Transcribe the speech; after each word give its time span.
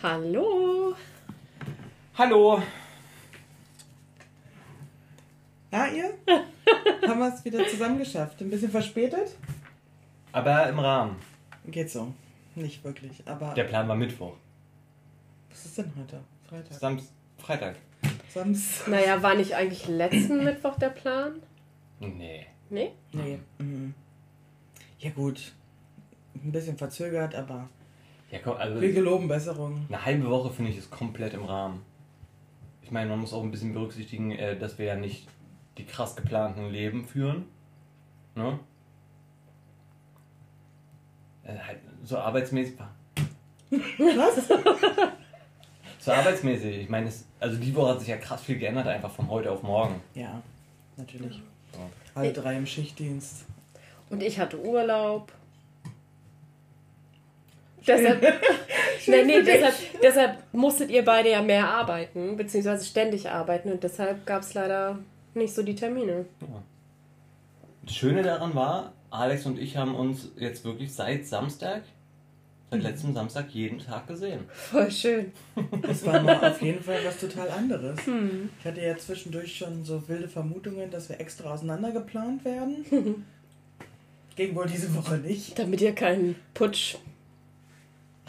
Hallo. 0.00 0.94
Hallo. 2.16 2.62
Na, 5.72 5.88
ihr? 5.88 6.14
Haben 7.08 7.18
wir 7.18 7.34
es 7.34 7.44
wieder 7.44 7.66
zusammen 7.66 7.98
geschafft. 7.98 8.40
Ein 8.40 8.48
bisschen 8.50 8.70
verspätet? 8.70 9.36
Aber 10.30 10.68
im 10.68 10.78
Rahmen. 10.78 11.16
Geht 11.66 11.90
so. 11.90 12.14
Nicht 12.54 12.84
wirklich, 12.84 13.22
aber. 13.26 13.54
Der 13.54 13.64
Plan 13.64 13.88
war 13.88 13.96
Mittwoch. 13.96 14.34
Was 15.50 15.66
ist 15.66 15.78
denn 15.78 15.92
heute? 15.98 16.20
Freitag. 16.48 16.78
Sams 16.78 17.12
Freitag. 17.36 17.76
Samstag. 18.28 18.88
Naja, 18.88 19.22
war 19.22 19.34
nicht 19.34 19.54
eigentlich 19.54 19.88
letzten 19.88 20.44
Mittwoch 20.44 20.76
der 20.78 20.90
Plan? 20.90 21.42
Nee. 21.98 22.46
Nee? 22.70 22.92
Nee. 23.12 23.40
Mhm. 23.58 23.94
Ja, 25.00 25.10
gut. 25.10 25.52
Ein 26.34 26.52
bisschen 26.52 26.78
verzögert, 26.78 27.34
aber. 27.34 27.68
Ja, 28.30 28.38
komm, 28.44 28.56
also 28.56 28.80
Wir 28.80 28.92
geloben 28.92 29.28
Besserung. 29.28 29.86
eine 29.88 30.04
halbe 30.04 30.28
Woche 30.28 30.50
finde 30.50 30.70
ich 30.70 30.78
ist 30.78 30.90
komplett 30.90 31.34
im 31.34 31.44
Rahmen. 31.44 31.82
Ich 32.82 32.90
meine, 32.90 33.10
man 33.10 33.20
muss 33.20 33.32
auch 33.32 33.42
ein 33.42 33.50
bisschen 33.50 33.72
berücksichtigen, 33.72 34.32
äh, 34.32 34.58
dass 34.58 34.78
wir 34.78 34.86
ja 34.86 34.96
nicht 34.96 35.26
die 35.78 35.84
krass 35.84 36.16
geplanten 36.16 36.70
Leben 36.70 37.04
führen. 37.06 37.46
Ne? 38.34 38.58
Äh, 41.44 41.56
halt 41.58 41.78
so 42.04 42.18
arbeitsmäßig. 42.18 42.74
Was? 43.70 44.48
So 46.00 46.12
arbeitsmäßig. 46.12 46.78
Ich 46.78 46.88
meine, 46.88 47.08
es, 47.08 47.26
also 47.40 47.58
die 47.58 47.74
Woche 47.74 47.90
hat 47.90 47.98
sich 47.98 48.08
ja 48.08 48.16
krass 48.16 48.40
viel 48.40 48.56
geändert, 48.56 48.86
einfach 48.86 49.10
von 49.10 49.28
heute 49.28 49.50
auf 49.50 49.62
morgen. 49.62 50.00
Ja, 50.14 50.40
natürlich. 50.96 51.42
So. 51.72 51.80
Alle 52.14 52.32
drei 52.32 52.56
im 52.56 52.66
Schichtdienst. 52.66 53.44
Und 54.08 54.22
ich 54.22 54.38
hatte 54.38 54.58
Urlaub. 54.64 55.32
Deshalb, 57.88 58.22
nee, 59.06 59.24
nee, 59.24 59.42
deshalb, 59.42 59.74
deshalb 60.02 60.36
musstet 60.52 60.90
ihr 60.90 61.04
beide 61.04 61.30
ja 61.30 61.42
mehr 61.42 61.68
arbeiten, 61.68 62.36
beziehungsweise 62.36 62.84
ständig 62.84 63.28
arbeiten 63.28 63.72
und 63.72 63.82
deshalb 63.82 64.26
gab 64.26 64.42
es 64.42 64.54
leider 64.54 64.98
nicht 65.34 65.54
so 65.54 65.62
die 65.62 65.74
Termine. 65.74 66.26
Das 67.82 67.94
Schöne 67.94 68.22
daran 68.22 68.54
war, 68.54 68.92
Alex 69.10 69.46
und 69.46 69.58
ich 69.58 69.76
haben 69.76 69.94
uns 69.94 70.30
jetzt 70.36 70.64
wirklich 70.64 70.92
seit 70.92 71.26
Samstag, 71.26 71.82
seit 72.70 72.82
letztem 72.82 73.14
Samstag 73.14 73.48
jeden 73.50 73.78
Tag 73.78 74.06
gesehen. 74.06 74.40
Voll 74.52 74.90
schön. 74.90 75.32
Das 75.82 76.04
war 76.04 76.20
mal 76.20 76.44
auf 76.44 76.60
jeden 76.60 76.82
Fall 76.82 76.98
was 77.04 77.18
total 77.18 77.50
anderes. 77.50 77.98
Ich 78.58 78.66
hatte 78.66 78.82
ja 78.82 78.96
zwischendurch 78.98 79.56
schon 79.56 79.84
so 79.84 80.06
wilde 80.08 80.28
Vermutungen, 80.28 80.90
dass 80.90 81.08
wir 81.08 81.18
extra 81.18 81.50
auseinander 81.54 81.92
geplant 81.92 82.44
werden. 82.44 83.24
Ging 84.36 84.54
wohl 84.54 84.66
diese 84.66 84.94
Woche 84.94 85.16
nicht. 85.16 85.58
Damit 85.58 85.80
ihr 85.80 85.94
keinen 85.94 86.36
Putsch 86.52 86.96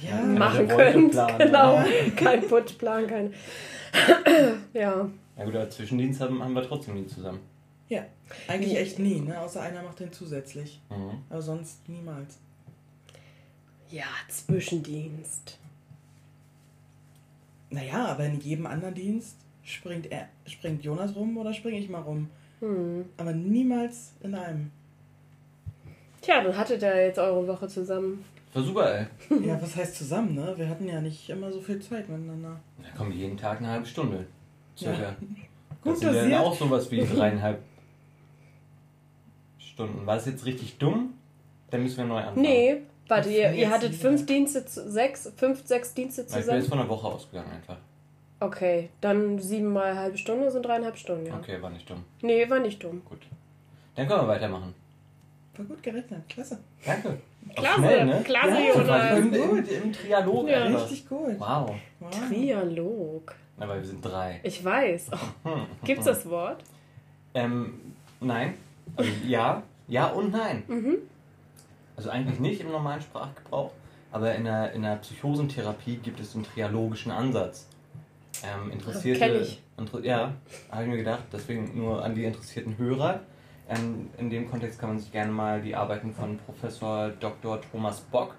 Ja, 0.02 0.22
machen 0.22 0.68
könnt. 0.68 1.16
genau. 1.38 1.84
Kein 2.16 2.48
Putschplan, 2.48 3.08
kein. 3.08 3.34
ja. 4.74 5.10
Ja 5.38 5.46
gut, 5.46 5.56
aber 5.56 5.70
Zwischendienst 5.70 6.22
haben, 6.22 6.44
haben 6.44 6.54
wir 6.54 6.64
trotzdem 6.64 6.96
nie 6.96 7.08
zusammen. 7.08 7.40
ja. 7.90 8.06
Eigentlich 8.48 8.78
echt 8.78 9.00
nie, 9.00 9.22
ne? 9.22 9.40
Außer 9.40 9.60
einer 9.62 9.82
macht 9.82 10.00
den 10.00 10.14
zusätzlich. 10.14 10.80
Mhm. 10.92 11.24
Aber 11.30 11.42
sonst 11.42 11.90
niemals. 11.90 12.38
Ja, 13.90 14.06
Zwischendienst. 14.28 15.58
Naja, 17.72 18.06
aber 18.06 18.26
in 18.26 18.40
jedem 18.40 18.68
anderen 18.68 18.94
Dienst 18.94 19.36
springt 19.64 20.12
er, 20.12 20.28
springt 20.46 20.84
Jonas 20.84 21.16
rum 21.16 21.38
oder 21.38 21.54
springe 21.54 21.80
ich 21.80 21.90
mal 21.90 22.02
rum. 22.02 22.30
Hm. 22.60 23.06
Aber 23.18 23.32
niemals 23.32 24.14
in 24.22 24.36
einem. 24.36 24.72
Tja, 26.22 26.44
dann 26.44 26.56
hattet 26.58 26.82
ihr 26.82 27.06
jetzt 27.06 27.18
eure 27.18 27.48
Woche 27.48 27.68
zusammen. 27.68 28.26
War 28.54 28.64
super, 28.64 28.96
ey. 29.00 29.06
Ja, 29.46 29.62
was 29.62 29.76
heißt 29.76 29.96
zusammen, 29.96 30.34
ne? 30.36 30.54
Wir 30.58 30.68
hatten 30.68 30.88
ja 30.88 31.00
nicht 31.02 31.30
immer 31.30 31.52
so 31.52 31.62
viel 31.62 31.80
Zeit 31.80 32.10
miteinander. 32.10 32.60
Da 32.82 32.98
kommt 32.98 33.14
jeden 33.14 33.38
Tag 33.38 33.60
eine 33.60 33.68
halbe 33.68 33.86
Stunde. 33.86 34.26
Circa. 34.76 35.02
Ja. 35.02 35.16
Das 35.84 35.94
Gut 35.94 35.98
sind 36.00 36.16
ja 36.16 36.24
dann 36.24 36.34
auch 36.42 36.56
sowas 36.56 36.90
wie 36.92 37.06
dreieinhalb 37.06 37.62
Stunden. 39.60 40.06
War 40.06 40.18
es 40.18 40.26
jetzt 40.26 40.46
richtig 40.46 40.78
dumm? 40.78 41.14
Dann 41.70 41.84
müssen 41.84 41.98
wir 41.98 42.06
neu 42.06 42.20
anfangen. 42.20 42.42
Nee, 42.42 42.82
warte, 43.08 43.30
ihr, 43.30 43.54
ihr 43.54 43.70
hattet 43.70 43.94
fünf 43.96 44.26
Dienste, 44.26 44.66
zu, 44.66 44.90
sechs, 44.90 45.32
fünf, 45.38 45.66
sechs 45.66 45.94
Dienste 45.94 46.24
Weil 46.24 46.26
ich 46.28 46.34
bin 46.34 46.42
zusammen. 46.42 46.60
jetzt 46.60 46.70
von 46.70 46.78
der 46.80 46.90
Woche 46.90 47.08
ausgegangen 47.08 47.52
einfach. 47.52 47.78
Okay, 48.42 48.90
dann 49.02 49.38
sieben 49.40 49.72
mal 49.72 49.96
halbe 49.96 50.18
Stunde 50.18 50.50
sind 50.50 50.66
dreieinhalb 50.66 50.98
Stunden, 50.98 51.28
ja. 51.28 51.36
Okay, 51.38 51.62
war 51.62 51.70
nicht 51.70 51.90
dumm. 51.90 52.04
Nee, 52.22 52.50
war 52.50 52.60
nicht 52.60 52.82
dumm. 52.84 53.04
Gut. 53.06 53.20
Dann 53.96 54.08
können 54.08 54.22
wir 54.22 54.28
weitermachen. 54.28 54.74
War 55.56 55.66
gut 55.66 55.84
gerechnet, 55.84 56.28
klasse. 56.28 56.58
Danke. 56.86 57.20
Klasse, 57.56 57.78
schnell, 57.80 58.06
ne? 58.06 58.22
klasse, 58.24 58.50
Ja, 58.62 58.74
Jonas. 58.76 59.18
im, 59.20 59.34
im, 59.34 59.66
im 59.84 59.94
Trialog 59.94 60.48
Ja. 60.50 60.64
einfach. 60.64 60.82
Richtig 60.84 61.10
gut. 61.10 61.40
Wow. 61.40 61.76
Wow. 62.00 62.28
Trialog. 62.30 63.36
Aber 63.60 63.76
wir 63.76 63.84
sind 63.86 64.04
drei. 64.04 64.40
Ich 64.44 64.64
weiß. 64.64 65.10
Oh, 65.44 65.58
gibt's 65.84 66.06
das 66.06 66.30
Wort? 66.30 66.64
Ähm, 67.34 67.94
nein. 68.22 68.54
Also 68.96 69.12
ja, 69.26 69.64
ja 69.88 70.08
und 70.08 70.32
nein. 70.32 70.64
Mhm. 70.68 70.98
Also 71.98 72.10
eigentlich 72.12 72.40
nicht 72.40 72.62
im 72.62 72.72
normalen 72.72 73.02
Sprachgebrauch, 73.02 73.72
aber 74.12 74.34
in 74.36 74.46
der, 74.46 74.72
in 74.72 74.84
der 74.84 74.96
Psychosentherapie 74.98 75.98
gibt 75.98 76.20
es 76.20 76.32
den 76.34 76.44
trialogischen 76.44 77.12
Ansatz. 77.12 77.68
Ähm, 78.44 78.72
interessierte, 78.72 79.20
Kenn 79.20 79.42
ich. 79.42 79.62
Inter, 79.78 80.00
ja, 80.02 80.32
habe 80.72 80.84
ich 80.84 80.90
mir 80.90 80.98
gedacht, 80.98 81.24
deswegen 81.34 81.78
nur 81.78 82.04
an 82.04 82.16
die 82.16 82.24
interessierten 82.24 82.78
Hörer. 82.78 83.20
Ähm, 83.70 84.10
in 84.18 84.32
dem 84.32 84.50
Kontext 84.50 84.80
kann 84.80 84.90
man 84.90 85.00
sich 85.00 85.12
gerne 85.12 85.32
mal 85.32 85.62
die 85.62 85.76
Arbeiten 85.76 86.12
von 86.12 86.38
Professor 86.40 87.10
Dr. 87.10 87.62
Thomas 87.62 88.02
Bock 88.02 88.36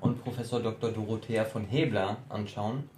und 0.00 0.22
Professor 0.22 0.60
Dr. 0.60 0.92
Dorothea 0.92 1.44
von 1.44 1.64
Hebler 1.64 2.18
anschauen, 2.28 2.88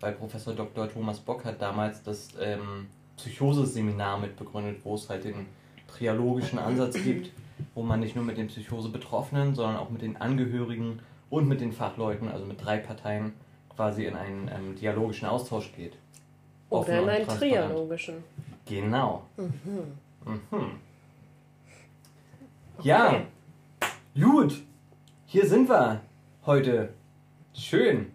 weil 0.00 0.12
Professor 0.12 0.52
Dr. 0.54 0.88
Thomas 0.90 1.18
Bock 1.18 1.46
hat 1.46 1.62
damals 1.62 2.02
das 2.02 2.28
ähm, 2.38 2.88
Psychose-Seminar 3.16 4.18
mitbegründet, 4.18 4.84
wo 4.84 4.94
es 4.94 5.08
halt 5.08 5.24
den 5.24 5.46
trialogischen 5.88 6.58
Ansatz 6.58 7.02
gibt, 7.02 7.30
wo 7.74 7.82
man 7.82 8.00
nicht 8.00 8.16
nur 8.16 8.24
mit 8.24 8.36
den 8.36 8.48
Psychose-Betroffenen, 8.48 9.54
sondern 9.54 9.76
auch 9.76 9.88
mit 9.88 10.02
den 10.02 10.18
Angehörigen 10.18 11.00
und 11.30 11.48
mit 11.48 11.62
den 11.62 11.72
Fachleuten, 11.72 12.28
also 12.28 12.44
mit 12.44 12.62
drei 12.62 12.76
Parteien, 12.76 13.32
quasi 13.74 14.04
in 14.04 14.14
einen 14.14 14.50
ähm, 14.54 14.76
dialogischen 14.76 15.26
Austausch 15.26 15.72
geht. 15.74 15.94
Oder 16.68 17.02
in 17.02 17.08
einen 17.08 17.26
triologischen. 17.26 18.16
Genau. 18.66 19.22
Mhm. 19.38 20.36
Mhm. 20.50 20.70
Ja, 22.82 23.22
gut. 24.18 24.62
Hier 25.26 25.46
sind 25.46 25.68
wir 25.68 26.00
heute. 26.46 26.94
Schön. 27.52 28.10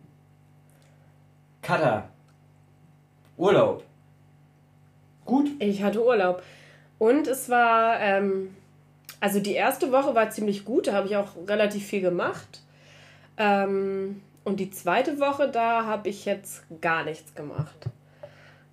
Cutter. 1.61 2.09
Urlaub. 3.37 3.83
Gut. 5.23 5.49
Ich 5.59 5.83
hatte 5.83 6.03
Urlaub. 6.03 6.41
Und 6.97 7.27
es 7.27 7.49
war, 7.49 7.99
ähm, 7.99 8.55
also 9.19 9.39
die 9.39 9.53
erste 9.53 9.91
Woche 9.91 10.15
war 10.15 10.29
ziemlich 10.31 10.65
gut, 10.65 10.87
da 10.87 10.93
habe 10.93 11.07
ich 11.07 11.15
auch 11.15 11.29
relativ 11.47 11.85
viel 11.85 12.01
gemacht. 12.01 12.61
Ähm, 13.37 14.21
und 14.43 14.59
die 14.59 14.71
zweite 14.71 15.19
Woche, 15.19 15.49
da 15.49 15.85
habe 15.85 16.09
ich 16.09 16.25
jetzt 16.25 16.63
gar 16.81 17.03
nichts 17.03 17.35
gemacht. 17.35 17.89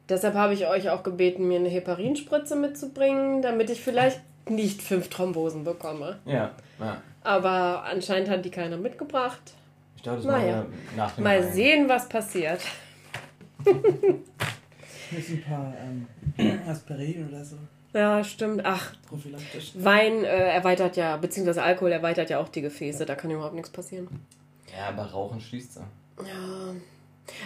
Deshalb 0.08 0.34
habe 0.34 0.54
ich 0.54 0.66
euch 0.66 0.90
auch 0.90 1.02
gebeten, 1.02 1.48
mir 1.48 1.58
eine 1.58 1.68
Heparinspritze 1.68 2.56
mitzubringen, 2.56 3.42
damit 3.42 3.70
ich 3.70 3.82
vielleicht 3.82 4.20
nicht 4.48 4.82
fünf 4.82 5.08
Thrombosen 5.08 5.64
bekomme. 5.64 6.18
Ja, 6.24 6.50
ja. 6.78 7.00
Aber 7.22 7.84
anscheinend 7.84 8.28
hat 8.28 8.44
die 8.44 8.50
keiner 8.50 8.76
mitgebracht. 8.76 9.54
Ich 9.96 10.02
glaube, 10.02 10.18
das 10.18 10.26
Naja. 10.26 10.46
wir 10.46 10.66
nach 10.96 11.12
dem 11.14 11.24
Mal 11.24 11.38
Rein. 11.40 11.52
sehen, 11.52 11.88
was 11.88 12.08
passiert. 12.08 12.60
Müssen 15.10 15.34
ein 15.36 15.42
paar 15.44 15.72
ähm, 15.80 16.58
Aspirin 16.68 17.28
oder 17.28 17.44
so. 17.44 17.56
Ja, 17.94 18.24
stimmt. 18.24 18.62
Ach, 18.64 18.94
Prophylaktisch. 19.06 19.72
Wein 19.74 20.24
äh, 20.24 20.28
erweitert 20.54 20.96
ja, 20.96 21.16
beziehungsweise 21.18 21.62
Alkohol 21.62 21.92
erweitert 21.92 22.30
ja 22.30 22.38
auch 22.40 22.48
die 22.48 22.62
Gefäße, 22.62 23.04
da 23.04 23.14
kann 23.14 23.30
überhaupt 23.30 23.54
nichts 23.54 23.70
passieren. 23.70 24.08
Ja, 24.76 24.88
aber 24.88 25.04
Rauchen 25.10 25.40
schließt 25.40 25.74
sie. 25.74 25.80
Ja. 26.20 26.74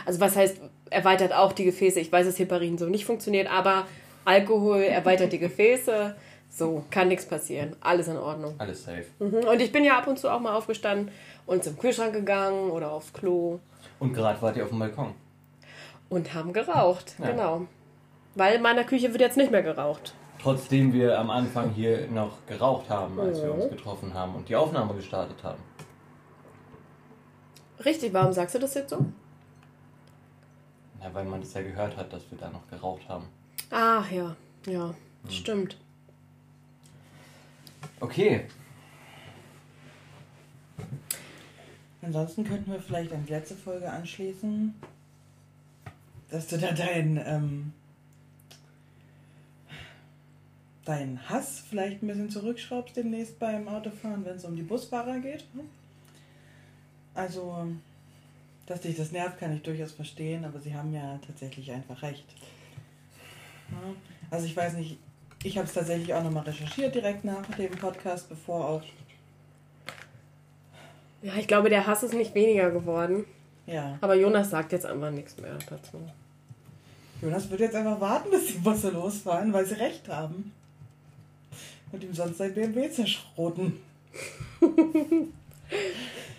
Also 0.06 0.20
was 0.20 0.36
heißt, 0.36 0.60
erweitert 0.90 1.32
auch 1.34 1.52
die 1.52 1.64
Gefäße? 1.64 1.98
Ich 1.98 2.12
weiß, 2.12 2.26
dass 2.26 2.38
Heparin 2.38 2.78
so 2.78 2.86
nicht 2.86 3.04
funktioniert, 3.04 3.50
aber 3.50 3.86
Alkohol 4.24 4.82
erweitert 4.82 5.32
die 5.32 5.38
Gefäße. 5.40 6.14
So, 6.58 6.84
kann 6.90 7.08
nichts 7.08 7.26
passieren. 7.26 7.76
Alles 7.82 8.08
in 8.08 8.16
Ordnung. 8.16 8.54
Alles 8.56 8.84
safe. 8.84 9.04
Mhm. 9.18 9.46
Und 9.46 9.60
ich 9.60 9.70
bin 9.72 9.84
ja 9.84 9.98
ab 9.98 10.06
und 10.06 10.18
zu 10.18 10.30
auch 10.30 10.40
mal 10.40 10.54
aufgestanden 10.54 11.10
und 11.44 11.62
zum 11.62 11.78
Kühlschrank 11.78 12.14
gegangen 12.14 12.70
oder 12.70 12.92
aufs 12.92 13.12
Klo 13.12 13.60
Und 13.98 14.14
gerade 14.14 14.40
wart 14.40 14.56
ihr 14.56 14.62
auf 14.64 14.70
dem 14.70 14.78
Balkon. 14.78 15.12
und 16.08 16.32
haben 16.32 16.54
geraucht. 16.54 17.14
Ja. 17.18 17.30
Genau. 17.32 17.66
Weil 18.36 18.54
in 18.56 18.62
meiner 18.62 18.84
Küche 18.84 19.10
wird 19.10 19.20
jetzt 19.20 19.36
nicht 19.36 19.50
mehr 19.50 19.62
geraucht. 19.62 20.14
Trotzdem 20.42 20.94
wir 20.94 21.18
am 21.18 21.28
Anfang 21.28 21.70
hier 21.72 22.06
noch 22.08 22.38
geraucht 22.46 22.88
haben, 22.88 23.20
als 23.20 23.42
wir 23.42 23.52
Mhm. 23.52 23.60
uns 23.60 23.70
getroffen 23.70 24.14
haben 24.14 24.34
und 24.36 24.48
die 24.48 24.56
Aufnahme 24.56 24.94
gestartet 24.94 25.42
haben. 25.44 25.60
Richtig, 27.84 28.14
warum 28.14 28.32
sagst 28.32 28.54
du 28.54 28.58
das 28.58 28.72
jetzt 28.74 28.90
so? 28.90 29.04
Ja, 31.02 31.12
weil 31.12 31.24
man 31.26 31.40
das 31.40 31.52
ja 31.54 31.60
gehört 31.62 31.96
hat, 31.98 32.10
dass 32.12 32.22
wir 32.30 32.38
da 32.38 32.48
noch 32.48 32.66
geraucht 32.70 33.06
haben. 33.08 33.26
Ach 33.70 34.10
ja, 34.10 34.34
ja, 34.66 34.94
stimmt. 35.28 35.76
Okay, 38.00 38.46
Ansonsten 42.06 42.44
könnten 42.44 42.70
wir 42.70 42.80
vielleicht 42.80 43.12
an 43.12 43.26
die 43.26 43.32
letzte 43.32 43.56
Folge 43.56 43.90
anschließen, 43.90 44.72
dass 46.30 46.46
du 46.46 46.56
da 46.56 46.70
deinen 46.70 47.20
ähm, 47.24 47.72
deinen 50.84 51.28
Hass 51.28 51.64
vielleicht 51.68 52.02
ein 52.02 52.06
bisschen 52.06 52.30
zurückschraubst 52.30 52.96
demnächst 52.96 53.40
beim 53.40 53.66
Autofahren, 53.66 54.24
wenn 54.24 54.36
es 54.36 54.44
um 54.44 54.54
die 54.54 54.62
Busfahrer 54.62 55.18
geht. 55.18 55.44
Also, 57.12 57.66
dass 58.66 58.82
dich 58.82 58.96
das 58.96 59.10
nervt, 59.10 59.40
kann 59.40 59.56
ich 59.56 59.62
durchaus 59.62 59.90
verstehen, 59.90 60.44
aber 60.44 60.60
sie 60.60 60.76
haben 60.76 60.94
ja 60.94 61.18
tatsächlich 61.26 61.72
einfach 61.72 62.02
recht. 62.02 62.26
Ja, 63.72 63.94
also 64.30 64.46
ich 64.46 64.56
weiß 64.56 64.74
nicht, 64.74 64.98
ich 65.46 65.56
habe 65.56 65.66
es 65.66 65.74
tatsächlich 65.74 66.12
auch 66.12 66.22
nochmal 66.22 66.44
recherchiert 66.44 66.94
direkt 66.94 67.24
nach 67.24 67.46
dem 67.56 67.70
Podcast, 67.70 68.28
bevor 68.28 68.68
auch. 68.68 68.82
Ja, 71.22 71.34
ich 71.36 71.46
glaube, 71.46 71.70
der 71.70 71.86
Hass 71.86 72.02
ist 72.02 72.14
nicht 72.14 72.34
weniger 72.34 72.70
geworden. 72.70 73.24
Ja. 73.66 73.98
Aber 74.00 74.14
Jonas 74.14 74.50
sagt 74.50 74.72
jetzt 74.72 74.86
einfach 74.86 75.10
nichts 75.10 75.36
mehr 75.38 75.56
dazu. 75.68 75.98
Jonas 77.22 77.48
wird 77.50 77.60
jetzt 77.60 77.74
einfach 77.74 78.00
warten, 78.00 78.30
bis 78.30 78.48
die 78.48 78.58
Busse 78.58 78.90
losfahren, 78.90 79.52
weil 79.52 79.64
sie 79.64 79.74
recht 79.74 80.08
haben. 80.08 80.52
Und 81.92 82.02
ihm 82.02 82.12
sonst 82.12 82.38
sein 82.38 82.54
BMW 82.54 82.90
zerschroten. 82.90 83.80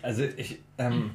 Also 0.01 0.23
ich, 0.23 0.59
ähm, 0.77 1.11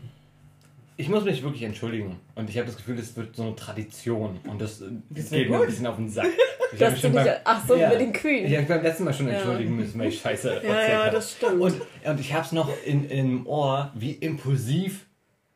ich 0.97 1.09
muss 1.09 1.25
mich 1.25 1.43
wirklich 1.43 1.63
entschuldigen. 1.63 2.19
Und 2.35 2.49
ich 2.51 2.57
habe 2.59 2.67
das 2.67 2.77
Gefühl, 2.77 2.97
das 2.97 3.17
wird 3.17 3.35
so 3.37 3.43
eine 3.45 3.57
Tradition. 3.57 4.39
Und 4.49 4.61
das, 4.61 4.81
äh, 4.83 4.87
Das 5.11 5.31
geht 5.31 5.49
mir 5.51 5.61
ein 5.61 5.67
bisschen 5.67 5.87
auf 5.87 5.97
den 5.97 6.09
Sack. 6.09 6.27
Ich 6.73 6.79
Dass 6.79 7.01
du 7.01 7.11
beim- 7.11 7.27
ach 7.45 7.67
so, 7.67 7.77
Ja. 7.77 7.91
mit 7.91 8.01
den 8.01 8.13
Kühen. 8.13 8.47
Ich 8.47 8.57
habe 8.57 8.67
beim 8.67 8.83
letzten 8.83 9.05
Mal 9.05 9.13
schon 9.13 9.29
Ja. 9.29 9.35
entschuldigen 9.35 9.77
müssen, 9.77 9.99
weil 10.01 10.09
ich 10.09 10.21
Scheiße 10.21 10.63
Ja, 10.65 10.89
ja, 10.89 11.11
das 11.11 11.33
stimmt. 11.33 11.61
Und, 11.61 11.75
und 12.05 12.21
ich 12.21 12.33
habe 12.33 12.45
es 12.47 12.53
noch 12.53 12.71
in, 12.87 13.09
im 13.11 13.47
Ohr, 13.47 13.91
wie 13.95 14.13
impulsiv 14.13 15.07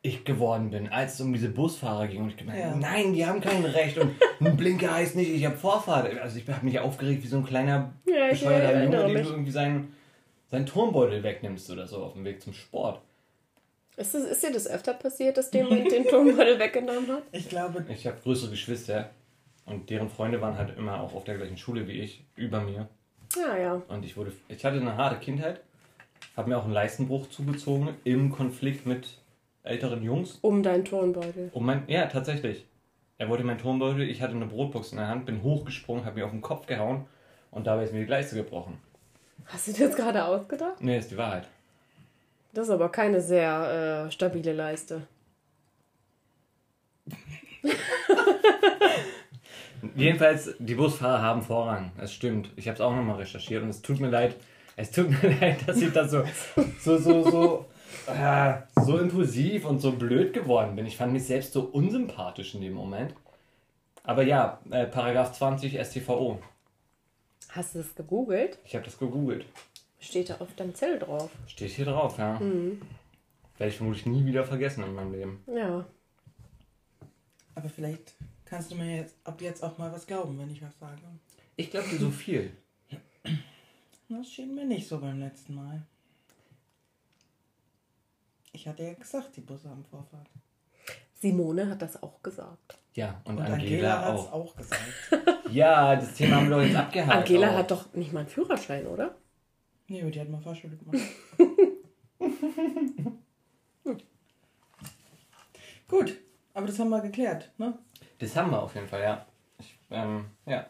ich 0.03 0.23
geworden 0.23 0.69
bin, 0.69 0.87
als 0.89 1.15
es 1.15 1.21
um 1.21 1.33
diese 1.33 1.49
Busfahrer 1.49 2.07
ging. 2.07 2.21
Und 2.23 2.29
ich 2.29 2.37
gemeint, 2.37 2.59
Ja. 2.59 2.75
nein, 2.75 3.13
die 3.13 3.25
haben 3.25 3.41
kein 3.41 3.65
Recht. 3.65 3.97
Und 3.97 4.11
ein 4.39 4.55
Blinker 4.55 4.93
heißt 4.93 5.15
nicht, 5.15 5.29
ich 5.31 5.43
habe 5.45 5.57
Vorfahrt. 5.57 6.17
Also 6.19 6.37
ich 6.39 6.47
habe 6.47 6.63
mich 6.65 6.79
aufgeregt 6.79 7.23
wie 7.23 7.27
so 7.27 7.37
ein 7.37 7.45
kleiner 7.45 7.93
Ja, 8.05 8.29
bescheuerter 8.29 8.83
Junge, 8.83 8.97
dem 9.13 9.23
du 9.23 9.29
irgendwie 9.31 9.51
seinen, 9.51 9.93
seinen 10.49 10.65
Turmbeutel 10.65 11.23
wegnimmst 11.23 11.69
oder 11.71 11.87
so 11.87 11.97
auf 12.03 12.13
dem 12.13 12.23
Weg 12.25 12.41
zum 12.41 12.53
Sport. 12.53 13.01
Ist, 13.97 14.13
das, 14.13 14.23
ist 14.23 14.43
dir 14.43 14.51
das 14.51 14.67
öfter 14.67 14.93
passiert, 14.93 15.37
dass 15.37 15.51
jemand 15.51 15.91
den 15.91 16.05
Turmbeutel 16.05 16.59
weggenommen 16.59 17.07
hat? 17.07 17.23
Ich 17.31 17.49
glaube, 17.49 17.83
Ich 17.89 18.05
habe 18.05 18.17
größere 18.21 18.51
Geschwister 18.51 19.09
und 19.65 19.89
deren 19.89 20.09
Freunde 20.09 20.39
waren 20.39 20.55
halt 20.55 20.77
immer 20.77 21.01
auch 21.01 21.15
auf 21.15 21.23
der 21.23 21.35
gleichen 21.35 21.57
Schule 21.57 21.87
wie 21.87 21.99
ich, 22.01 22.23
über 22.35 22.61
mir. 22.61 22.87
Ja, 23.35 23.57
ja. 23.57 23.81
Und 23.87 24.05
ich 24.05 24.15
wurde, 24.15 24.31
ich 24.47 24.63
hatte 24.63 24.79
eine 24.79 24.95
harte 24.95 25.19
Kindheit, 25.19 25.61
habe 26.35 26.49
mir 26.49 26.57
auch 26.57 26.65
einen 26.65 26.73
Leistenbruch 26.73 27.29
zugezogen 27.29 27.89
im 28.03 28.31
Konflikt 28.31 28.85
mit 28.85 29.17
älteren 29.63 30.03
Jungs. 30.03 30.37
Um 30.41 30.61
deinen 30.61 30.85
Turnbeutel. 30.85 31.49
Und 31.53 31.65
mein, 31.65 31.83
ja, 31.87 32.05
tatsächlich. 32.05 32.65
Er 33.17 33.29
wollte 33.29 33.43
meinen 33.43 33.57
Turmbeutel, 33.57 34.07
ich 34.07 34.21
hatte 34.21 34.35
eine 34.35 34.45
Brotbox 34.45 34.91
in 34.91 34.99
der 34.99 35.07
Hand, 35.07 35.25
bin 35.25 35.41
hochgesprungen, 35.41 36.05
habe 36.05 36.19
mir 36.19 36.25
auf 36.25 36.31
den 36.31 36.41
Kopf 36.41 36.67
gehauen 36.67 37.05
und 37.49 37.65
dabei 37.65 37.83
ist 37.83 37.93
mir 37.93 38.01
die 38.01 38.11
Leiste 38.11 38.35
gebrochen. 38.35 38.77
Hast 39.45 39.67
du 39.67 39.71
dir 39.71 39.85
jetzt 39.85 39.97
gerade 39.97 40.23
ausgedacht? 40.23 40.81
Nee, 40.81 40.99
ist 40.99 41.09
die 41.09 41.17
Wahrheit. 41.17 41.47
Das 42.57 42.69
ist 42.69 42.73
aber 42.73 42.89
keine 42.89 43.21
sehr 43.21 44.07
äh, 44.07 44.11
stabile 44.11 44.51
Leiste. 44.51 45.03
Jedenfalls, 49.95 50.55
die 50.57 50.73
Busfahrer 50.73 51.21
haben 51.21 51.43
Vorrang. 51.43 51.91
Es 51.99 52.13
stimmt. 52.13 52.49
Ich 52.55 52.67
habe 52.67 52.73
es 52.73 52.81
auch 52.81 52.95
nochmal 52.95 53.17
recherchiert 53.17 53.61
und 53.61 53.69
es 53.69 53.83
tut 53.83 53.99
mir 53.99 54.09
leid. 54.09 54.37
Es 54.75 54.89
tut 54.89 55.11
mir 55.21 55.37
leid, 55.39 55.67
dass 55.67 55.79
ich 55.79 55.93
da 55.93 56.07
so, 56.07 56.23
so, 56.79 56.97
so, 56.97 57.29
so, 57.29 57.65
äh, 58.07 58.53
so 58.83 58.97
impulsiv 58.97 59.65
und 59.65 59.79
so 59.79 59.91
blöd 59.91 60.33
geworden 60.33 60.75
bin. 60.75 60.87
Ich 60.87 60.97
fand 60.97 61.13
mich 61.13 61.27
selbst 61.27 61.53
so 61.53 61.61
unsympathisch 61.61 62.55
in 62.55 62.61
dem 62.61 62.73
Moment. 62.73 63.13
Aber 64.01 64.23
ja, 64.23 64.59
äh, 64.71 64.87
Paragraph 64.87 65.33
20 65.33 65.79
StVO. 65.79 66.39
Hast 67.49 67.75
du 67.75 67.79
das 67.79 67.93
gegoogelt? 67.93 68.57
Ich 68.65 68.73
habe 68.73 68.83
das 68.83 68.97
gegoogelt. 68.97 69.45
Steht 69.99 70.29
da 70.29 70.35
auf 70.37 70.53
deinem 70.55 70.75
Zettel 70.75 70.99
drauf. 70.99 71.31
Steht 71.47 71.71
hier 71.71 71.85
drauf, 71.85 72.17
ja. 72.17 72.39
Werde 72.39 73.69
ich 73.71 73.77
vermutlich 73.77 74.05
nie 74.05 74.25
wieder 74.25 74.43
vergessen 74.43 74.83
in 74.83 74.93
meinem 74.93 75.11
Leben. 75.13 75.43
Ja. 75.47 75.85
aber 77.55 77.69
vielleicht 77.69 78.13
kannst 78.45 78.71
du 78.71 78.75
mir 78.75 78.97
jetzt 78.97 79.15
ab 79.23 79.41
jetzt 79.41 79.63
auch 79.63 79.77
mal 79.77 79.91
was 79.91 80.05
glauben, 80.05 80.37
wenn 80.39 80.49
ich 80.51 80.61
was 80.61 80.77
sage. 80.79 81.01
Ich 81.55 81.71
glaube 81.71 81.87
dir 81.89 81.97
so 81.97 82.11
viel. 82.11 82.51
Das 84.09 84.29
schien 84.29 84.55
mir 84.55 84.63
nicht 84.63 84.87
so 84.87 84.99
beim 85.01 85.19
letzten 85.19 85.53
Mal. 85.55 85.81
Ich 88.53 88.65
hatte 88.65 88.83
ja 88.83 88.93
gesagt, 88.93 89.35
die 89.35 89.41
Busse 89.41 89.69
haben 89.69 89.83
Vorfahrt. 89.83 90.27
Simone 91.13 91.69
hat 91.69 91.81
das 91.81 92.01
auch 92.01 92.23
gesagt. 92.23 92.77
Ja, 92.93 93.19
und, 93.25 93.37
Und 93.37 93.43
Angela, 93.45 93.55
Angela 93.97 94.01
hat 94.05 94.15
es 94.15 94.21
auch. 94.27 94.31
auch 94.31 94.55
gesagt. 94.55 94.81
Ja, 95.51 95.95
das 95.97 96.13
Thema 96.13 96.37
haben 96.37 96.49
wir 96.49 96.55
doch 96.55 96.63
jetzt 96.63 96.75
abgehakt. 96.77 97.11
Angela 97.29 97.49
auch. 97.51 97.57
hat 97.57 97.71
doch 97.71 97.93
nicht 97.95 98.13
mal 98.13 98.21
einen 98.21 98.29
Führerschein, 98.29 98.87
oder? 98.87 99.13
Nee, 99.87 100.01
aber 100.01 100.11
die 100.11 100.19
hat 100.19 100.29
mal 100.29 100.41
Fahrschule 100.41 100.75
gemacht. 100.77 100.99
Gut, 105.87 106.17
aber 106.53 106.67
das 106.67 106.77
haben 106.79 106.89
wir 106.89 107.01
geklärt, 107.01 107.49
ne? 107.57 107.77
Das 108.19 108.35
haben 108.35 108.51
wir 108.51 108.61
auf 108.61 108.75
jeden 108.75 108.87
Fall, 108.87 109.01
ja. 109.01 109.25
Ich, 109.59 109.79
ähm, 109.89 110.25
ja. 110.45 110.67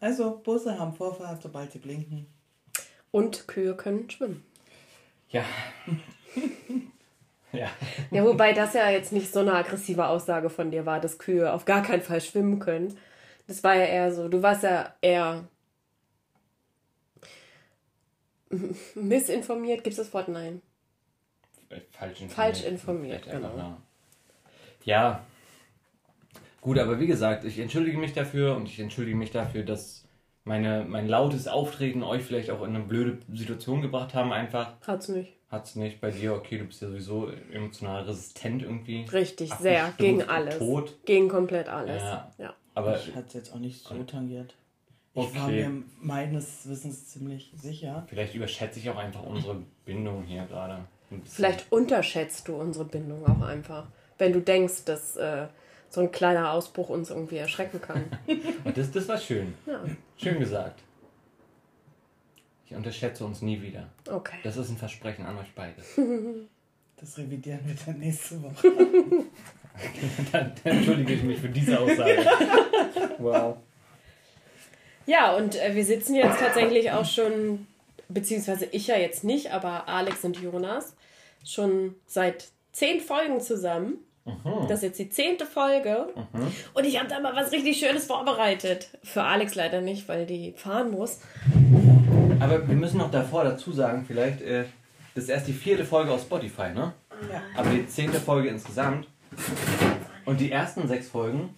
Also, 0.00 0.38
Busse 0.38 0.78
haben 0.78 0.92
Vorfahrt, 0.92 1.42
sobald 1.42 1.72
sie 1.72 1.78
blinken. 1.78 2.26
Und 3.10 3.46
Kühe 3.48 3.74
können 3.76 4.10
schwimmen. 4.10 4.44
Ja. 5.28 5.44
ja. 7.52 7.68
Ja, 8.10 8.24
wobei 8.24 8.52
das 8.52 8.74
ja 8.74 8.90
jetzt 8.90 9.12
nicht 9.12 9.32
so 9.32 9.40
eine 9.40 9.54
aggressive 9.54 10.06
Aussage 10.06 10.50
von 10.50 10.70
dir 10.70 10.84
war, 10.84 11.00
dass 11.00 11.18
Kühe 11.18 11.52
auf 11.52 11.64
gar 11.64 11.82
keinen 11.82 12.02
Fall 12.02 12.20
schwimmen 12.20 12.58
können. 12.58 12.98
Das 13.46 13.64
war 13.64 13.74
ja 13.74 13.84
eher 13.84 14.12
so, 14.12 14.28
du 14.28 14.42
warst 14.42 14.62
ja 14.62 14.94
eher 15.00 15.44
missinformiert. 18.94 19.84
Gibt 19.84 19.98
es 19.98 20.04
das 20.04 20.14
Wort? 20.14 20.28
Nein. 20.28 20.62
Falsch 21.92 22.20
informiert. 22.20 22.32
Falsch 22.32 22.64
informiert, 22.64 23.22
Vielleicht 23.22 23.36
einfach, 23.36 23.52
genau. 23.52 23.76
Ja. 24.84 25.10
ja. 25.10 25.26
Gut, 26.60 26.78
aber 26.78 27.00
wie 27.00 27.06
gesagt, 27.06 27.44
ich 27.44 27.58
entschuldige 27.58 27.98
mich 27.98 28.12
dafür 28.12 28.56
und 28.56 28.68
ich 28.68 28.78
entschuldige 28.78 29.16
mich 29.16 29.30
dafür, 29.30 29.64
dass 29.64 30.04
meine, 30.44 30.84
mein 30.88 31.08
lautes 31.08 31.48
Auftreten 31.48 32.02
euch 32.02 32.22
vielleicht 32.22 32.50
auch 32.50 32.62
in 32.62 32.74
eine 32.74 32.84
blöde 32.84 33.18
Situation 33.32 33.80
gebracht 33.82 34.14
haben. 34.14 34.32
Einfach 34.32 34.74
Hat's 34.86 35.08
nicht. 35.08 35.32
hat's 35.50 35.76
nicht 35.76 36.00
bei 36.00 36.10
dir. 36.10 36.34
Okay, 36.34 36.58
du 36.58 36.64
bist 36.64 36.82
ja 36.82 36.88
sowieso 36.88 37.30
emotional 37.52 38.02
resistent 38.04 38.62
irgendwie. 38.62 39.04
Richtig, 39.04 39.52
sehr. 39.54 39.92
Gegen 39.98 40.22
alles. 40.22 40.58
Tot. 40.58 40.98
Gegen 41.04 41.28
komplett 41.28 41.68
alles. 41.68 42.02
Ja. 42.02 42.32
ja. 42.38 42.54
Aber 42.74 42.96
Ich 42.96 43.14
hatte 43.14 43.28
es 43.28 43.34
jetzt 43.34 43.54
auch 43.54 43.58
nicht 43.58 43.84
so 43.84 44.02
tangiert. 44.04 44.54
Ich 45.14 45.22
Okay. 45.22 45.38
war 45.38 45.48
mir 45.48 45.82
meines 46.00 46.66
Wissens 46.68 47.08
ziemlich 47.08 47.52
sicher. 47.56 48.06
vielleicht 48.08 48.34
überschätze 48.34 48.78
ich 48.78 48.88
auch 48.88 48.96
einfach 48.96 49.22
unsere 49.22 49.62
Bindung 49.84 50.22
hier 50.24 50.44
gerade. 50.46 50.78
Vielleicht 51.24 51.70
unterschätzt 51.70 52.48
du 52.48 52.54
unsere 52.54 52.86
Bindung 52.86 53.26
auch 53.26 53.42
einfach. 53.42 53.88
Wenn 54.16 54.32
du 54.32 54.40
denkst, 54.40 54.84
dass 54.86 55.16
äh, 55.16 55.46
so 55.90 56.00
ein 56.00 56.10
kleiner 56.10 56.52
Ausbruch 56.52 56.88
uns 56.88 57.10
irgendwie 57.10 57.36
erschrecken 57.36 57.80
kann. 57.82 58.04
Und 58.64 58.76
das, 58.78 58.90
das 58.90 59.06
war 59.08 59.18
schön. 59.18 59.52
Ja, 59.66 59.84
Schön 60.16 60.38
gesagt. 60.40 60.80
Ich 62.66 62.74
unterschätze 62.74 63.26
uns 63.26 63.42
nie 63.42 63.60
wieder. 63.60 63.88
okay. 64.10 64.38
Das 64.42 64.56
ist 64.56 64.70
ein 64.70 64.78
Versprechen 64.78 65.26
an 65.26 65.36
euch 65.38 65.52
beide. 65.54 65.82
Das 66.96 67.18
revidieren 67.18 67.58
wir 67.64 67.74
dann 67.84 67.98
nächste 67.98 68.40
Woche. 68.40 68.68
Dann 70.30 70.52
entschuldige 70.62 71.14
ich 71.14 71.22
mich 71.24 71.40
für 71.40 71.48
diese 71.48 71.80
Aussage. 71.80 72.24
Wow. 73.18 73.56
Ja, 75.06 75.34
und 75.36 75.56
äh, 75.56 75.74
wir 75.74 75.84
sitzen 75.84 76.14
jetzt 76.14 76.38
tatsächlich 76.38 76.92
auch 76.92 77.04
schon, 77.04 77.66
beziehungsweise 78.08 78.66
ich 78.66 78.86
ja 78.86 78.96
jetzt 78.96 79.24
nicht, 79.24 79.52
aber 79.52 79.88
Alex 79.88 80.24
und 80.24 80.40
Jonas, 80.40 80.94
schon 81.44 81.94
seit 82.06 82.48
zehn 82.72 83.00
Folgen 83.00 83.40
zusammen. 83.40 83.98
Das 84.68 84.78
ist 84.78 84.82
jetzt 84.84 84.98
die 85.00 85.10
zehnte 85.10 85.44
Folge. 85.46 86.06
Und 86.74 86.84
ich 86.84 86.96
habe 86.96 87.08
da 87.08 87.18
mal 87.18 87.34
was 87.34 87.50
richtig 87.50 87.78
Schönes 87.78 88.06
vorbereitet. 88.06 88.88
Für 89.02 89.24
Alex 89.24 89.56
leider 89.56 89.80
nicht, 89.80 90.08
weil 90.08 90.26
die 90.26 90.52
fahren 90.56 90.92
muss. 90.92 91.18
Aber 92.38 92.68
wir 92.68 92.76
müssen 92.76 92.98
noch 92.98 93.10
davor 93.10 93.42
dazu 93.42 93.72
sagen, 93.72 94.04
vielleicht, 94.06 94.40
äh, 94.42 94.64
das 95.16 95.24
ist 95.24 95.30
erst 95.30 95.48
die 95.48 95.52
vierte 95.52 95.84
Folge 95.84 96.12
auf 96.12 96.22
Spotify, 96.22 96.70
ne? 96.72 96.92
Ja. 97.30 97.42
Aber 97.56 97.70
die 97.70 97.86
zehnte 97.88 98.20
Folge 98.20 98.48
insgesamt. 98.48 99.08
Und 100.24 100.40
die 100.40 100.52
ersten 100.52 100.86
sechs 100.86 101.08
Folgen, 101.08 101.54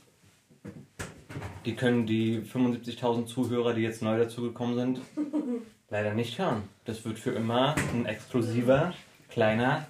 die 1.65 1.75
können 1.75 2.07
die 2.07 2.41
75.000 2.41 3.27
Zuhörer, 3.27 3.75
die 3.75 3.83
jetzt 3.83 4.03
neu 4.03 4.19
dazugekommen 4.19 4.77
sind, 4.77 5.01
leider 5.91 6.15
nicht 6.15 6.39
hören. 6.39 6.69
Das 6.85 7.05
wird 7.05 7.19
für 7.19 7.33
immer 7.33 7.75
ein 7.93 8.07
exklusiver, 8.07 8.95
kleiner. 9.29 9.87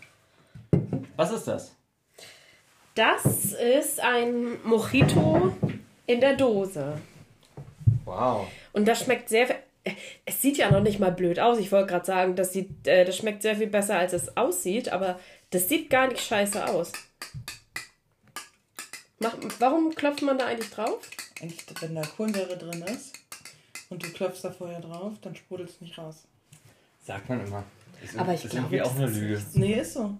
Was 1.17 1.33
ist 1.33 1.45
das? 1.45 1.77
Das 2.95 3.53
ist 3.53 4.01
ein 4.01 4.63
Mojito 4.65 5.55
in 6.07 6.21
der 6.21 6.37
Dose. 6.37 6.99
Wow. 8.05 8.47
Und 8.73 8.87
das 8.87 9.05
schmeckt 9.05 9.29
sehr 9.29 9.49
es 10.25 10.41
sieht 10.41 10.57
ja 10.57 10.71
noch 10.71 10.81
nicht 10.81 10.99
mal 10.99 11.13
blöd 11.13 11.39
aus. 11.39 11.59
Ich 11.59 11.71
wollte 11.71 11.89
gerade 11.89 12.07
sagen, 12.07 12.37
das, 12.37 12.53
sieht, 12.53 12.87
äh, 12.87 13.05
das 13.05 13.17
schmeckt 13.17 13.43
sehr 13.43 13.57
viel 13.57 13.67
besser, 13.67 13.99
als 13.99 14.13
es 14.13 14.37
aussieht, 14.37 14.89
aber 14.91 15.19
das 15.51 15.69
sieht 15.69 15.91
gar 15.91 16.09
nicht 16.09 16.23
scheiße 16.23 16.67
aus. 16.67 16.93
Mach, 19.19 19.37
warum 19.59 19.95
klopft 19.95 20.23
man 20.23 20.39
da 20.39 20.47
eigentlich 20.47 20.71
drauf? 20.71 20.99
Eigentlich, 21.41 21.65
wenn 21.81 21.95
da 21.95 22.03
Kohlensäure 22.03 22.57
drin 22.57 22.83
ist 22.83 23.15
und 23.91 24.03
du 24.03 24.09
klopfst 24.11 24.43
da 24.45 24.51
vorher 24.51 24.81
drauf, 24.81 25.13
dann 25.23 25.35
sprudelt 25.35 25.71
es 25.71 25.81
nicht 25.81 25.97
raus. 25.99 26.25
Sagt 27.05 27.29
man 27.29 27.45
immer. 27.47 27.65
Ist, 28.03 28.17
Aber 28.19 28.33
ich 28.35 28.45
ist 28.45 28.51
glaube, 28.51 28.67
irgendwie 28.67 28.83
auch 28.83 28.89
das 28.91 28.97
eine 28.99 29.07
ist 29.11 29.17
Lüge. 29.17 29.35
nicht 29.35 29.57
Nee, 29.57 29.75
ist 29.81 29.95
so. 29.95 30.17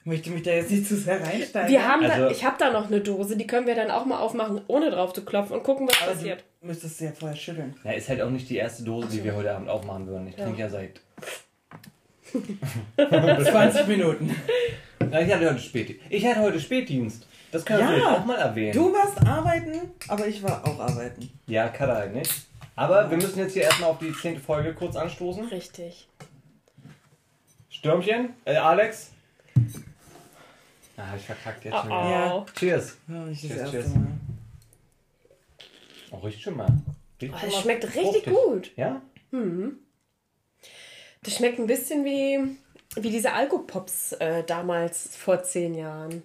Ich 0.00 0.06
möchte 0.06 0.30
mich 0.30 0.42
da 0.42 0.50
jetzt 0.52 0.70
nicht 0.70 0.86
zu 0.86 0.96
sehr 0.96 1.20
reinsteigen. 1.20 1.70
Wir 1.70 1.88
haben 1.88 2.02
da, 2.02 2.08
Also- 2.10 2.28
ich 2.30 2.44
habe 2.44 2.56
da 2.58 2.70
noch 2.70 2.86
eine 2.88 3.00
Dose, 3.00 3.36
die 3.36 3.46
können 3.46 3.66
wir 3.66 3.74
dann 3.74 3.90
auch 3.90 4.04
mal 4.04 4.18
aufmachen, 4.18 4.60
ohne 4.66 4.90
drauf 4.90 5.12
zu 5.14 5.24
klopfen 5.24 5.56
und 5.56 5.62
gucken, 5.62 5.88
was 5.88 5.98
passiert. 5.98 6.44
du 6.60 6.66
müsstest 6.66 6.98
sie 6.98 7.06
ja 7.06 7.12
vorher 7.12 7.36
schütteln. 7.36 7.74
Ja, 7.84 7.92
ist 7.92 8.08
halt 8.10 8.20
auch 8.20 8.30
nicht 8.30 8.48
die 8.50 8.56
erste 8.56 8.84
Dose, 8.84 9.08
die 9.08 9.24
wir 9.24 9.34
heute 9.34 9.54
Abend 9.54 9.68
aufmachen 9.70 10.06
würden. 10.06 10.26
Ich 10.28 10.36
Ja. 10.36 10.44
trinke 10.44 10.60
ja 10.60 10.68
seit. 10.68 11.00
20 12.96 13.86
Minuten. 13.86 14.34
Ich 15.00 15.32
hatte 15.32 15.50
heute 15.50 15.58
Spätdienst. 15.60 16.02
Ich 16.10 16.26
hatte 16.26 16.40
heute 16.40 16.60
Spätdienst. 16.60 17.26
Das 17.54 17.64
können 17.64 17.88
wir 17.88 17.98
Ja. 17.98 18.16
auch 18.16 18.24
mal 18.24 18.34
erwähnen. 18.36 18.72
Du 18.72 18.92
warst 18.92 19.16
arbeiten, 19.24 19.92
aber 20.08 20.26
ich 20.26 20.42
war 20.42 20.66
auch 20.66 20.80
arbeiten. 20.80 21.30
Ja, 21.46 21.68
kann 21.68 21.88
er 21.88 21.94
halt 21.98 22.12
nicht. 22.12 22.32
Aber 22.74 23.08
wir 23.08 23.16
müssen 23.16 23.38
jetzt 23.38 23.52
hier 23.52 23.62
erstmal 23.62 23.90
auf 23.90 24.00
die 24.00 24.12
zehnte 24.12 24.40
Folge 24.40 24.74
kurz 24.74 24.96
anstoßen. 24.96 25.44
Richtig. 25.44 26.08
Stürmchen, 27.70 28.30
äh, 28.44 28.56
Alex. 28.56 29.12
Ah, 30.96 31.14
ich 31.16 31.22
verkackt 31.22 31.64
jetzt 31.64 31.74
Oh, 31.74 31.80
schon 31.82 31.92
oh. 31.92 32.04
wieder. 32.04 32.10
Ja. 32.10 32.46
Cheers. 32.56 32.96
Ja, 33.06 33.32
Cheers, 33.32 33.70
cheers. 33.70 33.88
Mal. 33.94 34.06
Oh, 36.10 36.16
riecht 36.18 36.42
schon 36.42 36.56
mal. 36.56 36.66
Riecht 37.22 37.34
Oh, 37.34 37.38
schon 37.38 37.46
das 37.50 37.54
mal 37.54 37.62
schmeckt 37.62 37.84
richtig 37.84 38.04
fruchtig. 38.04 38.34
gut. 38.34 38.70
Ja? 38.76 39.00
Das 41.22 41.36
schmeckt 41.36 41.60
ein 41.60 41.68
bisschen 41.68 42.04
wie, 42.04 42.56
wie 43.00 43.10
diese 43.10 43.32
Alkopops 43.32 44.12
äh, 44.14 44.42
damals 44.42 45.16
vor 45.16 45.40
zehn 45.44 45.76
Jahren. 45.76 46.24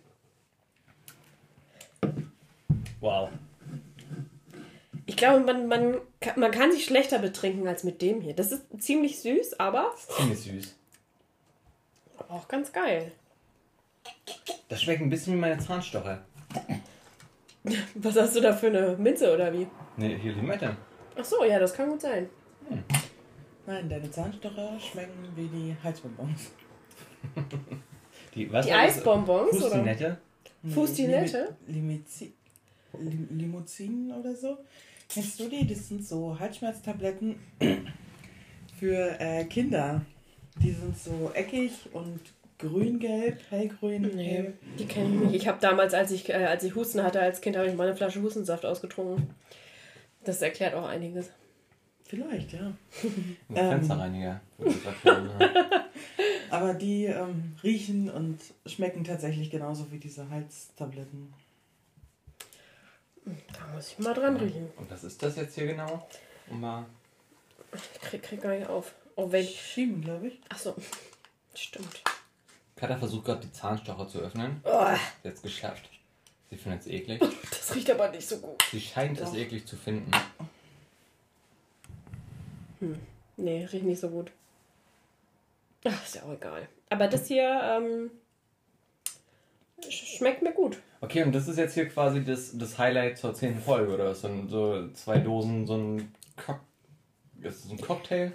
Wow. 3.01 3.29
Ich 5.05 5.17
glaube, 5.17 5.39
man, 5.43 5.67
man, 5.67 5.97
kann- 6.19 6.39
man 6.39 6.51
kann 6.51 6.71
sich 6.71 6.85
schlechter 6.85 7.19
betrinken 7.19 7.67
als 7.67 7.83
mit 7.83 8.01
dem 8.01 8.21
hier. 8.21 8.33
Das 8.35 8.51
ist 8.51 8.63
ziemlich 8.79 9.19
süß, 9.19 9.59
aber 9.59 9.91
Ziemlich 10.17 10.39
süß. 10.39 10.75
auch 12.27 12.47
ganz 12.47 12.71
geil. 12.71 13.11
Das 14.67 14.81
schmeckt 14.83 15.01
ein 15.01 15.09
bisschen 15.09 15.33
wie 15.33 15.39
meine 15.39 15.57
Zahnstocher. 15.57 16.23
Was 17.95 18.15
hast 18.15 18.35
du 18.35 18.41
da 18.41 18.53
für 18.53 18.67
eine 18.67 18.95
Minze 18.97 19.33
oder 19.33 19.51
wie? 19.51 19.67
Ne, 19.97 20.15
hier 20.15 20.33
Limette. 20.33 20.75
Ach 21.17 21.25
so, 21.25 21.43
ja, 21.43 21.59
das 21.59 21.73
kann 21.73 21.89
gut 21.89 22.01
sein. 22.01 22.29
Nein, 23.65 23.89
deine 23.89 24.09
Zahnstocher 24.09 24.79
schmecken 24.79 25.27
wie 25.35 25.47
die 25.47 25.75
Heizbonbons. 25.83 26.51
Die, 28.35 28.51
was 28.51 28.65
Die? 28.65 28.71
Eisbonbons, 28.71 29.53
oder? 29.57 29.61
Pustinette? 29.69 30.17
Fußdinette? 30.73 31.55
Limizi 31.67 32.25
Lim 32.25 32.33
Limousinen 32.97 34.11
oder 34.11 34.35
so. 34.35 34.57
Kennst 35.07 35.39
du 35.39 35.49
die? 35.49 35.65
Das 35.65 35.87
sind 35.87 36.05
so 36.05 36.37
Halsschmerztabletten 36.39 37.35
für 38.79 39.19
äh, 39.19 39.45
Kinder. 39.45 40.05
Die 40.61 40.71
sind 40.71 40.97
so 40.97 41.31
eckig 41.33 41.71
und 41.93 42.19
grün-gelb, 42.59 43.39
hellgrün. 43.49 44.11
Nee, 44.13 44.29
gelb. 44.29 44.57
die 44.77 44.85
kenne 44.85 45.15
ich 45.15 45.21
nicht. 45.21 45.35
Ich 45.35 45.47
habe 45.47 45.57
damals, 45.61 45.93
als 45.93 46.11
ich, 46.11 46.29
äh, 46.29 46.33
als 46.33 46.63
ich 46.63 46.75
Husten 46.75 47.03
hatte 47.03 47.19
als 47.19 47.41
Kind, 47.41 47.57
habe 47.57 47.67
ich 47.67 47.75
mal 47.75 47.87
eine 47.87 47.95
Flasche 47.95 48.21
Hustensaft 48.21 48.65
ausgetrunken. 48.65 49.29
Das 50.23 50.41
erklärt 50.41 50.75
auch 50.75 50.85
einiges. 50.85 51.31
Vielleicht, 52.03 52.53
ja. 52.53 52.73
Ein. 53.49 53.55
Fensterreiniger. 53.55 54.41
Aber 56.49 56.73
die 56.73 57.05
ähm, 57.05 57.55
riechen 57.63 58.09
und 58.09 58.39
schmecken 58.65 59.03
tatsächlich 59.03 59.49
genauso 59.49 59.91
wie 59.91 59.99
diese 59.99 60.29
Halstabletten. 60.29 61.33
Da 63.25 63.67
muss 63.73 63.89
ich 63.91 63.99
mal 63.99 64.13
dran 64.13 64.37
riechen. 64.37 64.71
Und 64.77 64.89
was 64.89 65.03
ist 65.03 65.21
das 65.21 65.35
jetzt 65.35 65.55
hier 65.55 65.67
genau? 65.67 66.07
Um 66.49 66.61
mal 66.61 66.85
Ich 67.73 68.01
krieg, 68.01 68.23
krieg 68.23 68.41
gar 68.41 68.51
nicht 68.55 68.67
auf. 68.67 68.93
Oh, 69.15 69.31
wenn. 69.31 69.45
Schieben, 69.45 70.01
glaube 70.01 70.27
ich. 70.29 70.39
Ach 70.49 70.57
so. 70.57 70.75
Stimmt. 71.53 72.01
Katha 72.75 72.97
versucht 72.97 73.25
gerade 73.25 73.41
die 73.45 73.51
Zahnstocher 73.51 74.07
zu 74.07 74.19
öffnen. 74.19 74.61
Oh, 74.63 74.87
Jetzt 75.23 75.43
geschafft. 75.43 75.89
Sie 76.49 76.57
findet 76.57 76.81
es 76.81 76.87
eklig. 76.87 77.21
das 77.51 77.75
riecht 77.75 77.91
aber 77.91 78.09
nicht 78.09 78.27
so 78.27 78.37
gut. 78.39 78.63
Sie 78.71 78.79
scheint 78.81 79.19
es 79.19 79.29
Doch. 79.29 79.37
eklig 79.37 79.65
zu 79.67 79.75
finden. 79.75 80.09
Nee, 83.37 83.65
riecht 83.65 83.83
nicht 83.85 83.99
so 83.99 84.09
gut. 84.09 84.31
Ach, 85.85 86.03
ist 86.05 86.15
ja 86.15 86.23
auch 86.23 86.33
egal. 86.33 86.67
Aber 86.89 87.07
das 87.07 87.27
hier 87.27 87.47
ähm, 87.63 88.11
sch- 89.81 90.17
schmeckt 90.17 90.41
mir 90.41 90.51
gut. 90.53 90.77
Okay, 91.01 91.23
und 91.23 91.33
das 91.33 91.47
ist 91.47 91.57
jetzt 91.57 91.73
hier 91.75 91.87
quasi 91.87 92.23
das, 92.23 92.57
das 92.57 92.77
Highlight 92.77 93.17
zur 93.17 93.33
zehnten 93.33 93.61
Folge, 93.61 93.93
oder 93.93 94.05
was? 94.07 94.21
So, 94.21 94.27
ein- 94.27 94.49
so 94.49 94.87
zwei 94.93 95.19
Dosen, 95.19 95.65
so 95.65 95.75
ein 95.77 96.13
Cock. 96.35 96.59
Ist 97.41 97.63
das 97.65 97.71
ein 97.71 97.79
Cocktail? 97.79 98.31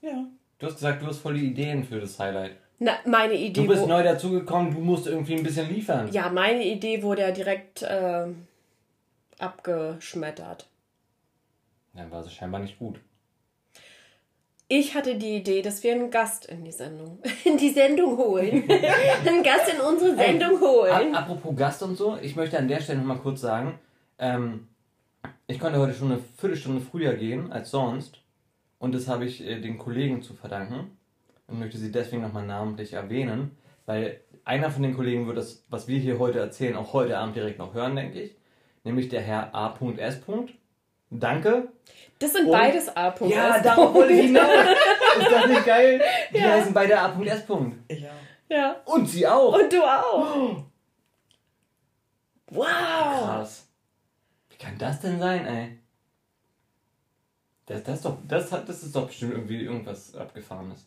Ja. 0.00 0.24
Du 0.58 0.66
hast 0.66 0.74
gesagt, 0.74 1.00
du 1.02 1.06
hast 1.06 1.18
voll 1.18 1.34
die 1.34 1.46
Ideen 1.46 1.84
für 1.84 2.00
das 2.00 2.18
Highlight. 2.18 2.56
Na, 2.80 2.92
meine 3.06 3.34
Idee. 3.34 3.60
Du 3.62 3.68
bist 3.68 3.86
neu 3.86 4.02
dazugekommen, 4.02 4.74
du 4.74 4.80
musst 4.80 5.06
irgendwie 5.06 5.36
ein 5.36 5.44
bisschen 5.44 5.68
liefern. 5.72 6.10
Ja, 6.12 6.28
meine 6.28 6.64
Idee 6.64 7.02
wurde 7.04 7.22
ja 7.22 7.30
direkt 7.30 7.84
ähm, 7.88 8.48
abgeschmettert. 9.38 10.68
Dann 11.94 12.10
war 12.10 12.22
sie 12.24 12.30
scheinbar 12.30 12.60
nicht 12.60 12.78
gut. 12.78 12.98
Ich 14.74 14.94
hatte 14.94 15.16
die 15.16 15.36
Idee, 15.36 15.60
dass 15.60 15.82
wir 15.82 15.92
einen 15.92 16.10
Gast 16.10 16.46
in 16.46 16.64
die 16.64 16.72
Sendung, 16.72 17.18
in 17.44 17.58
die 17.58 17.68
Sendung 17.68 18.16
holen. 18.16 18.64
einen 19.26 19.42
Gast 19.42 19.70
in 19.70 19.78
unsere 19.78 20.16
Sendung 20.16 20.54
Ap 20.56 20.60
holen. 20.62 21.14
apropos 21.14 21.54
Gast 21.54 21.82
und 21.82 21.94
so, 21.94 22.16
ich 22.22 22.36
möchte 22.36 22.56
an 22.56 22.68
der 22.68 22.80
Stelle 22.80 23.00
nochmal 23.00 23.18
kurz 23.18 23.42
sagen, 23.42 23.78
ähm, 24.18 24.68
ich 25.46 25.60
konnte 25.60 25.78
heute 25.78 25.92
schon 25.92 26.10
eine 26.10 26.22
Viertelstunde 26.38 26.80
früher 26.80 27.12
gehen 27.12 27.52
als 27.52 27.70
sonst. 27.70 28.22
Und 28.78 28.94
das 28.94 29.08
habe 29.08 29.26
ich 29.26 29.46
äh, 29.46 29.60
den 29.60 29.76
Kollegen 29.76 30.22
zu 30.22 30.32
verdanken. 30.32 30.96
Und 31.48 31.58
möchte 31.58 31.76
sie 31.76 31.92
deswegen 31.92 32.22
nochmal 32.22 32.46
namentlich 32.46 32.94
erwähnen, 32.94 33.50
weil 33.84 34.20
einer 34.46 34.70
von 34.70 34.82
den 34.82 34.96
Kollegen 34.96 35.26
wird 35.26 35.36
das, 35.36 35.66
was 35.68 35.86
wir 35.86 35.98
hier 35.98 36.18
heute 36.18 36.38
erzählen, 36.38 36.76
auch 36.76 36.94
heute 36.94 37.18
Abend 37.18 37.36
direkt 37.36 37.58
noch 37.58 37.74
hören, 37.74 37.94
denke 37.94 38.22
ich. 38.22 38.36
Nämlich 38.84 39.10
der 39.10 39.20
Herr 39.20 39.54
A.S. 39.54 40.22
Danke. 41.20 41.68
Das 42.18 42.32
sind 42.32 42.46
Und- 42.46 42.52
beides 42.52 42.88
A-Punkte. 42.96 43.36
Ja, 43.36 43.60
darauf 43.60 43.94
wollte 43.94 44.12
ich 44.14 44.26
hinaus. 44.26 44.46
Ist 45.18 45.30
das 45.30 45.46
nicht 45.46 45.64
geil? 45.66 46.00
Die 46.32 46.38
Ja. 46.38 46.50
heißen 46.52 46.72
beide 46.72 46.98
A.S. 46.98 47.42
Ich 47.88 48.06
auch. 48.06 48.10
Ja. 48.48 48.76
Und 48.84 49.06
sie 49.08 49.26
auch. 49.26 49.54
Und 49.58 49.72
du 49.72 49.82
auch. 49.82 50.64
Wow. 52.48 52.64
Krass. 52.66 53.66
Wie 54.50 54.56
kann 54.56 54.78
das 54.78 55.00
denn 55.00 55.18
sein, 55.18 55.46
ey? 55.46 55.78
Das, 57.66 57.82
das, 57.84 57.96
ist 57.96 58.04
doch, 58.04 58.18
das, 58.28 58.52
hat, 58.52 58.68
das 58.68 58.82
ist 58.82 58.94
doch 58.94 59.06
bestimmt 59.06 59.32
irgendwie 59.32 59.62
irgendwas 59.62 60.14
Abgefahrenes. 60.14 60.86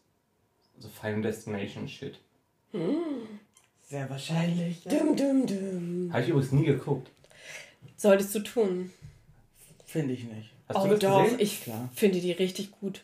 So 0.77 0.89
Final 0.89 1.21
Destination 1.21 1.87
Shit. 1.87 2.19
Sehr 3.83 4.09
wahrscheinlich. 4.09 4.83
Ja. 4.85 4.91
Dum, 4.99 5.15
dum, 5.15 5.45
dum. 5.47 6.09
Habe 6.11 6.23
ich 6.23 6.29
übrigens 6.29 6.51
nie 6.51 6.65
geguckt. 6.65 7.09
Solltest 7.97 8.35
du 8.35 8.39
tun. 8.39 8.91
Finde 9.95 10.13
ich 10.13 10.25
nicht. 10.25 10.49
Hast 10.67 10.77
oh 10.77 10.83
du 10.83 10.89
das 10.89 10.99
doch, 10.99 11.23
gesehen? 11.23 11.39
ich 11.39 11.63
Klar. 11.63 11.89
finde 11.95 12.19
die 12.19 12.33
richtig 12.33 12.71
gut. 12.81 13.01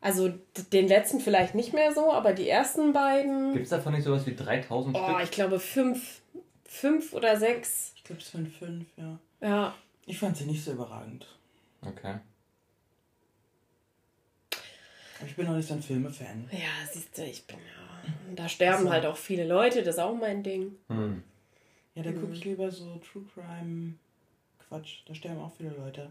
Also 0.00 0.32
den 0.72 0.88
letzten 0.88 1.20
vielleicht 1.20 1.54
nicht 1.54 1.74
mehr 1.74 1.92
so, 1.92 2.10
aber 2.12 2.32
die 2.32 2.48
ersten 2.48 2.94
beiden. 2.94 3.52
Gibt 3.52 3.64
es 3.64 3.70
davon 3.70 3.92
nicht 3.92 4.04
sowas 4.04 4.24
wie 4.26 4.34
3000 4.34 4.96
Oh, 4.96 5.04
Stück? 5.06 5.22
ich 5.24 5.30
glaube 5.30 5.60
fünf, 5.60 6.22
fünf 6.64 7.12
oder 7.12 7.36
sechs. 7.38 7.92
Ich 7.96 8.04
glaube, 8.04 8.22
es 8.22 8.30
sind 8.30 8.48
fünf, 8.48 8.86
ja. 8.96 9.18
Ja. 9.42 9.74
Ich 10.06 10.18
fand 10.18 10.36
sie 10.38 10.44
nicht 10.46 10.64
so 10.64 10.72
überragend. 10.72 11.26
Okay. 11.82 12.14
Ich 15.26 15.36
bin 15.36 15.46
noch 15.46 15.54
nicht 15.56 15.68
so 15.68 15.74
ein 15.74 15.82
Filme-Fan. 15.82 16.48
Ja, 16.52 16.88
siehst 16.90 17.16
du, 17.18 17.22
ich 17.22 17.46
bin 17.46 17.58
ja. 17.58 18.12
Da 18.34 18.48
sterben 18.48 18.84
So. 18.84 18.90
halt 18.90 19.04
auch 19.04 19.16
viele 19.18 19.46
Leute, 19.46 19.82
das 19.82 19.96
ist 19.96 20.00
auch 20.00 20.14
mein 20.16 20.42
Ding. 20.42 20.76
Hm. 20.88 21.22
Ja, 21.94 22.02
da 22.02 22.10
Mhm. 22.10 22.20
gucke 22.22 22.32
ich 22.32 22.44
lieber 22.44 22.70
so 22.70 22.96
True 22.96 23.24
Crime 23.34 23.94
Quatsch. 24.66 25.00
Da 25.06 25.14
sterben 25.14 25.40
auch 25.40 25.52
viele 25.56 25.70
Leute. 25.76 26.10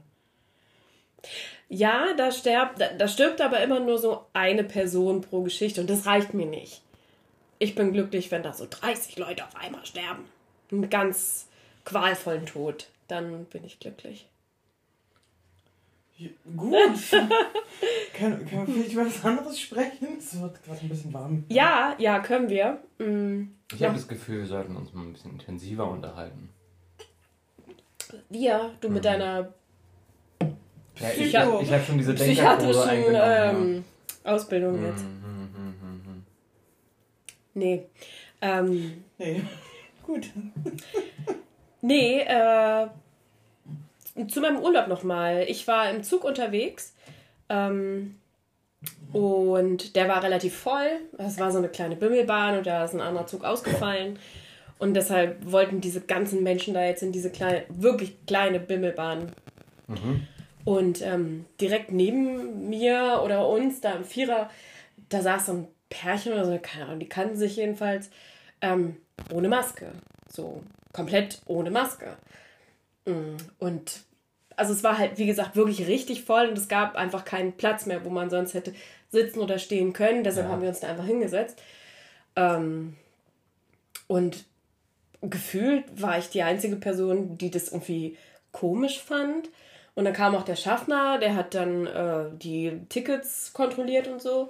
Ja, 1.67 2.13
da 2.17 2.31
stirbt, 2.31 2.79
da, 2.81 2.87
da 2.93 3.07
stirbt 3.07 3.41
aber 3.41 3.61
immer 3.61 3.79
nur 3.79 3.97
so 3.99 4.25
eine 4.33 4.63
Person 4.63 5.21
pro 5.21 5.41
Geschichte 5.43 5.81
und 5.81 5.89
das 5.89 6.05
reicht 6.05 6.33
mir 6.33 6.45
nicht. 6.47 6.81
Ich 7.59 7.75
bin 7.75 7.91
glücklich, 7.93 8.31
wenn 8.31 8.41
da 8.43 8.53
so 8.53 8.65
30 8.69 9.17
Leute 9.17 9.43
auf 9.45 9.55
einmal 9.55 9.85
sterben. 9.85 10.25
Einen 10.71 10.89
ganz 10.89 11.47
qualvollen 11.85 12.45
Tod. 12.45 12.87
Dann 13.07 13.45
bin 13.45 13.63
ich 13.65 13.79
glücklich. 13.79 14.27
Ja, 16.17 16.29
Gut. 16.57 16.79
kann, 18.13 18.45
kann 18.45 18.57
man 18.57 18.67
vielleicht 18.67 18.93
über 18.93 19.05
was 19.05 19.23
anderes 19.23 19.59
sprechen? 19.59 20.17
Es 20.17 20.39
wird 20.39 20.63
gerade 20.63 20.81
ein 20.81 20.89
bisschen 20.89 21.13
warm. 21.13 21.43
Ja, 21.49 21.95
ja, 21.97 22.19
können 22.19 22.49
wir. 22.49 22.79
Mm, 22.97 23.51
Ich 23.73 23.79
Ja. 23.79 23.87
habe 23.87 23.97
das 23.97 24.07
Gefühl, 24.07 24.39
wir 24.39 24.45
sollten 24.47 24.75
uns 24.75 24.93
mal 24.93 25.03
ein 25.03 25.13
bisschen 25.13 25.31
intensiver 25.31 25.89
unterhalten. 25.89 26.49
wir, 28.29 28.71
du 28.81 28.89
mit 28.89 28.99
Mhm. 28.99 29.03
deiner 29.03 29.53
Ja, 30.99 31.09
ich 31.17 31.35
habe 31.35 31.65
hab 31.65 31.85
schon 31.85 31.97
diese 31.97 32.11
eingenommen. 32.83 33.15
Ähm, 33.15 33.83
ja. 34.25 34.33
Ausbildung 34.33 34.85
jetzt. 34.85 35.03
Mm, 35.03 35.07
mm, 35.07 36.17
mm, 36.17 36.25
nee. 37.53 37.85
Ähm, 38.41 39.03
nee. 39.17 39.41
Gut. 40.05 40.29
nee, 41.81 42.21
äh, 42.21 42.87
zu 44.27 44.41
meinem 44.41 44.59
Urlaub 44.59 44.87
nochmal. 44.87 45.45
Ich 45.47 45.67
war 45.67 45.89
im 45.89 46.03
Zug 46.03 46.23
unterwegs. 46.23 46.93
Ähm, 47.47 48.15
und 49.11 49.95
der 49.95 50.07
war 50.07 50.23
relativ 50.23 50.55
voll. 50.55 50.89
Es 51.17 51.39
war 51.39 51.51
so 51.51 51.57
eine 51.57 51.69
kleine 51.69 51.95
Bimmelbahn 51.95 52.57
und 52.57 52.67
da 52.67 52.85
ist 52.85 52.93
ein 52.93 53.01
anderer 53.01 53.27
Zug 53.27 53.43
ausgefallen. 53.43 54.19
Und 54.77 54.93
deshalb 54.93 55.51
wollten 55.51 55.81
diese 55.81 56.01
ganzen 56.01 56.41
Menschen 56.43 56.73
da 56.73 56.85
jetzt 56.85 57.03
in 57.03 57.11
diese 57.11 57.29
kleine, 57.31 57.63
wirklich 57.67 58.25
kleine 58.25 58.59
Bimmelbahn. 58.59 59.31
Mhm. 59.87 60.27
Und 60.65 61.01
ähm, 61.01 61.45
direkt 61.59 61.91
neben 61.91 62.69
mir 62.69 63.21
oder 63.23 63.47
uns, 63.47 63.81
da 63.81 63.93
im 63.93 64.03
Vierer, 64.03 64.49
da 65.09 65.21
saß 65.21 65.47
so 65.47 65.51
ein 65.53 65.67
Pärchen 65.89 66.33
oder 66.33 66.45
so, 66.45 66.59
keine 66.61 66.85
Ahnung, 66.85 66.99
die 66.99 67.09
kannten 67.09 67.37
sich 67.37 67.55
jedenfalls, 67.55 68.09
ähm, 68.61 68.97
ohne 69.33 69.47
Maske. 69.47 69.91
So 70.31 70.61
komplett 70.93 71.41
ohne 71.45 71.71
Maske. 71.71 72.17
Mm, 73.05 73.37
und 73.57 74.01
also 74.55 74.73
es 74.73 74.83
war 74.83 74.97
halt, 74.97 75.17
wie 75.17 75.25
gesagt, 75.25 75.55
wirklich 75.55 75.87
richtig 75.87 76.23
voll 76.23 76.47
und 76.47 76.57
es 76.57 76.67
gab 76.67 76.95
einfach 76.95 77.23
keinen 77.23 77.53
Platz 77.53 77.85
mehr, 77.85 78.03
wo 78.03 78.09
man 78.09 78.29
sonst 78.29 78.53
hätte 78.53 78.73
sitzen 79.09 79.39
oder 79.39 79.57
stehen 79.57 79.93
können. 79.93 80.23
Deshalb 80.23 80.47
ja. 80.47 80.51
haben 80.51 80.61
wir 80.61 80.69
uns 80.69 80.81
da 80.81 80.89
einfach 80.89 81.05
hingesetzt. 81.05 81.61
Ähm, 82.35 82.95
und 84.07 84.45
gefühlt 85.21 85.85
war 86.01 86.17
ich 86.17 86.29
die 86.29 86.43
einzige 86.43 86.75
Person, 86.75 87.37
die 87.37 87.51
das 87.51 87.71
irgendwie 87.71 88.17
komisch 88.51 88.99
fand. 88.99 89.49
Und 89.99 90.05
dann 90.05 90.13
kam 90.13 90.33
auch 90.33 90.43
der 90.43 90.55
Schaffner, 90.55 91.17
der 91.17 91.35
hat 91.35 91.53
dann 91.53 91.85
äh, 91.85 92.29
die 92.31 92.71
Tickets 92.87 93.51
kontrolliert 93.51 94.07
und 94.07 94.21
so. 94.21 94.49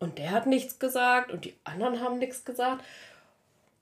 Und 0.00 0.18
der 0.18 0.32
hat 0.32 0.48
nichts 0.48 0.80
gesagt 0.80 1.30
und 1.30 1.44
die 1.44 1.54
anderen 1.62 2.00
haben 2.00 2.18
nichts 2.18 2.44
gesagt. 2.44 2.82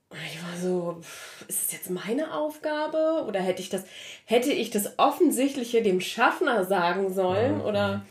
Und 0.09 0.19
ich 0.31 0.39
war 0.43 0.55
so, 0.61 1.01
ist 1.47 1.63
es 1.63 1.71
jetzt 1.71 1.89
meine 1.89 2.35
Aufgabe? 2.35 3.25
Oder 3.27 3.39
hätte 3.39 3.59
ich 3.59 3.69
das, 3.69 3.85
hätte 4.25 4.51
ich 4.51 4.69
das 4.69 4.99
Offensichtliche 4.99 5.81
dem 5.81 5.99
Schaffner 5.99 6.63
sagen 6.65 7.11
sollen? 7.11 7.59
Oder 7.59 8.05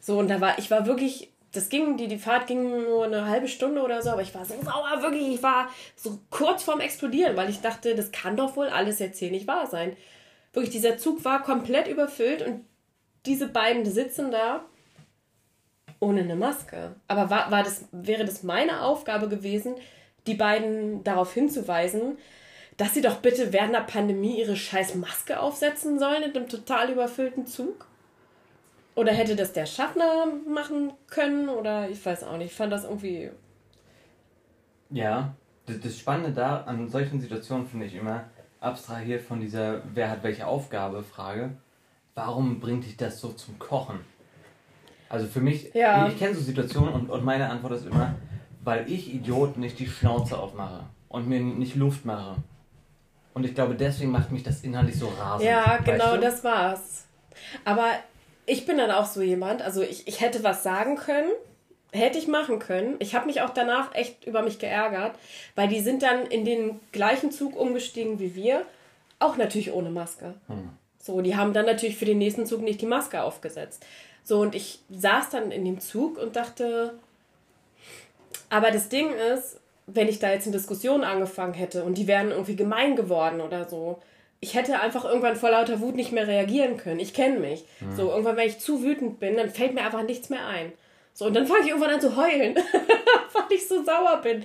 so, 0.00 0.18
und 0.18 0.26
da 0.26 0.40
war, 0.40 0.58
ich 0.58 0.72
war 0.72 0.86
wirklich 0.86 1.30
das 1.52 1.68
ging, 1.68 1.96
die, 1.96 2.08
die 2.08 2.18
Fahrt 2.18 2.48
ging 2.48 2.82
nur 2.82 3.04
eine 3.04 3.26
halbe 3.26 3.46
Stunde 3.46 3.80
oder 3.82 4.02
so, 4.02 4.10
aber 4.10 4.22
ich 4.22 4.34
war 4.34 4.44
so 4.44 4.54
sauer, 4.60 5.02
wirklich, 5.02 5.34
ich 5.34 5.42
war 5.44 5.68
so 5.94 6.18
kurz 6.30 6.64
vorm 6.64 6.80
Explodieren, 6.80 7.36
weil 7.36 7.48
ich 7.48 7.60
dachte, 7.60 7.94
das 7.94 8.10
kann 8.10 8.36
doch 8.36 8.56
wohl 8.56 8.70
alles 8.70 8.98
jetzt 8.98 9.20
hier 9.20 9.30
nicht 9.30 9.46
wahr 9.46 9.68
sein. 9.68 9.96
Wirklich, 10.52 10.72
dieser 10.72 10.98
Zug 10.98 11.24
war 11.24 11.42
komplett 11.42 11.86
überfüllt 11.88 12.42
und 12.42 12.64
diese 13.26 13.48
beiden 13.48 13.84
sitzen 13.84 14.30
da 14.30 14.64
ohne 16.00 16.22
eine 16.22 16.34
Maske. 16.34 16.96
Aber 17.06 17.30
war, 17.30 17.50
war 17.50 17.62
das, 17.62 17.84
wäre 17.92 18.24
das 18.24 18.42
meine 18.42 18.82
Aufgabe 18.82 19.28
gewesen, 19.28 19.74
die 20.26 20.34
beiden 20.34 21.04
darauf 21.04 21.32
hinzuweisen, 21.34 22.18
dass 22.76 22.94
sie 22.94 23.02
doch 23.02 23.16
bitte 23.16 23.52
während 23.52 23.74
der 23.74 23.80
Pandemie 23.80 24.38
ihre 24.38 24.56
scheiß 24.56 24.94
Maske 24.94 25.38
aufsetzen 25.38 25.98
sollen 25.98 26.22
in 26.22 26.34
einem 26.34 26.48
total 26.48 26.90
überfüllten 26.90 27.46
Zug? 27.46 27.86
Oder 28.94 29.12
hätte 29.12 29.36
das 29.36 29.52
der 29.52 29.66
Schaffner 29.66 30.26
machen 30.48 30.92
können? 31.06 31.48
Oder 31.48 31.88
ich 31.88 32.04
weiß 32.04 32.24
auch 32.24 32.36
nicht. 32.38 32.50
Ich 32.50 32.56
fand 32.56 32.72
das 32.72 32.84
irgendwie. 32.84 33.30
Ja, 34.90 35.34
das 35.66 35.98
Spannende 35.98 36.32
da 36.32 36.62
an 36.62 36.88
solchen 36.88 37.20
Situationen 37.20 37.66
finde 37.66 37.86
ich 37.86 37.94
immer, 37.94 38.24
abstrahiert 38.60 39.22
von 39.22 39.40
dieser 39.40 39.82
Wer 39.94 40.10
hat 40.10 40.22
welche 40.22 40.46
Aufgabe 40.46 41.02
Frage, 41.02 41.50
warum 42.14 42.60
bringt 42.60 42.84
dich 42.84 42.96
das 42.96 43.20
so 43.20 43.30
zum 43.32 43.58
Kochen? 43.58 44.00
Also 45.08 45.26
für 45.26 45.40
mich, 45.40 45.74
ja. 45.74 46.06
ich, 46.06 46.14
ich 46.14 46.18
kenne 46.18 46.34
so 46.34 46.40
Situationen 46.40 46.92
und, 46.92 47.10
und 47.10 47.24
meine 47.24 47.48
Antwort 47.48 47.72
ist 47.72 47.86
immer, 47.86 48.14
weil 48.62 48.90
ich 48.90 49.12
Idiot 49.12 49.56
nicht 49.56 49.78
die 49.78 49.88
Schnauze 49.88 50.38
aufmache 50.38 50.84
und 51.08 51.28
mir 51.28 51.40
nicht 51.40 51.74
Luft 51.74 52.04
mache. 52.04 52.36
Und 53.34 53.44
ich 53.44 53.54
glaube, 53.54 53.74
deswegen 53.74 54.10
macht 54.10 54.30
mich 54.30 54.42
das 54.42 54.62
inhaltlich 54.62 54.98
so 54.98 55.08
rasend. 55.08 55.48
Ja, 55.48 55.78
genau, 55.78 56.14
du? 56.14 56.20
das 56.20 56.44
war's. 56.44 57.06
Aber 57.64 57.88
ich 58.46 58.66
bin 58.66 58.78
dann 58.78 58.90
auch 58.90 59.06
so 59.06 59.22
jemand, 59.22 59.62
also 59.62 59.82
ich, 59.82 60.06
ich 60.06 60.20
hätte 60.20 60.44
was 60.44 60.62
sagen 60.62 60.96
können, 60.96 61.30
hätte 61.92 62.18
ich 62.18 62.28
machen 62.28 62.58
können. 62.58 62.96
Ich 62.98 63.14
habe 63.14 63.26
mich 63.26 63.42
auch 63.42 63.50
danach 63.50 63.94
echt 63.94 64.24
über 64.24 64.42
mich 64.42 64.58
geärgert, 64.58 65.12
weil 65.54 65.68
die 65.68 65.80
sind 65.80 66.02
dann 66.02 66.26
in 66.26 66.44
den 66.44 66.80
gleichen 66.92 67.30
Zug 67.30 67.56
umgestiegen 67.56 68.18
wie 68.20 68.34
wir, 68.34 68.64
auch 69.18 69.36
natürlich 69.36 69.72
ohne 69.72 69.90
Maske. 69.90 70.34
Hm. 70.46 70.70
So, 70.98 71.20
die 71.20 71.36
haben 71.36 71.52
dann 71.52 71.66
natürlich 71.66 71.96
für 71.96 72.04
den 72.04 72.18
nächsten 72.18 72.46
Zug 72.46 72.62
nicht 72.62 72.80
die 72.80 72.86
Maske 72.86 73.22
aufgesetzt. 73.22 73.84
So, 74.22 74.40
und 74.40 74.54
ich 74.54 74.80
saß 74.90 75.30
dann 75.30 75.50
in 75.50 75.64
dem 75.64 75.80
Zug 75.80 76.18
und 76.18 76.36
dachte, 76.36 76.94
aber 78.48 78.70
das 78.70 78.88
Ding 78.88 79.12
ist, 79.34 79.58
wenn 79.86 80.08
ich 80.08 80.18
da 80.18 80.30
jetzt 80.30 80.46
eine 80.46 80.56
Diskussion 80.56 81.04
angefangen 81.04 81.54
hätte 81.54 81.84
und 81.84 81.98
die 81.98 82.06
wären 82.06 82.30
irgendwie 82.30 82.56
gemein 82.56 82.96
geworden 82.96 83.40
oder 83.40 83.68
so, 83.68 84.00
ich 84.40 84.54
hätte 84.54 84.80
einfach 84.80 85.04
irgendwann 85.04 85.36
vor 85.36 85.50
lauter 85.50 85.80
Wut 85.80 85.96
nicht 85.96 86.12
mehr 86.12 86.26
reagieren 86.26 86.76
können. 86.76 87.00
Ich 87.00 87.12
kenne 87.12 87.38
mich. 87.38 87.64
Mhm. 87.80 87.96
So, 87.96 88.10
irgendwann, 88.10 88.36
wenn 88.36 88.48
ich 88.48 88.58
zu 88.58 88.82
wütend 88.82 89.20
bin, 89.20 89.36
dann 89.36 89.50
fällt 89.50 89.74
mir 89.74 89.82
einfach 89.84 90.02
nichts 90.02 90.30
mehr 90.30 90.46
ein. 90.46 90.72
So, 91.20 91.26
und 91.26 91.34
dann 91.34 91.46
fange 91.46 91.64
ich 91.64 91.68
irgendwann 91.68 91.90
an 91.90 92.00
zu 92.00 92.16
heulen, 92.16 92.54
weil 93.34 93.44
ich 93.50 93.68
so 93.68 93.84
sauer 93.84 94.22
bin. 94.22 94.42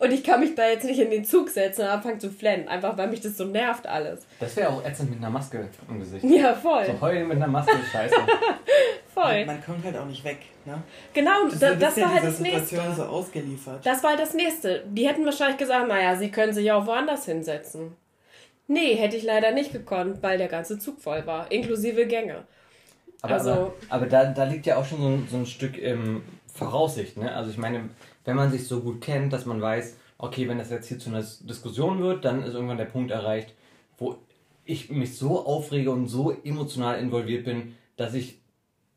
Und 0.00 0.12
ich 0.12 0.24
kann 0.24 0.40
mich 0.40 0.56
da 0.56 0.66
jetzt 0.68 0.82
nicht 0.82 0.98
in 0.98 1.08
den 1.08 1.24
Zug 1.24 1.48
setzen 1.48 1.82
und 1.82 1.86
anfangen 1.86 2.18
zu 2.18 2.30
flennen, 2.30 2.66
einfach 2.66 2.98
weil 2.98 3.06
mich 3.06 3.20
das 3.20 3.36
so 3.36 3.44
nervt 3.44 3.86
alles. 3.86 4.26
Das 4.40 4.56
wäre 4.56 4.70
auch 4.70 4.84
ätzend 4.84 5.10
mit 5.10 5.20
einer 5.20 5.30
Maske 5.30 5.68
im 5.88 6.00
Gesicht. 6.00 6.24
Ja, 6.24 6.52
voll. 6.52 6.84
So 6.84 7.00
heulen 7.00 7.28
mit 7.28 7.36
einer 7.36 7.46
Maske 7.46 7.76
ist 7.76 7.92
scheiße. 7.92 8.16
voll. 9.14 9.46
Man, 9.46 9.46
man, 9.46 9.64
kommt 9.64 9.84
halt 9.84 9.96
auch 9.96 10.06
nicht 10.06 10.24
weg, 10.24 10.38
ne? 10.64 10.82
Genau, 11.14 11.44
das, 11.44 11.60
das, 11.60 11.78
das 11.78 12.00
war 12.00 12.14
halt 12.14 12.24
das 12.24 12.38
Situation 12.38 12.84
nächste. 12.86 13.02
so 13.02 13.08
ausgeliefert. 13.08 13.86
Das 13.86 14.02
war 14.02 14.10
halt 14.10 14.20
das 14.20 14.34
nächste. 14.34 14.82
Die 14.88 15.06
hätten 15.06 15.24
wahrscheinlich 15.24 15.58
gesagt, 15.58 15.86
naja, 15.86 16.16
sie 16.16 16.32
können 16.32 16.52
sich 16.52 16.64
ja 16.64 16.74
auch 16.74 16.88
woanders 16.88 17.26
hinsetzen. 17.26 17.94
Nee, 18.66 18.96
hätte 18.96 19.16
ich 19.16 19.22
leider 19.22 19.52
nicht 19.52 19.72
gekonnt, 19.72 20.24
weil 20.24 20.38
der 20.38 20.48
ganze 20.48 20.76
Zug 20.80 21.00
voll 21.00 21.24
war, 21.24 21.52
inklusive 21.52 22.04
Gänge. 22.08 22.42
Aber, 23.22 23.34
also, 23.34 23.50
aber, 23.50 23.72
aber 23.88 24.06
da, 24.06 24.24
da 24.26 24.44
liegt 24.44 24.66
ja 24.66 24.76
auch 24.76 24.84
schon 24.84 25.00
so 25.00 25.08
ein, 25.08 25.28
so 25.30 25.36
ein 25.36 25.46
Stück 25.46 25.80
ähm, 25.82 26.22
Voraussicht. 26.52 27.16
Ne? 27.16 27.32
Also 27.32 27.50
ich 27.50 27.58
meine, 27.58 27.90
wenn 28.24 28.36
man 28.36 28.50
sich 28.50 28.66
so 28.66 28.80
gut 28.80 29.00
kennt, 29.00 29.32
dass 29.32 29.46
man 29.46 29.60
weiß, 29.60 29.96
okay, 30.18 30.48
wenn 30.48 30.58
das 30.58 30.70
jetzt 30.70 30.88
hier 30.88 30.98
zu 30.98 31.10
einer 31.10 31.22
Diskussion 31.22 32.00
wird, 32.00 32.24
dann 32.24 32.42
ist 32.42 32.54
irgendwann 32.54 32.78
der 32.78 32.86
Punkt 32.86 33.10
erreicht, 33.10 33.54
wo 33.98 34.16
ich 34.64 34.90
mich 34.90 35.16
so 35.16 35.46
aufrege 35.46 35.90
und 35.90 36.08
so 36.08 36.32
emotional 36.44 36.98
involviert 36.98 37.44
bin, 37.44 37.76
dass 37.96 38.14
ich 38.14 38.38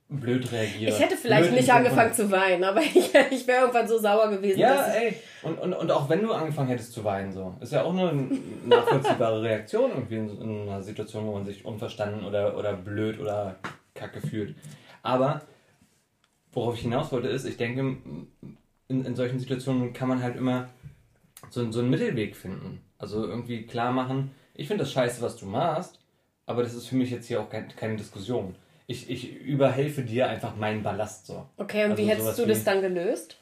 blöd 0.10 0.52
reagiere. 0.52 0.92
Ich 0.92 1.00
hätte 1.00 1.16
vielleicht 1.16 1.50
blöd 1.50 1.60
nicht 1.60 1.72
angefangen 1.72 2.14
zu 2.14 2.32
weinen, 2.32 2.64
aber 2.64 2.82
ich, 2.82 3.14
ich 3.32 3.48
wäre 3.48 3.62
irgendwann 3.62 3.88
so 3.88 4.00
sauer 4.00 4.30
gewesen. 4.30 4.60
Ja, 4.60 4.88
ey. 4.88 5.14
Und, 5.44 5.60
und, 5.60 5.74
und 5.74 5.92
auch 5.92 6.10
wenn 6.10 6.24
du 6.24 6.34
angefangen 6.34 6.70
hättest 6.70 6.94
zu 6.94 7.04
weinen, 7.04 7.32
so. 7.32 7.56
Ist 7.62 7.72
ja 7.72 7.84
auch 7.84 7.94
eine 7.94 8.28
nachvollziehbare 8.66 9.42
Reaktion 9.44 9.92
irgendwie 9.92 10.16
in, 10.16 10.42
in, 10.42 10.62
einer 10.64 10.82
Situation, 10.82 11.28
wo 11.28 11.34
man 11.34 11.46
sich 11.46 11.64
unverstanden 11.64 12.26
oder, 12.26 12.58
oder 12.58 12.74
blöd 12.74 13.20
oder 13.20 13.56
kacke 14.00 14.22
fühlt. 14.22 14.56
Aber 15.04 15.42
worauf 16.52 16.76
ich 16.76 16.82
hinaus 16.82 17.12
wollte 17.12 17.28
ist, 17.28 17.46
ich 17.46 17.58
denke, 17.58 17.98
in, 18.88 19.06
in 19.06 19.16
solchen 19.16 19.40
Situationen 19.40 19.94
kann 19.94 20.10
man 20.10 20.24
halt 20.24 20.36
immer 20.36 20.70
so, 21.50 21.72
so 21.72 21.80
einen 21.80 21.90
Mittelweg 21.90 22.36
finden. 22.36 22.82
Also 22.98 23.26
irgendwie 23.26 23.64
klar 23.64 23.92
machen, 23.92 24.32
ich 24.56 24.68
finde 24.68 24.84
das 24.84 24.92
scheiße, 24.92 25.22
was 25.22 25.38
du 25.38 25.46
machst, 25.46 26.00
aber 26.46 26.64
das 26.64 26.74
ist 26.74 26.88
für 26.88 26.96
mich 26.96 27.12
jetzt 27.12 27.28
hier 27.28 27.40
auch 27.42 27.50
kein, 27.50 27.70
keine 27.70 27.96
Diskussion 27.96 28.56
ich, 28.90 29.08
ich 29.08 29.32
überhelfe 29.42 30.02
dir 30.02 30.28
einfach 30.28 30.56
meinen 30.56 30.82
Ballast 30.82 31.28
so. 31.28 31.48
Okay, 31.58 31.86
und 31.86 31.92
also 31.92 32.04
wie 32.04 32.08
hättest 32.08 32.40
du 32.40 32.44
wie, 32.46 32.48
das 32.48 32.64
dann 32.64 32.82
gelöst? 32.82 33.38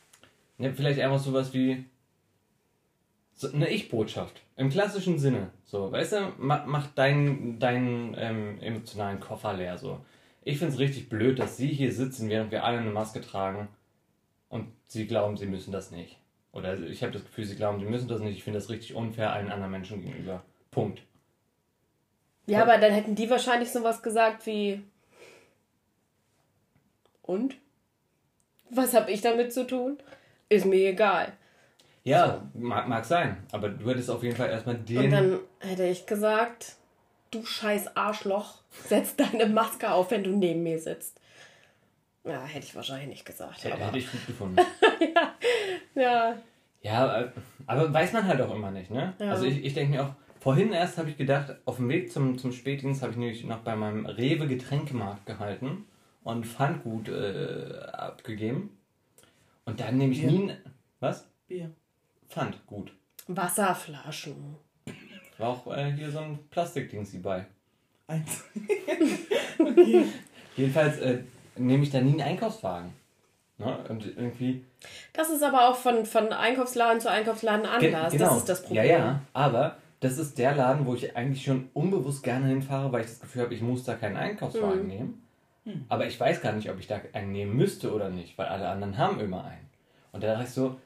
Ja, 0.58 0.74
vielleicht 0.74 1.00
einfach 1.00 1.20
sowas 1.20 1.54
wie 1.54 1.86
so 3.34 3.50
eine 3.54 3.70
Ich-Botschaft. 3.70 4.42
Im 4.58 4.70
klassischen 4.70 5.20
Sinne. 5.20 5.52
So, 5.64 5.90
weißt 5.90 6.12
du, 6.12 6.34
mach, 6.38 6.66
mach 6.66 6.88
deinen, 6.88 7.60
deinen 7.60 8.14
ähm, 8.20 8.60
emotionalen 8.60 9.22
Koffer 9.22 9.54
leer. 9.54 9.78
So. 9.78 10.02
Ich 10.48 10.60
finde 10.60 10.74
es 10.74 10.80
richtig 10.80 11.10
blöd, 11.10 11.40
dass 11.40 11.58
sie 11.58 11.68
hier 11.68 11.92
sitzen, 11.92 12.30
während 12.30 12.52
wir 12.52 12.64
alle 12.64 12.78
eine 12.78 12.90
Maske 12.90 13.20
tragen 13.20 13.68
und 14.48 14.72
sie 14.88 15.06
glauben, 15.06 15.36
sie 15.36 15.46
müssen 15.46 15.74
das 15.74 15.92
nicht. 15.92 16.18
Oder 16.54 16.80
ich 16.80 17.04
habe 17.04 17.12
das 17.12 17.26
Gefühl, 17.26 17.44
sie 17.44 17.58
glauben, 17.58 17.82
sie 17.82 17.86
müssen 17.86 18.08
das 18.08 18.22
nicht. 18.22 18.38
Ich 18.38 18.44
finde 18.46 18.60
das 18.60 18.70
richtig 18.70 18.96
unfair 18.96 19.34
allen 19.34 19.52
anderen 19.52 19.72
Menschen 19.72 20.02
gegenüber. 20.02 20.42
Punkt. 20.72 21.02
Ja, 22.46 22.62
aber 22.62 22.78
dann 22.78 22.94
hätten 22.94 23.14
die 23.14 23.30
wahrscheinlich 23.30 23.74
sowas 23.74 24.02
gesagt 24.02 24.46
wie, 24.46 24.82
und? 27.24 27.56
Was 28.70 28.94
habe 28.94 29.12
ich 29.12 29.20
damit 29.20 29.52
zu 29.52 29.68
tun? 29.68 29.98
Ist 30.48 30.66
mir 30.66 30.92
egal. 30.92 31.34
Ja, 32.06 32.42
so. 32.54 32.60
mag, 32.60 32.88
mag 32.88 33.04
sein. 33.04 33.46
Aber 33.52 33.68
du 33.68 33.90
hättest 33.90 34.10
auf 34.10 34.24
jeden 34.24 34.38
Fall 34.38 34.50
erstmal 34.50 34.78
den. 34.78 34.98
Und 34.98 35.12
dann 35.12 35.40
hätte 35.60 35.84
ich 35.84 36.06
gesagt, 36.06 36.78
du 37.32 37.46
scheiß 37.46 37.96
Arschloch, 37.96 38.60
setz 38.88 39.16
deine 39.16 39.46
Maske 39.48 39.92
auf, 39.92 40.12
wenn 40.12 40.24
du 40.24 40.32
neben 40.32 40.64
mir 40.64 40.80
sitzt. 40.80 41.20
Ja, 42.24 42.44
hätte 42.44 42.66
ich 42.66 42.76
wahrscheinlich 42.76 43.08
nicht 43.08 43.26
gesagt. 43.26 43.64
Hätte, 43.64 43.76
aber... 43.76 43.88
hätte 43.88 43.98
ich 44.00 44.12
gut 44.12 44.26
gefunden. 44.28 44.58
ja, 45.16 45.34
ja. 45.96 46.38
Ja, 46.82 47.22
äh, 47.22 47.32
aber 47.66 47.92
weiß 47.94 48.14
man 48.14 48.26
halt 48.28 48.40
auch 48.42 48.54
immer 48.54 48.72
nicht, 48.72 48.92
ne? 48.92 49.14
Ja. 49.20 49.32
Also 49.32 49.46
ich, 49.46 49.64
ich 49.64 49.74
denke 49.74 49.96
mir 49.96 50.04
auch, 50.04 50.14
vorhin 50.40 50.72
erst 50.72 50.98
habe 50.98 51.10
ich 51.10 51.18
gedacht, 51.18 51.56
auf 51.66 51.78
dem 51.78 51.90
Weg 51.90 52.12
zum, 52.12 52.38
zum 52.38 52.52
Spätdienst 52.52 53.02
habe 53.02 53.12
ich 53.14 53.18
nämlich 53.18 53.44
noch 53.46 53.60
bei 53.60 53.76
meinem 53.76 54.06
Rewe 54.06 54.48
Getränkemarkt 54.48 55.26
gehalten 55.26 55.86
und 56.24 56.46
Pfandgut 56.46 57.10
äh, 57.10 57.80
abgegeben. 57.94 58.78
Und 59.66 59.80
dann 59.80 59.98
nehme 59.98 60.14
ich 60.14 60.22
Bier. 60.22 60.32
nie. 60.32 60.52
ein- 60.52 60.58
Was? 61.00 61.28
Bier. 61.48 61.72
Pfandgut. 62.30 62.92
Wasserflaschen. 63.28 64.58
War 65.38 65.50
auch 65.50 65.68
äh, 65.76 65.92
hier 65.92 66.10
so 66.12 66.20
ein 66.20 66.40
Plastikdings 66.50 67.20
bei. 67.22 67.46
Eins. 68.08 68.44
Jedenfalls 70.56 70.98
äh, 71.00 71.20
nehme 71.56 71.84
ich 71.84 71.92
da 71.92 72.02
nie 72.02 72.12
einen 72.14 72.22
Einkaufswagen. 72.22 72.92
Ne? 73.58 73.78
Und 73.90 74.06
irgendwie. 74.06 74.64
Das 75.14 75.30
ist 75.30 75.44
aber 75.44 75.70
auch 75.70 75.76
von, 75.76 76.06
von 76.06 76.32
Einkaufsladen 76.32 77.02
zu 77.02 77.10
Einkaufsladen 77.10 77.66
Ge- 77.80 77.94
anders. 77.94 78.14
genau. 78.14 78.26
Das 78.30 78.38
ist 78.38 78.50
das 78.50 78.62
Problem. 78.64 78.86
Ja, 78.86 78.92
ja, 78.92 79.22
aber 79.34 79.78
das 80.00 80.18
ist 80.18 80.38
der 80.38 80.56
Laden, 80.56 80.86
wo 80.86 80.94
ich 80.94 81.16
eigentlich 81.16 81.44
schon 81.44 81.70
unbewusst 81.74 82.24
gerne 82.24 82.48
hinfahre, 82.48 82.92
weil 82.92 83.02
ich 83.02 83.08
das 83.08 83.20
Gefühl 83.20 83.44
habe, 83.44 83.54
ich 83.54 83.62
muss 83.62 83.84
da 83.84 83.96
keinen 83.96 84.16
Einkaufswagen 84.18 84.84
Mhm. 84.84 84.88
nehmen. 84.88 85.24
Aber 85.90 86.08
ich 86.08 86.18
weiß 86.18 86.42
gar 86.42 86.54
nicht, 86.54 86.70
ob 86.70 86.80
ich 86.80 86.88
da 86.88 87.02
einen 87.12 87.34
nehmen 87.34 87.58
müsste 87.58 87.94
oder 87.94 88.10
nicht, 88.10 88.38
weil 88.38 88.46
alle 88.46 88.70
anderen 88.70 88.98
haben 88.98 89.20
immer 89.20 89.44
einen. 89.44 89.68
Und 90.14 90.24
da 90.24 90.28
dachte 90.32 90.46
ich 90.46 90.52
so, 90.52 90.80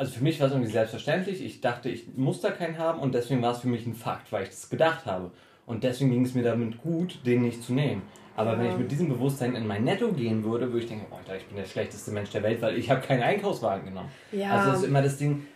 also 0.00 0.12
für 0.12 0.24
mich 0.24 0.40
war 0.40 0.46
es 0.46 0.52
irgendwie 0.54 0.72
selbstverständlich. 0.72 1.44
Ich 1.44 1.60
dachte, 1.60 1.90
ich 1.90 2.06
muss 2.16 2.40
da 2.40 2.50
keinen 2.50 2.78
haben 2.78 3.00
und 3.00 3.14
deswegen 3.14 3.42
war 3.42 3.52
es 3.52 3.58
für 3.58 3.68
mich 3.68 3.84
ein 3.86 3.94
Fakt, 3.94 4.32
weil 4.32 4.44
ich 4.44 4.48
das 4.48 4.70
gedacht 4.70 5.04
habe. 5.04 5.30
Und 5.66 5.84
deswegen 5.84 6.10
ging 6.10 6.24
es 6.24 6.34
mir 6.34 6.42
damit 6.42 6.80
gut, 6.82 7.18
den 7.26 7.42
nicht 7.42 7.62
zu 7.62 7.74
nehmen. 7.74 8.00
Aber 8.34 8.58
wenn 8.58 8.64
Ja. 8.64 8.72
ich 8.72 8.78
mit 8.78 8.90
diesem 8.90 9.10
Bewusstsein 9.10 9.54
in 9.54 9.66
mein 9.66 9.84
Netto 9.84 10.10
gehen 10.12 10.42
würde, 10.42 10.68
würde 10.68 10.78
ich 10.84 10.86
denken, 10.88 11.04
oh, 11.10 11.16
Alter, 11.16 11.36
ich 11.36 11.44
bin 11.44 11.56
der 11.58 11.66
schlechteste 11.66 12.12
Mensch 12.12 12.30
der 12.30 12.42
Welt, 12.42 12.62
weil 12.62 12.78
ich 12.78 12.90
habe 12.90 13.02
keinen 13.02 13.22
Einkaufswagen 13.22 13.84
genommen. 13.84 14.08
Ja. 14.32 14.52
Also 14.52 14.70
das 14.70 14.80
ist 14.80 14.86
immer 14.86 15.02
das 15.02 15.18
Ding, 15.18 15.46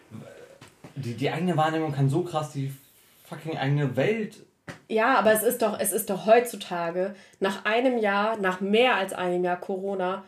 die, 0.95 1.15
die 1.15 1.31
eigene 1.31 1.57
Wahrnehmung 1.57 1.93
kann 1.93 2.11
so 2.11 2.23
krass 2.23 2.53
die 2.53 2.71
fucking 3.27 3.57
eigene 3.57 3.97
Welt. 3.97 4.45
Ja, 4.89 5.19
aber 5.19 5.33
es 5.33 5.43
ist 5.43 5.63
doch, 5.63 5.81
es 5.81 5.93
ist 5.93 6.11
doch 6.11 6.27
heutzutage, 6.27 7.15
nach 7.41 7.65
einem 7.65 7.97
Jahr, 7.97 8.37
nach 8.37 8.61
mehr 8.61 8.97
als 8.97 9.15
einem 9.15 9.43
Jahr 9.43 9.57
Corona, 9.59 10.23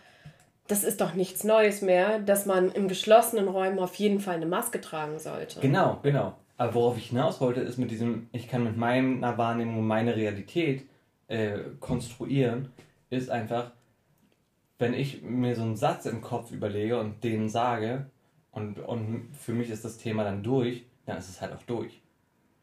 das 0.68 0.85
ist 0.85 1.00
doch 1.00 1.14
nichts 1.14 1.44
Neues 1.44 1.83
mehr, 1.83 2.18
dass 2.18 2.46
man 2.46 2.70
in 2.72 2.88
geschlossenen 2.88 3.48
Räumen 3.48 3.79
auf 3.79 3.94
jeden 3.96 4.20
Fall 4.20 4.37
eine 4.37 4.46
Maske 4.46 4.81
tragen 4.81 5.18
sollte. 5.18 5.61
Genau, 5.61 5.98
genau. 6.02 6.35
Aber 6.57 6.74
worauf 6.74 6.96
ich 6.96 7.09
hinaus 7.09 7.40
wollte, 7.40 7.61
ist 7.61 7.79
mit 7.79 7.90
diesem, 7.90 8.29
ich 8.33 8.48
kann 8.48 8.64
mit 8.64 8.76
meiner 8.76 9.37
Wahrnehmung 9.37 9.87
meine 9.87 10.16
Realität 10.16 10.87
äh, 11.29 11.59
konstruieren, 11.81 12.72
ist 13.11 13.31
einfach, 13.31 13.72
wenn 14.79 14.94
ich 14.94 15.22
mir 15.22 15.55
so 15.55 15.62
einen 15.62 15.76
Satz 15.76 16.07
im 16.07 16.20
Kopf 16.20 16.50
überlege 16.50 16.98
und 16.98 17.22
den 17.22 17.48
sage 17.48 18.07
und, 18.52 18.79
und 18.79 19.31
für 19.38 19.52
mich 19.52 19.70
ist 19.70 19.85
das 19.85 19.98
Thema 19.98 20.24
dann 20.24 20.42
durch, 20.42 20.85
dann 21.05 21.18
ist 21.18 21.29
es 21.29 21.40
halt 21.40 21.52
auch 21.52 21.62
durch. 21.62 22.00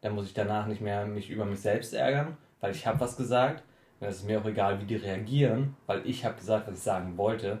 Dann 0.00 0.14
muss 0.14 0.26
ich 0.26 0.34
danach 0.34 0.66
nicht 0.66 0.80
mehr 0.80 1.06
mich 1.06 1.30
über 1.30 1.44
mich 1.44 1.60
selbst 1.60 1.94
ärgern, 1.94 2.36
weil 2.60 2.72
ich 2.72 2.86
habe 2.86 3.00
was 3.00 3.16
gesagt. 3.16 3.62
Dann 4.00 4.10
ist 4.10 4.16
es 4.16 4.24
mir 4.24 4.40
auch 4.40 4.44
egal, 4.44 4.80
wie 4.80 4.86
die 4.86 4.96
reagieren, 4.96 5.76
weil 5.86 6.02
ich 6.04 6.24
habe 6.24 6.34
gesagt, 6.34 6.66
was 6.66 6.78
ich 6.78 6.82
sagen 6.82 7.16
wollte. 7.16 7.60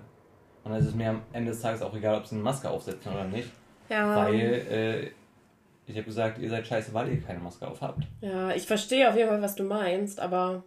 Und 0.64 0.72
dann 0.72 0.80
ist 0.80 0.86
es 0.86 0.94
mir 0.94 1.10
am 1.10 1.22
Ende 1.32 1.50
des 1.52 1.60
Tages 1.60 1.82
auch 1.82 1.94
egal, 1.94 2.16
ob 2.16 2.26
sie 2.26 2.34
eine 2.34 2.44
Maske 2.44 2.68
aufsetzen 2.70 3.12
oder 3.12 3.24
nicht. 3.24 3.50
Ja, 3.88 4.16
Weil 4.16 4.34
äh, 4.34 5.10
ich 5.86 5.96
habe 5.96 6.04
gesagt, 6.06 6.38
ihr 6.38 6.48
seid 6.48 6.66
scheiße, 6.66 6.94
weil 6.94 7.10
ihr 7.10 7.20
keine 7.20 7.40
Maske 7.40 7.68
auf 7.68 7.82
habt. 7.82 8.04
ja, 8.22 8.50
ich 8.50 8.66
verstehe 8.66 9.08
auf 9.08 9.16
jeden 9.16 9.28
Fall, 9.28 9.42
was 9.42 9.54
du 9.54 9.64
meinst, 9.64 10.20
aber 10.20 10.64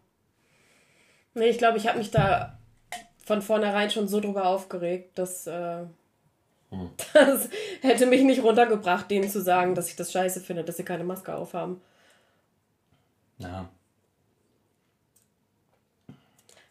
nee, 1.34 1.48
ich 1.48 1.58
glaube, 1.58 1.78
ich 1.80 1.88
habe 1.88 1.98
mich 1.98 2.12
da 2.12 2.60
von 3.26 3.42
vornherein 3.42 3.90
schon 3.90 4.08
so 4.08 4.20
drüber 4.20 4.46
aufgeregt, 4.46 5.18
dass 5.18 5.48
äh, 5.48 5.86
Hm. 6.70 6.90
das 7.14 7.50
hätte 7.82 8.06
mich 8.06 8.24
nicht 8.24 8.44
runtergebracht, 8.44 9.10
denen 9.10 9.30
zu 9.30 9.42
sagen, 9.42 9.74
dass 9.76 9.90
ich 9.90 9.96
das 9.96 10.12
scheiße 10.12 10.42
finde, 10.42 10.64
dass 10.64 10.78
sie 10.78 10.84
keine 10.84 11.04
Maske 11.04 11.34
aufhaben. 11.34 11.82
Ja. 13.38 13.70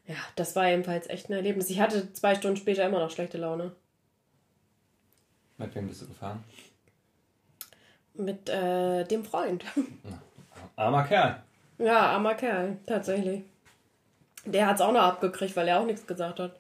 Ja, 0.06 0.16
das 0.36 0.54
war 0.54 0.68
ebenfalls 0.68 1.08
echt 1.08 1.28
ein 1.28 1.34
Erlebnis. 1.34 1.70
Ich 1.70 1.80
hatte 1.80 2.12
zwei 2.12 2.34
Stunden 2.34 2.56
später 2.56 2.84
immer 2.84 3.00
noch 3.00 3.10
schlechte 3.10 3.38
Laune. 3.38 3.72
Mit 5.58 5.74
wem 5.74 5.88
bist 5.88 6.02
du 6.02 6.06
gefahren? 6.06 6.44
Mit 8.14 8.48
äh, 8.48 9.04
dem 9.04 9.24
Freund. 9.24 9.64
Armer 10.76 11.04
Kerl. 11.04 11.42
Ja, 11.78 12.10
armer 12.12 12.34
Kerl, 12.34 12.78
tatsächlich. 12.86 13.42
Der 14.44 14.66
hat's 14.66 14.80
auch 14.80 14.92
noch 14.92 15.02
abgekriegt, 15.02 15.56
weil 15.56 15.68
er 15.68 15.80
auch 15.80 15.86
nichts 15.86 16.06
gesagt 16.06 16.38
hat. 16.38 16.58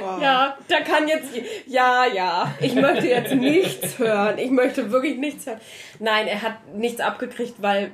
Wow. 0.00 0.22
Ja, 0.22 0.56
da 0.68 0.80
kann 0.80 1.08
jetzt. 1.08 1.30
Ja, 1.66 2.06
ja. 2.06 2.54
Ich 2.60 2.74
möchte 2.74 3.06
jetzt 3.06 3.34
nichts 3.34 3.98
hören. 3.98 4.38
Ich 4.38 4.50
möchte 4.50 4.90
wirklich 4.90 5.18
nichts 5.18 5.46
hören. 5.46 5.60
Nein, 5.98 6.26
er 6.26 6.40
hat 6.40 6.66
nichts 6.74 7.00
abgekriegt, 7.00 7.60
weil. 7.60 7.90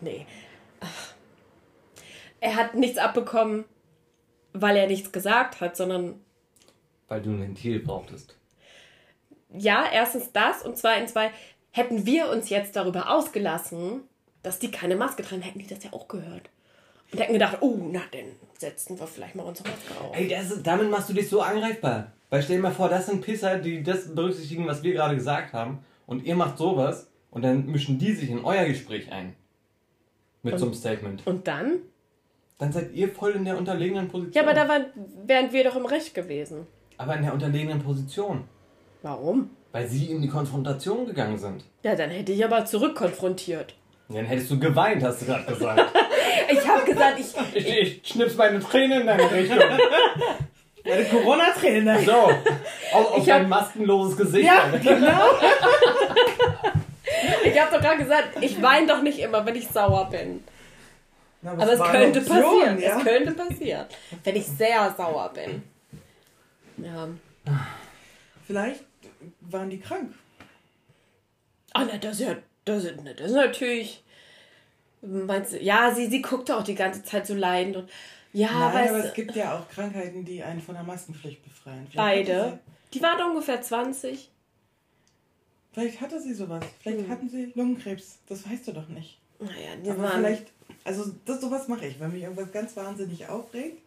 Nee. 0.00 0.26
Ach. 0.80 1.13
Er 2.44 2.56
hat 2.56 2.74
nichts 2.74 2.98
abbekommen, 2.98 3.64
weil 4.52 4.76
er 4.76 4.86
nichts 4.86 5.12
gesagt 5.12 5.60
hat, 5.62 5.76
sondern 5.76 6.16
Weil 7.08 7.22
du 7.22 7.30
ein 7.30 7.40
Ventil 7.40 7.80
brauchtest. 7.80 8.36
ja, 9.56 9.84
erstens 9.92 10.32
das 10.32 10.62
und 10.62 10.76
zweitens, 10.76 11.14
weil 11.14 11.30
hätten 11.70 12.04
wir 12.06 12.28
uns 12.28 12.50
jetzt 12.50 12.76
darüber 12.76 13.10
ausgelassen, 13.10 14.02
dass 14.42 14.58
die 14.58 14.70
keine 14.70 14.94
Maske 14.96 15.22
tragen, 15.22 15.42
hätten 15.42 15.58
die 15.58 15.66
das 15.66 15.82
ja 15.84 15.92
auch 15.92 16.06
gehört. 16.06 16.50
Und 17.12 17.18
hätten 17.20 17.32
gedacht, 17.32 17.58
oh, 17.60 17.78
na, 17.90 18.02
dann 18.12 18.24
setzen 18.58 18.98
wir 18.98 19.06
vielleicht 19.06 19.34
mal 19.36 19.44
unsere 19.44 19.68
Maske 19.70 20.00
auf. 20.00 20.14
Ey, 20.16 20.28
das, 20.28 20.62
damit 20.62 20.90
machst 20.90 21.08
du 21.08 21.14
dich 21.14 21.28
so 21.28 21.40
angreifbar. 21.40 22.12
Weil 22.30 22.42
stell 22.42 22.56
dir 22.56 22.62
mal 22.62 22.72
vor, 22.72 22.88
das 22.88 23.06
sind 23.06 23.22
Pisser, 23.22 23.58
die 23.58 23.82
das 23.82 24.14
berücksichtigen, 24.14 24.66
was 24.66 24.82
wir 24.82 24.92
gerade 24.92 25.14
gesagt 25.14 25.52
haben. 25.54 25.84
Und 26.06 26.24
ihr 26.24 26.34
macht 26.36 26.58
sowas 26.58 27.08
und 27.30 27.42
dann 27.42 27.66
mischen 27.66 27.98
die 27.98 28.12
sich 28.12 28.28
in 28.28 28.44
euer 28.44 28.64
Gespräch 28.66 29.10
ein. 29.12 29.34
Mit 30.42 30.54
Und- 30.54 30.58
so 30.60 30.66
einem 30.66 30.74
Statement. 30.74 31.26
Und 31.26 31.46
dann? 31.48 31.78
Dann 32.58 32.72
seid 32.72 32.92
ihr 32.94 33.08
voll 33.08 33.32
in 33.32 33.44
der 33.44 33.58
unterlegenen 33.58 34.08
Position. 34.08 34.32
Ja, 34.34 34.42
aber 34.42 34.54
da 34.54 34.68
waren, 34.68 34.86
wären 35.26 35.52
wir 35.52 35.64
doch 35.64 35.76
im 35.76 35.86
Recht 35.86 36.14
gewesen. 36.14 36.66
aber 36.98 37.16
in 37.16 37.22
der 37.22 37.32
unterlegenen 37.32 37.82
Position. 37.82 38.44
Warum? 39.02 39.50
Weil 39.72 39.88
sie 39.88 40.06
in 40.10 40.22
die 40.22 40.28
Konfrontation 40.28 41.04
gegangen 41.06 41.36
sind. 41.36 41.64
Ja, 41.82 41.96
dann 41.96 42.10
hätte 42.10 42.30
ich 42.32 42.44
aber 42.44 42.64
zurückkonfrontiert. 42.64 43.74
Dann 44.08 44.24
hättest 44.24 44.50
du 44.52 44.58
geweint, 44.60 45.02
hast 45.02 45.22
du 45.22 45.26
gerade 45.26 45.44
gesagt. 45.44 45.82
Ich 46.50 46.68
habe 46.68 46.84
gesagt, 46.84 47.18
ich. 47.18 47.26
ich, 47.54 47.78
ich 47.78 48.00
schnips 48.06 48.36
meine 48.36 48.60
Tränen 48.60 49.00
in 49.00 49.06
deine 49.06 49.30
Richtung. 49.32 49.58
Meine 50.84 51.04
Corona-Trainer. 51.06 51.98
So, 52.00 52.12
auf, 52.12 52.34
auf 52.92 53.18
Ich 53.18 53.30
hab- 53.30 53.40
dein 53.40 53.48
maskenloses 53.48 54.14
Gesicht. 54.16 54.44
Ja, 54.44 54.68
genau. 54.76 55.08
Ich 57.44 57.60
habe 57.60 57.70
doch 57.74 57.80
gerade 57.80 57.98
gesagt, 57.98 58.28
ich 58.40 58.60
weine 58.62 58.86
doch 58.86 59.02
nicht 59.02 59.18
immer, 59.18 59.44
wenn 59.46 59.54
ich 59.54 59.68
sauer 59.68 60.08
bin. 60.10 60.42
Na, 61.44 61.52
Aber 61.52 61.72
es 61.72 61.78
war 61.78 61.90
eine 61.90 62.04
könnte 62.04 62.20
Option, 62.20 62.42
passieren. 62.42 62.78
Ja? 62.80 62.98
Es 62.98 63.04
könnte 63.04 63.32
passieren. 63.32 63.86
Wenn 64.24 64.36
ich 64.36 64.46
sehr 64.46 64.94
sauer 64.96 65.30
bin. 65.32 65.62
Ja. 66.78 67.08
Vielleicht 68.46 68.84
waren 69.42 69.70
die 69.70 69.78
krank. 69.78 70.12
Ah, 71.74 71.84
na, 71.86 71.98
das 71.98 72.18
ist 72.20 72.26
ja. 72.26 72.36
Das 72.64 72.82
ist, 72.84 72.94
das 73.18 73.26
ist 73.30 73.34
natürlich. 73.36 74.02
Meinst 75.02 75.52
du, 75.52 75.62
ja, 75.62 75.94
sie, 75.94 76.06
sie 76.08 76.22
guckte 76.22 76.56
auch 76.56 76.62
die 76.64 76.74
ganze 76.74 77.02
Zeit 77.02 77.26
so 77.26 77.34
leidend 77.34 77.76
und. 77.76 77.90
Ja, 78.32 78.50
Nein, 78.72 78.88
aber 78.88 79.04
es 79.04 79.14
gibt 79.14 79.36
ja 79.36 79.56
auch 79.56 79.68
Krankheiten, 79.68 80.24
die 80.24 80.42
einen 80.42 80.60
von 80.60 80.74
der 80.74 80.82
Maskenpflicht 80.82 81.44
befreien. 81.44 81.86
Vielleicht 81.90 82.26
Beide. 82.26 82.58
Die 82.92 83.00
waren 83.02 83.30
ungefähr 83.30 83.60
20. 83.62 84.18
sie, 84.18 84.28
vielleicht 85.72 86.00
hatte 86.00 86.20
sie 86.20 86.34
sowas. 86.34 86.64
Vielleicht 86.80 87.00
Hm. 87.00 87.08
hatten 87.10 87.28
sie 87.28 87.52
Lungenkrebs. 87.54 88.18
Das 88.28 88.48
weißt 88.50 88.66
du 88.68 88.72
doch 88.72 88.88
nicht. 88.88 89.18
Naja, 89.38 89.76
die 89.84 89.90
Aber 89.90 90.02
waren. 90.02 90.12
vielleicht, 90.24 90.46
also 90.84 91.04
das, 91.24 91.40
sowas 91.40 91.68
mache 91.68 91.86
ich, 91.86 91.98
wenn 91.98 92.12
mich 92.12 92.22
irgendwas 92.22 92.52
ganz 92.52 92.76
wahnsinnig 92.76 93.28
aufregt 93.28 93.82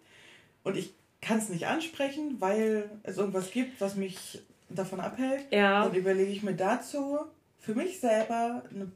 und 0.63 0.77
ich 0.77 0.93
kann 1.21 1.37
es 1.37 1.49
nicht 1.49 1.67
ansprechen, 1.67 2.37
weil 2.39 2.89
es 3.03 3.17
irgendwas 3.17 3.51
gibt, 3.51 3.79
was 3.81 3.95
mich 3.95 4.41
davon 4.69 4.99
abhält. 4.99 5.45
Ja. 5.51 5.85
Dann 5.85 5.95
überlege 5.95 6.31
ich 6.31 6.43
mir 6.43 6.55
dazu 6.55 7.19
für 7.59 7.73
mich 7.73 7.99
selber 7.99 8.63
eine 8.69 8.91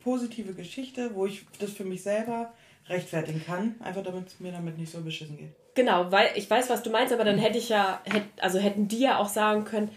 positive 0.00 0.54
Geschichte, 0.54 1.14
wo 1.14 1.26
ich 1.26 1.46
das 1.58 1.72
für 1.72 1.84
mich 1.84 2.02
selber 2.02 2.52
rechtfertigen 2.88 3.44
kann, 3.44 3.74
einfach 3.80 4.02
damit 4.02 4.28
es 4.28 4.40
mir 4.40 4.52
damit 4.52 4.78
nicht 4.78 4.92
so 4.92 5.00
beschissen 5.00 5.36
geht. 5.36 5.54
Genau, 5.74 6.10
weil 6.10 6.30
ich 6.36 6.48
weiß, 6.48 6.70
was 6.70 6.82
du 6.82 6.90
meinst, 6.90 7.12
aber 7.12 7.24
dann 7.24 7.38
hätte 7.38 7.58
ich 7.58 7.68
ja, 7.68 8.00
hätt, 8.04 8.22
also 8.40 8.58
hätten 8.58 8.88
die 8.88 9.00
ja 9.00 9.18
auch 9.18 9.28
sagen 9.28 9.64
können, 9.64 9.90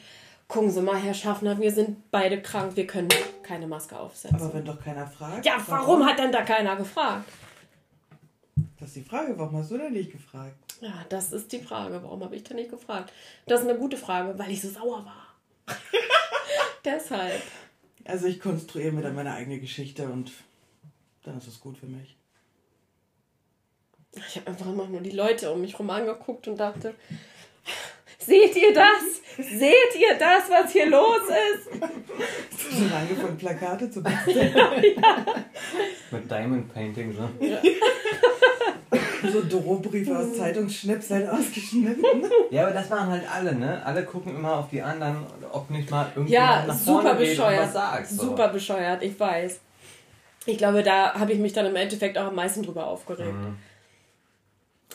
gucken 0.48 0.72
Sie 0.72 0.82
mal, 0.82 0.98
Herr 0.98 1.13
Schaffner, 1.13 1.60
wir 1.60 1.72
sind 1.72 2.10
beide 2.12 2.41
krank, 2.41 2.76
wir 2.76 2.88
können 2.88 3.10
keine 3.43 3.67
Maske 3.67 3.98
aufsetzen. 3.98 4.36
Aber 4.36 4.54
wenn 4.54 4.65
doch 4.65 4.84
keiner 4.84 5.08
fragt. 5.08 5.45
ja, 5.45 5.58
warum 5.67 6.06
hat 6.06 6.19
denn 6.19 6.32
da 6.32 6.41
keiner 6.41 6.76
gefragt? 6.76 7.26
Das 8.80 8.89
ist 8.89 8.95
die 8.95 9.04
Frage, 9.04 9.38
warum 9.38 9.58
hast 9.58 9.72
du 9.72 9.78
denn 9.78 9.93
nicht 9.93 10.12
gefragt? 10.12 10.56
Ja, 10.82 11.06
das 11.10 11.32
ist 11.32 11.52
die 11.52 11.60
Frage. 11.60 12.02
Warum 12.04 12.24
habe 12.24 12.36
ich 12.36 12.43
da 12.43 12.56
nicht 12.56 12.69
gefragt? 12.69 13.12
Das 13.45 13.62
ist 13.62 13.67
eine 13.67 13.78
gute 13.78 13.98
Frage, 13.98 14.38
weil 14.39 14.52
ich 14.52 14.62
so 14.62 14.69
sauer 14.69 15.06
war. 15.06 15.36
Deshalb. 16.86 17.41
Also 18.06 18.28
ich 18.28 18.39
konstruiere 18.39 18.91
mir 18.91 19.02
dann 19.02 19.15
meine 19.15 19.34
eigene 19.34 19.60
Geschichte 19.60 20.08
und 20.08 20.32
dann 21.24 21.38
ist 21.38 21.48
es 21.48 21.60
gut 21.60 21.78
für 21.78 21.86
mich. 21.86 22.15
Ich 24.15 24.38
habe 24.38 24.48
einfach 24.48 24.65
immer 24.65 24.88
nur 24.88 25.02
die 25.02 25.12
Leute 25.12 25.52
um 25.52 25.62
mich 25.62 25.78
rum 25.78 25.89
angeguckt 25.89 26.48
und 26.48 26.58
dachte, 26.58 26.95
seht 28.20 28.56
ihr 28.56 28.74
das? 28.74 29.22
Seht 29.38 29.96
ihr 30.00 30.18
das, 30.20 30.50
was 30.50 30.72
hier 30.72 30.88
los 30.90 31.22
ist? 31.30 31.82
Schon 32.78 32.92
angefangen, 32.92 33.38
Plakate 33.38 33.90
zu 33.90 34.04
basteln. 34.04 34.54
Mit 36.12 36.30
Diamond 36.30 36.74
Painting, 36.74 37.14
so. 37.16 37.30
So 39.32 39.42
Drohbriefe 39.48 40.18
aus 40.18 40.38
Zeitungsschnipseln 40.38 41.30
ausgeschnitten. 41.30 42.24
Ja, 42.52 42.64
aber 42.64 42.72
das 42.74 42.90
machen 42.90 43.10
halt 43.12 43.24
alle, 43.34 43.54
ne? 43.56 43.82
Alle 43.86 44.04
gucken 44.04 44.36
immer 44.36 44.58
auf 44.60 44.70
die 44.70 44.82
anderen, 44.82 45.26
ob 45.52 45.70
nicht 45.70 45.90
mal 45.92 46.08
irgendjemand 46.16 46.30
Ja, 46.30 46.66
nach 46.66 46.74
super 46.78 47.02
vorne 47.02 47.18
geht 47.20 47.30
und 47.30 47.36
bescheuert. 47.46 47.64
was 47.66 47.74
sagt. 47.74 48.08
So. 48.10 48.24
Super 48.24 48.48
bescheuert, 48.50 49.04
ich 49.04 49.20
weiß. 49.20 49.60
Ich 50.46 50.58
glaube, 50.58 50.84
da 50.84 51.14
habe 51.14 51.34
ich 51.34 51.40
mich 51.40 51.54
dann 51.54 51.66
im 51.66 51.76
Endeffekt 51.76 52.18
auch 52.18 52.28
am 52.28 52.36
meisten 52.36 52.64
drüber 52.64 52.88
aufgeregt. 52.88 53.34
Mhm. 53.34 53.58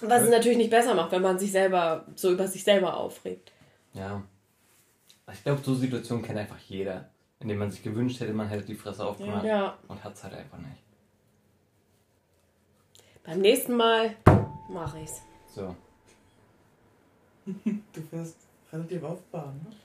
Was 0.00 0.22
es 0.24 0.30
natürlich 0.30 0.58
nicht 0.58 0.70
besser 0.70 0.94
macht, 0.94 1.12
wenn 1.12 1.22
man 1.22 1.38
sich 1.38 1.52
selber 1.52 2.04
so 2.16 2.30
über 2.32 2.48
sich 2.48 2.64
selber 2.64 2.96
aufregt. 2.96 3.52
Ja. 3.92 4.22
Ich 5.32 5.42
glaube, 5.42 5.62
so 5.64 5.74
Situationen 5.74 6.24
kennt 6.24 6.38
einfach 6.38 6.58
jeder. 6.58 7.08
In 7.40 7.48
dem 7.48 7.58
man 7.58 7.70
sich 7.70 7.82
gewünscht 7.82 8.20
hätte, 8.20 8.32
man 8.32 8.48
hätte 8.48 8.64
die 8.64 8.74
Fresse 8.74 9.04
aufgemacht 9.04 9.44
Ja. 9.44 9.76
und 9.88 10.02
hat 10.02 10.14
es 10.14 10.24
halt 10.24 10.34
einfach 10.34 10.58
nicht. 10.58 10.82
Beim 13.24 13.40
nächsten 13.40 13.76
Mal 13.76 14.16
mache 14.68 15.00
ich's. 15.00 15.22
So. 15.54 15.74
Du 17.54 18.00
fährst 18.10 18.36
relativ 18.72 19.02
auf 19.02 19.20
Bahn, 19.24 19.60
ne? 19.64 19.76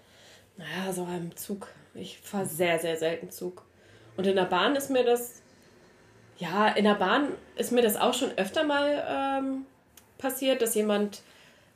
Naja, 0.58 0.92
so 0.92 1.04
im 1.06 1.36
Zug. 1.36 1.68
Ich 1.94 2.20
fahre 2.20 2.46
sehr, 2.46 2.80
sehr 2.80 2.98
selten 2.98 3.30
Zug. 3.32 3.64
Und 4.18 4.28
in 4.28 4.36
der 4.36 4.46
Bahn 4.46 4.76
ist 4.76 4.90
mir 4.90 5.04
das. 5.06 5.42
Ja, 6.38 6.68
in 6.70 6.86
der 6.86 6.96
Bahn 6.96 7.30
ist 7.56 7.72
mir 7.72 7.82
das 7.82 7.96
auch 7.98 8.14
schon 8.14 8.32
öfter 8.38 8.64
mal 8.64 9.04
ähm, 9.08 9.66
passiert, 10.20 10.62
dass 10.62 10.76
jemand 10.76 11.24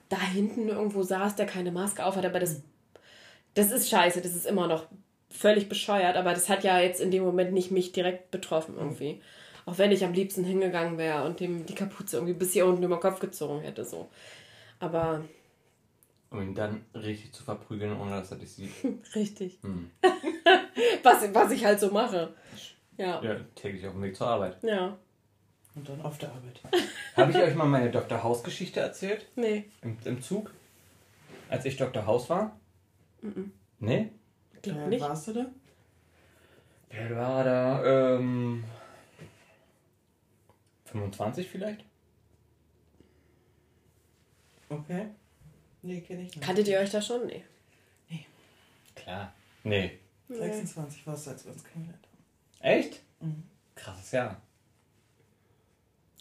da 0.10 0.20
hinten 0.20 0.70
irgendwo 0.70 1.02
saß, 1.02 1.36
der 1.36 1.48
keine 1.48 1.72
Maske 1.72 2.06
auf 2.06 2.16
hat. 2.16 2.26
Aber 2.26 2.40
das, 2.40 2.62
das 3.56 3.72
ist 3.72 3.90
scheiße. 3.90 4.22
Das 4.22 4.36
ist 4.36 4.46
immer 4.46 4.68
noch 4.68 4.86
völlig 5.32 5.68
bescheuert. 5.68 6.16
Aber 6.16 6.34
das 6.34 6.50
hat 6.50 6.64
ja 6.64 6.80
jetzt 6.80 7.02
in 7.02 7.10
dem 7.10 7.24
Moment 7.24 7.54
nicht 7.54 7.72
mich 7.72 7.92
direkt 7.92 8.30
betroffen 8.30 8.76
irgendwie. 8.78 9.20
Auch 9.66 9.78
wenn 9.80 9.92
ich 9.92 10.04
am 10.06 10.14
liebsten 10.14 10.44
hingegangen 10.44 10.98
wäre 11.00 11.24
und 11.26 11.40
dem 11.40 11.66
die 11.66 11.74
Kapuze 11.74 12.18
irgendwie 12.18 12.34
bis 12.34 12.54
hier 12.54 12.68
unten 12.68 12.84
über 12.84 12.98
den 12.98 13.02
Kopf 13.02 13.20
gezogen 13.20 13.62
hätte. 13.62 13.86
So. 13.86 14.10
Aber 14.80 15.24
Um 16.30 16.42
ihn 16.42 16.54
dann 16.54 16.86
richtig 16.94 17.32
zu 17.34 17.44
verprügeln, 17.44 18.00
ohne 18.00 18.12
dass 18.12 18.30
er 18.32 18.38
dich 18.38 18.52
sieht. 18.52 18.72
richtig. 19.16 19.58
Hm. 19.64 19.90
Was, 21.04 21.34
was 21.34 21.52
ich 21.52 21.66
halt 21.66 21.80
so 21.80 21.92
mache. 21.92 22.34
Ja. 22.98 23.22
Ja, 23.22 23.36
täglich 23.56 23.86
auf 23.86 23.94
dem 23.94 24.02
Weg 24.04 24.16
zur 24.16 24.28
Arbeit. 24.28 24.58
Ja. 24.64 24.98
Und 25.76 25.90
dann 25.90 26.02
auf 26.02 26.18
der 26.20 26.30
Arbeit. 26.30 26.62
Habe 27.16 27.32
ich 27.32 27.38
euch 27.38 27.56
mal 27.56 27.66
meine 27.66 27.90
Dr. 27.92 28.22
House-Geschichte 28.24 28.80
erzählt? 28.80 29.28
Nee. 29.36 29.66
Im, 29.82 29.98
Im 30.06 30.22
Zug? 30.22 30.54
Als 31.50 31.66
ich 31.66 31.78
Dr. 31.78 32.06
House 32.06 32.30
war? 32.30 32.60
Nee? 33.80 34.10
Ich 34.54 34.62
glaube 34.62 34.82
Äh, 34.82 34.88
nicht. 34.88 35.02
warst 35.02 35.28
du 35.28 35.34
da? 35.34 35.46
Wer 36.90 37.16
war 37.16 37.44
da? 37.44 38.18
Ähm, 38.18 38.64
25 40.86 41.48
vielleicht? 41.50 41.84
Okay. 44.70 45.08
Nee, 45.82 46.02
kenne 46.02 46.22
ich 46.24 46.36
nicht. 46.36 46.42
Kanntet 46.42 46.68
ihr 46.68 46.80
euch 46.80 46.92
da 46.92 47.02
schon? 47.02 47.26
Nee. 47.28 47.44
Klar. 48.96 49.34
Nee. 49.64 50.00
26 50.30 51.06
warst 51.08 51.26
du, 51.28 51.32
als 51.32 51.46
wir 51.46 51.52
uns 51.52 51.64
kennengelernt 51.64 52.06
haben. 52.08 52.24
Echt? 52.72 53.02
Mhm. 53.20 53.44
Krasses 53.76 54.12
Jahr. 54.12 54.42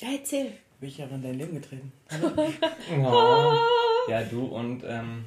Ja, 0.03 0.09
erzähl. 0.19 0.53
Bin 0.81 0.89
ich 0.89 0.99
ja 0.99 1.07
in 1.07 1.23
dein 1.23 1.39
Leben 1.39 1.55
getreten. 1.55 1.93
Oh. 3.03 3.55
Ja, 4.09 4.25
du 4.25 4.47
und 4.47 4.83
ähm, 4.85 5.27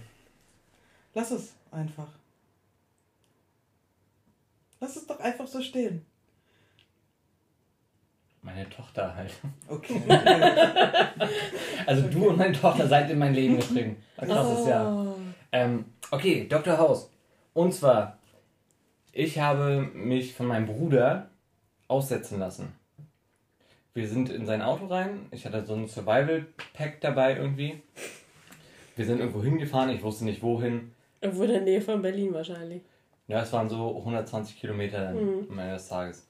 Lass 1.13 1.31
es 1.31 1.53
einfach. 1.71 2.09
Lass 4.81 4.97
es 4.97 5.07
doch 5.07 5.17
einfach 5.21 5.47
so 5.47 5.61
stehen. 5.61 6.05
meine 8.41 8.69
Tochter 8.69 9.15
halt. 9.15 9.31
Okay. 9.69 10.01
Also 11.87 12.07
du 12.09 12.29
und 12.29 12.37
meine 12.37 12.53
Tochter 12.53 12.87
seid 12.87 13.09
in 13.11 13.19
mein 13.19 13.33
Leben 13.33 13.57
getreten. 13.57 14.03
Ein 14.17 14.27
krasses 14.27 14.67
Jahr. 14.67 14.91
Oh. 14.91 15.15
Ähm, 15.51 15.85
okay, 16.11 16.47
Dr. 16.49 16.77
House. 16.77 17.09
Und 17.53 17.73
zwar, 17.73 18.17
ich 19.13 19.39
habe 19.39 19.81
mich 19.93 20.33
von 20.33 20.47
meinem 20.47 20.65
Bruder 20.65 21.29
aussetzen 21.87 22.39
lassen. 22.39 22.73
Wir 23.95 24.09
sind 24.09 24.29
in 24.29 24.45
sein 24.45 24.61
Auto 24.61 24.87
rein. 24.87 25.25
Ich 25.31 25.45
hatte 25.45 25.65
so 25.65 25.73
ein 25.73 25.87
Survival-Pack 25.87 26.99
dabei 26.99 27.37
irgendwie. 27.37 27.81
Wir 28.97 29.05
sind 29.05 29.19
irgendwo 29.19 29.41
hingefahren, 29.41 29.89
ich 29.89 30.03
wusste 30.03 30.25
nicht 30.25 30.43
wohin. 30.43 30.91
Irgendwo 31.21 31.43
in 31.43 31.49
der 31.51 31.61
Nähe 31.61 31.79
von 31.81 32.01
Berlin 32.01 32.33
wahrscheinlich. 32.33 32.81
Ja, 33.27 33.41
es 33.41 33.53
waren 33.53 33.69
so 33.69 33.95
120 33.97 34.59
Kilometer 34.59 35.11
Mhm. 35.13 35.47
am 35.49 35.59
Ende 35.59 35.73
des 35.75 35.87
Tages. 35.87 36.27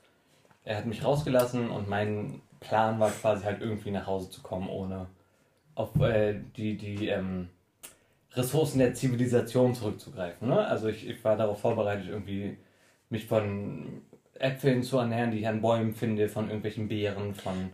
Er 0.63 0.77
hat 0.77 0.85
mich 0.85 1.03
rausgelassen 1.03 1.69
und 1.71 1.89
mein 1.89 2.41
Plan 2.59 2.99
war 2.99 3.09
quasi 3.09 3.43
halt 3.43 3.61
irgendwie 3.61 3.91
nach 3.91 4.05
Hause 4.05 4.29
zu 4.29 4.41
kommen, 4.43 4.69
ohne 4.69 5.07
auf 5.73 5.99
äh, 5.99 6.39
die, 6.55 6.77
die 6.77 7.07
ähm, 7.07 7.49
Ressourcen 8.33 8.77
der 8.77 8.93
Zivilisation 8.93 9.73
zurückzugreifen. 9.73 10.47
Ne? 10.47 10.67
Also 10.67 10.87
ich, 10.87 11.07
ich 11.09 11.23
war 11.23 11.35
darauf 11.35 11.59
vorbereitet, 11.59 12.07
irgendwie 12.09 12.57
mich 13.09 13.25
von 13.25 14.01
Äpfeln 14.39 14.83
zu 14.83 14.97
ernähren, 14.97 15.31
die 15.31 15.39
ich 15.39 15.47
an 15.47 15.61
Bäumen 15.61 15.93
finde, 15.93 16.27
von 16.27 16.45
irgendwelchen 16.45 16.87
Beeren, 16.87 17.35
von 17.35 17.71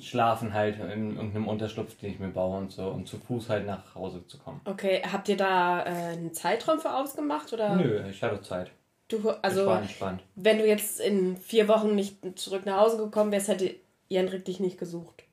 Schlafen 0.00 0.54
halt 0.54 0.78
in 0.78 1.16
irgendeinem 1.16 1.48
Unterschlupf, 1.48 1.96
den 1.96 2.12
ich 2.12 2.18
mir 2.18 2.28
baue 2.28 2.58
und 2.58 2.70
so, 2.72 2.88
und 2.88 3.08
zu 3.08 3.18
Fuß 3.18 3.48
halt 3.48 3.66
nach 3.66 3.94
Hause 3.94 4.24
zu 4.26 4.38
kommen. 4.38 4.60
Okay, 4.64 5.02
habt 5.10 5.28
ihr 5.28 5.36
da 5.36 5.82
äh, 5.82 6.12
einen 6.12 6.32
Zeitraum 6.32 6.78
für 6.78 6.94
ausgemacht? 6.94 7.52
Oder 7.52 7.74
Nö, 7.74 8.02
ich 8.08 8.22
hatte 8.22 8.40
Zeit. 8.40 8.70
Du, 9.08 9.18
ich 9.18 9.26
also, 9.42 9.66
war 9.66 9.82
entspannt. 9.82 10.22
wenn 10.36 10.58
du 10.58 10.66
jetzt 10.66 11.00
in 11.00 11.36
vier 11.36 11.66
Wochen 11.66 11.96
nicht 11.96 12.38
zurück 12.38 12.64
nach 12.64 12.78
Hause 12.80 12.98
gekommen 12.98 13.32
wärst, 13.32 13.48
hätte 13.48 13.74
Jendrik 14.08 14.44
dich 14.44 14.60
nicht 14.60 14.78
gesucht. 14.78 15.24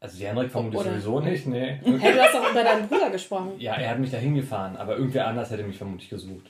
Also 0.00 0.24
Henrik 0.24 0.50
vermutlich 0.50 0.80
Oder- 0.80 0.90
sowieso 0.92 1.20
nicht, 1.20 1.46
nee. 1.46 1.78
Hey, 1.82 2.14
du 2.14 2.22
hast 2.22 2.34
doch 2.34 2.50
über 2.50 2.64
deinen 2.64 2.88
Bruder 2.88 3.10
gesprochen. 3.10 3.52
Ja, 3.58 3.74
er 3.74 3.90
hat 3.90 3.98
mich 3.98 4.10
da 4.10 4.16
hingefahren, 4.16 4.76
aber 4.76 4.96
irgendwer 4.96 5.26
anders 5.26 5.50
hätte 5.50 5.62
mich 5.62 5.76
vermutlich 5.76 6.08
gesucht. 6.08 6.46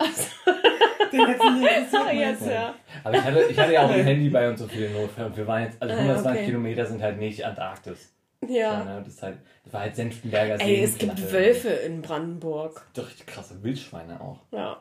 Den 1.13 1.19
wir 1.21 1.29
interessiert. 1.29 2.03
Ah, 2.07 2.13
jetzt, 2.13 2.47
du? 2.47 2.51
ja. 2.51 2.75
Aber 3.05 3.15
ich 3.17 3.23
hatte, 3.23 3.41
ich 3.51 3.59
hatte 3.59 3.73
ja 3.73 3.85
auch 3.85 3.91
ein 3.91 4.05
Handy 4.05 4.29
bei 4.29 4.49
uns 4.49 4.61
so 4.61 4.67
viele 4.67 4.91
Notfälle. 4.91 5.27
Und 5.27 5.37
wir 5.37 5.47
waren 5.47 5.63
jetzt, 5.63 5.81
also 5.81 5.95
Ah, 5.95 5.99
120 5.99 6.33
okay. 6.33 6.47
Kilometer 6.47 6.87
sind 6.87 7.03
halt 7.03 7.19
nicht 7.19 7.45
Antarktis. 7.45 8.13
Ja. 8.49 8.85
ne? 8.85 9.03
das, 9.05 9.15
ist 9.15 9.23
halt, 9.23 9.39
das 9.65 9.73
war 9.73 9.81
halt 9.83 9.97
Senftenberger 9.97 10.59
See. 10.59 10.65
Ey, 10.65 10.83
es 10.83 10.97
gibt 10.99 11.33
Wölfe 11.33 11.69
in 11.69 12.01
Brandenburg. 12.01 12.87
Doch 12.95 13.07
richtig 13.07 13.27
krasse 13.27 13.63
Wildschweine 13.63 14.21
auch. 14.21 14.41
Ja. 14.51 14.81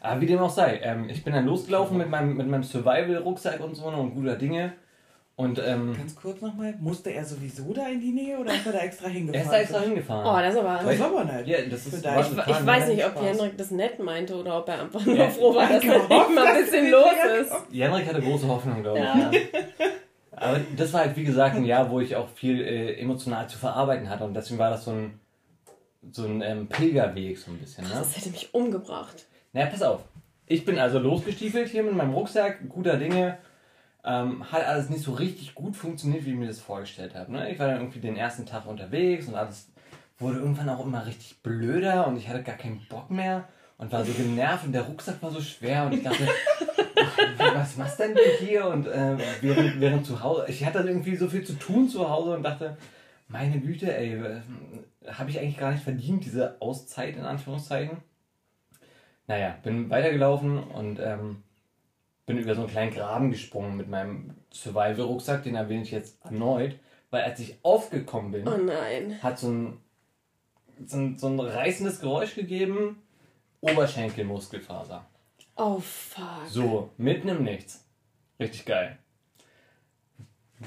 Aber 0.00 0.20
wie 0.20 0.26
dem 0.26 0.38
auch 0.38 0.50
sei, 0.50 0.80
ähm, 0.82 1.08
ich 1.10 1.24
bin 1.24 1.34
dann 1.34 1.46
losgelaufen 1.46 1.98
mit 1.98 2.08
meinem, 2.08 2.36
mit 2.36 2.46
meinem 2.48 2.62
Survival-Rucksack 2.62 3.60
und 3.60 3.74
so 3.74 3.86
und 3.86 4.14
guter 4.14 4.36
Dinge. 4.36 4.72
Und 5.40 5.58
ähm, 5.64 5.96
Ganz 5.96 6.14
kurz 6.14 6.42
nochmal, 6.42 6.74
musste 6.80 7.10
er 7.10 7.24
sowieso 7.24 7.72
da 7.72 7.88
in 7.88 7.98
die 7.98 8.12
Nähe 8.12 8.38
oder 8.38 8.52
ist 8.52 8.66
er 8.66 8.72
da 8.72 8.80
extra 8.80 9.08
hingefahren? 9.08 9.34
er 9.40 9.42
ist 9.44 9.50
da 9.50 9.58
extra 9.58 9.80
hingefahren. 9.80 10.26
Oh, 10.26 10.38
das 10.38 10.54
ist 10.54 10.60
aber. 10.60 10.84
Das 10.84 10.94
ist 10.94 11.00
aber 11.00 11.24
nett. 11.24 11.46
ja, 11.46 11.62
das 11.62 11.86
ist 11.86 12.04
war 12.04 12.20
Ich, 12.20 12.30
ich 12.58 12.66
weiß 12.66 12.88
nicht, 12.88 13.06
ob. 13.06 13.22
Jendrik 13.22 13.56
das 13.56 13.70
nett 13.70 13.98
meinte 13.98 14.34
oder 14.36 14.58
ob 14.58 14.68
er 14.68 14.82
einfach 14.82 15.04
nur 15.06 15.16
Ja. 15.16 15.30
froh 15.30 15.54
war, 15.54 15.66
dass 15.66 15.82
Ja, 15.82 15.94
da 15.94 16.18
nicht 16.18 16.34
mal 16.34 16.46
ein 16.46 16.62
bisschen 16.62 16.90
los 16.90 17.12
ist. 17.40 17.52
Henrik 17.72 18.06
hatte 18.06 18.20
große 18.20 18.46
Hoffnung, 18.48 18.82
glaube 18.82 18.98
ich. 18.98 19.04
Ja. 19.04 19.30
Aber 20.32 20.60
das 20.76 20.92
war 20.92 21.00
halt, 21.00 21.16
wie 21.16 21.24
gesagt, 21.24 21.56
ein 21.56 21.64
Jahr, 21.64 21.90
wo 21.90 22.00
ich 22.00 22.16
auch 22.16 22.28
viel 22.28 22.60
äh, 22.60 23.00
emotional 23.00 23.48
zu 23.48 23.56
verarbeiten 23.56 24.10
hatte. 24.10 24.24
Und 24.24 24.34
deswegen 24.34 24.58
war 24.58 24.68
das 24.68 24.84
so 24.84 24.90
ein, 24.90 25.20
so 26.12 26.24
ein 26.26 26.42
ähm, 26.42 26.68
Pilgerweg, 26.68 27.38
so 27.38 27.50
ein 27.50 27.56
bisschen. 27.58 27.84
Ne? 27.84 27.90
Das 27.94 28.14
hätte 28.14 28.28
mich 28.28 28.52
umgebracht. 28.52 29.26
Na, 29.54 29.64
pass 29.64 29.82
auf. 29.82 30.02
Ich 30.46 30.66
bin 30.66 30.78
also 30.78 30.98
losgestiefelt 30.98 31.68
hier 31.68 31.82
mit 31.82 31.94
meinem 31.94 32.12
Rucksack, 32.12 32.68
guter 32.68 32.98
Dinge. 32.98 33.38
Ähm, 34.04 34.50
hat 34.50 34.64
alles 34.64 34.88
nicht 34.88 35.02
so 35.02 35.12
richtig 35.12 35.54
gut 35.54 35.76
funktioniert, 35.76 36.24
wie 36.24 36.30
ich 36.30 36.36
mir 36.36 36.46
das 36.46 36.60
vorgestellt 36.60 37.14
habe. 37.14 37.32
Ne? 37.32 37.50
Ich 37.52 37.58
war 37.58 37.66
dann 37.66 37.80
irgendwie 37.80 38.00
den 38.00 38.16
ersten 38.16 38.46
Tag 38.46 38.66
unterwegs 38.66 39.26
und 39.28 39.34
alles 39.34 39.70
wurde 40.18 40.38
irgendwann 40.38 40.68
auch 40.68 40.84
immer 40.84 41.06
richtig 41.06 41.42
blöder 41.42 42.06
und 42.06 42.16
ich 42.16 42.28
hatte 42.28 42.42
gar 42.42 42.56
keinen 42.56 42.86
Bock 42.88 43.10
mehr 43.10 43.48
und 43.78 43.92
war 43.92 44.04
so 44.04 44.12
genervt 44.12 44.66
und 44.66 44.72
der 44.72 44.82
Rucksack 44.82 45.22
war 45.22 45.30
so 45.30 45.40
schwer 45.40 45.86
und 45.86 45.94
ich 45.94 46.02
dachte, 46.02 46.28
was 47.54 47.76
machst 47.76 47.98
denn 47.98 48.14
du 48.14 48.20
hier? 48.38 48.66
Und 48.66 48.86
äh, 48.86 49.16
während, 49.40 49.80
während 49.80 50.06
zu 50.06 50.22
Hause, 50.22 50.44
ich 50.48 50.64
hatte 50.64 50.78
dann 50.78 50.88
irgendwie 50.88 51.16
so 51.16 51.28
viel 51.28 51.44
zu 51.44 51.54
tun 51.54 51.88
zu 51.88 52.08
Hause 52.08 52.36
und 52.36 52.42
dachte, 52.42 52.76
meine 53.28 53.60
Güte, 53.60 53.96
ey, 53.96 54.20
habe 55.06 55.30
ich 55.30 55.38
eigentlich 55.38 55.56
gar 55.56 55.72
nicht 55.72 55.84
verdient, 55.84 56.24
diese 56.24 56.60
Auszeit 56.60 57.16
in 57.16 57.24
Anführungszeichen. 57.24 57.98
Naja, 59.26 59.56
bin 59.62 59.88
weitergelaufen 59.88 60.58
und 60.58 60.98
ähm, 61.00 61.42
bin 62.30 62.38
über 62.38 62.54
so 62.54 62.60
einen 62.60 62.70
kleinen 62.70 62.94
Graben 62.94 63.30
gesprungen 63.32 63.76
mit 63.76 63.88
meinem 63.88 64.36
Survival-Rucksack, 64.52 65.42
den 65.42 65.56
erwähne 65.56 65.82
ich 65.82 65.90
jetzt 65.90 66.24
erneut, 66.24 66.76
weil 67.10 67.22
als 67.24 67.40
ich 67.40 67.56
aufgekommen 67.64 68.30
bin, 68.30 68.46
Oh 68.46 68.56
nein. 68.56 69.20
hat 69.20 69.36
so 69.40 69.48
ein, 69.50 69.78
so 70.86 70.96
ein, 70.96 71.18
so 71.18 71.26
ein 71.26 71.40
reißendes 71.40 71.98
Geräusch 72.00 72.36
gegeben, 72.36 73.02
Oberschenkelmuskelfaser. 73.62 75.04
Oh 75.56 75.80
fuck. 75.80 76.46
So, 76.48 76.90
mitten 76.98 77.28
im 77.28 77.42
Nichts. 77.42 77.84
Richtig 78.38 78.64
geil. 78.64 78.96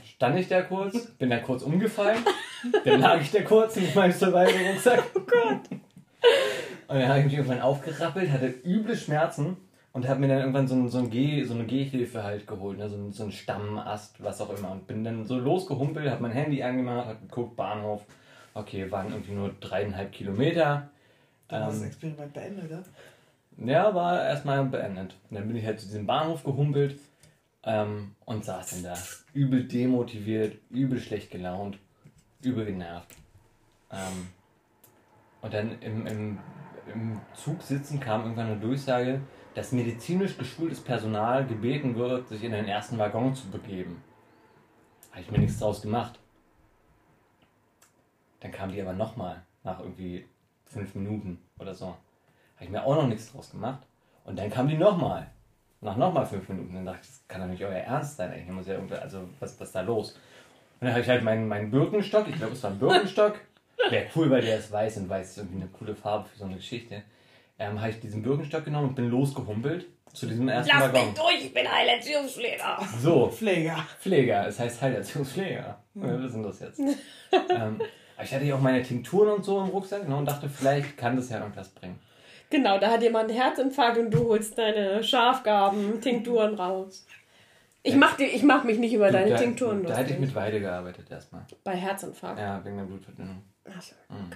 Stand 0.05 0.37
ich 0.37 0.49
da 0.49 0.63
kurz, 0.63 1.05
bin 1.11 1.29
dann 1.29 1.43
kurz 1.43 1.63
umgefallen, 1.63 2.25
dann 2.83 2.99
lag 2.99 3.21
ich 3.21 3.31
da 3.31 3.41
kurz 3.41 3.77
mit 3.77 3.95
meinem 3.95 4.11
Survival-Rucksack. 4.11 5.03
Oh 5.15 5.19
Gott. 5.21 5.61
Und 6.89 6.99
dann 6.99 7.07
habe 7.07 7.19
ich 7.19 7.25
mich 7.25 7.33
irgendwann 7.35 7.61
aufgerappelt, 7.61 8.29
hatte 8.31 8.47
üble 8.65 8.97
Schmerzen 8.97 9.55
und 9.93 10.07
habe 10.07 10.19
mir 10.19 10.27
dann 10.27 10.39
irgendwann 10.39 10.67
so, 10.67 10.75
ein, 10.75 10.89
so, 10.89 10.97
ein 10.97 11.09
Geh, 11.09 11.43
so 11.43 11.53
eine 11.53 11.65
Gehhilfe 11.65 12.23
halt 12.23 12.47
geholt, 12.47 12.79
ne? 12.79 12.89
so, 12.89 12.97
ein, 12.97 13.11
so 13.11 13.23
ein 13.23 13.31
Stammast, 13.31 14.21
was 14.21 14.41
auch 14.41 14.49
immer. 14.57 14.71
Und 14.71 14.87
bin 14.87 15.03
dann 15.03 15.25
so 15.25 15.37
losgehumpelt, 15.37 16.09
habe 16.09 16.23
mein 16.23 16.31
Handy 16.31 16.61
angemacht, 16.63 17.07
habe 17.07 17.19
geguckt, 17.21 17.55
Bahnhof. 17.55 18.03
Okay, 18.55 18.91
waren 18.91 19.11
irgendwie 19.11 19.33
nur 19.33 19.53
dreieinhalb 19.59 20.11
Kilometer. 20.11 20.89
Dann 21.47 21.61
ähm, 21.61 21.67
hast 21.67 21.75
du 21.75 21.79
das 21.81 21.89
Experiment 21.89 22.33
beendet, 22.33 22.65
oder? 22.65 22.83
ja, 23.57 23.93
war 23.93 24.23
erstmal 24.23 24.63
beendet. 24.65 25.15
Und 25.29 25.37
dann 25.37 25.47
bin 25.47 25.57
ich 25.57 25.65
halt 25.65 25.79
zu 25.79 25.85
diesem 25.85 26.05
Bahnhof 26.05 26.43
gehumpelt 26.43 26.99
ähm, 27.63 28.15
und 28.25 28.45
saß 28.45 28.71
dann 28.71 28.83
da. 28.83 28.93
Übel 29.33 29.67
demotiviert, 29.67 30.57
übel 30.69 30.99
schlecht 30.99 31.31
gelaunt, 31.31 31.77
übel 32.41 32.65
genervt. 32.65 33.15
Ähm, 33.91 34.29
und 35.41 35.53
dann 35.53 35.79
im, 35.81 36.07
im, 36.07 36.39
im 36.93 37.21
Zug 37.35 37.61
sitzen 37.61 37.99
kam 37.99 38.23
irgendwann 38.23 38.47
eine 38.47 38.59
Durchsage, 38.59 39.21
dass 39.55 39.71
medizinisch 39.71 40.37
geschultes 40.37 40.79
Personal 40.79 41.45
gebeten 41.45 41.95
wird, 41.95 42.27
sich 42.27 42.43
in 42.43 42.51
den 42.51 42.67
ersten 42.67 42.97
Waggon 42.97 43.35
zu 43.35 43.49
begeben. 43.49 44.03
Habe 45.11 45.21
ich 45.21 45.31
mir 45.31 45.39
nichts 45.39 45.59
draus 45.59 45.81
gemacht. 45.81 46.19
Dann 48.39 48.51
kam 48.51 48.71
die 48.71 48.81
aber 48.81 48.93
nochmal, 48.93 49.43
nach 49.63 49.79
irgendwie 49.79 50.25
fünf 50.65 50.95
Minuten 50.95 51.39
oder 51.59 51.73
so. 51.73 51.85
Habe 51.85 52.65
ich 52.65 52.69
mir 52.69 52.83
auch 52.83 52.95
noch 52.95 53.07
nichts 53.07 53.31
draus 53.31 53.51
gemacht. 53.51 53.83
Und 54.25 54.37
dann 54.37 54.49
kam 54.49 54.67
die 54.67 54.77
nochmal. 54.77 55.27
Nach 55.81 55.97
nochmal 55.97 56.25
fünf 56.25 56.47
Minuten. 56.49 56.73
Dann 56.73 56.85
dachte 56.85 57.01
ich, 57.03 57.07
das 57.07 57.23
kann 57.27 57.41
doch 57.41 57.47
nicht 57.47 57.63
euer 57.63 57.71
Ernst 57.71 58.17
sein. 58.17 58.31
Eigentlich 58.31 58.49
muss 58.49 58.67
ja 58.67 58.75
irgendwie, 58.75 58.95
also 58.95 59.29
was, 59.39 59.59
was 59.59 59.67
ist 59.67 59.75
da 59.75 59.81
los? 59.81 60.13
Und 60.79 60.87
dann 60.87 60.91
habe 60.91 61.01
ich 61.01 61.09
halt 61.09 61.23
meinen, 61.23 61.47
meinen 61.47 61.71
Birkenstock, 61.71 62.27
ich 62.27 62.35
glaube 62.35 62.53
es 62.53 62.63
war 62.63 62.71
ein 62.71 62.79
Birkenstock. 62.79 63.39
Wäre 63.89 64.07
cool, 64.15 64.29
weil 64.29 64.41
der 64.41 64.57
ist 64.57 64.71
weiß 64.71 64.97
und 64.97 65.09
weiß 65.09 65.31
ist 65.31 65.37
irgendwie 65.37 65.61
eine 65.61 65.67
coole 65.67 65.95
Farbe 65.95 66.27
für 66.29 66.37
so 66.37 66.45
eine 66.45 66.55
Geschichte. 66.55 67.03
Ähm, 67.59 67.79
habe 67.79 67.91
ich 67.91 67.99
diesen 67.99 68.23
Birkenstock 68.23 68.65
genommen 68.65 68.89
und 68.89 68.95
bin 68.95 69.09
losgehumpelt 69.09 69.85
zu 70.13 70.25
diesem 70.27 70.47
ersten 70.47 70.71
Lass 70.71 70.93
Waggon. 70.93 71.05
mich 71.05 71.13
durch, 71.13 71.45
ich 71.45 71.53
bin 71.53 71.71
Heilerziehungspfleger. 71.71 72.79
So, 72.99 73.29
Pfleger. 73.29 73.85
Pfleger, 73.99 74.47
es 74.47 74.59
heißt 74.59 74.81
Heilerziehungspfleger. 74.81 75.83
Wir 75.93 76.21
wissen 76.21 76.43
das 76.43 76.59
jetzt. 76.59 76.79
ähm, 77.49 77.79
aber 78.15 78.23
ich 78.23 78.33
hatte 78.33 78.45
ja 78.45 78.55
auch 78.55 78.61
meine 78.61 78.81
Tinkturen 78.83 79.29
und 79.29 79.45
so 79.45 79.59
im 79.61 79.69
Rucksack 79.69 80.07
ne, 80.07 80.15
und 80.15 80.25
dachte, 80.25 80.49
vielleicht 80.49 80.97
kann 80.97 81.15
das 81.15 81.29
ja 81.29 81.39
irgendwas 81.39 81.69
bringen. 81.69 81.99
Genau, 82.49 82.77
da 82.77 82.91
hat 82.91 83.01
jemand 83.01 83.29
einen 83.29 83.39
Herzinfarkt 83.39 83.97
und 83.97 84.11
du 84.11 84.29
holst 84.29 84.57
deine 84.57 85.03
Schafgaben, 85.03 85.99
Tinkturen 86.01 86.53
raus. 86.53 87.07
Ich 87.81 87.95
mach, 87.95 88.15
die, 88.15 88.25
ich 88.25 88.43
mach 88.43 88.63
mich 88.63 88.77
nicht 88.79 88.93
über 88.93 89.11
deine 89.11 89.31
da, 89.31 89.37
Tinkturen 89.37 89.83
Da 89.83 89.95
hätte 89.95 90.13
ich 90.13 90.19
lustig. 90.19 90.27
mit 90.27 90.35
Weide 90.35 90.59
gearbeitet 90.61 91.09
erstmal. 91.09 91.45
Bei 91.63 91.75
Herzinfarkt. 91.75 92.39
Ja, 92.39 92.63
wegen 92.63 92.77
der 92.77 92.85
Blutverdünnung. 92.85 93.41
Ach 93.65 93.81
so. 93.81 93.95
Mhm, 94.09 94.29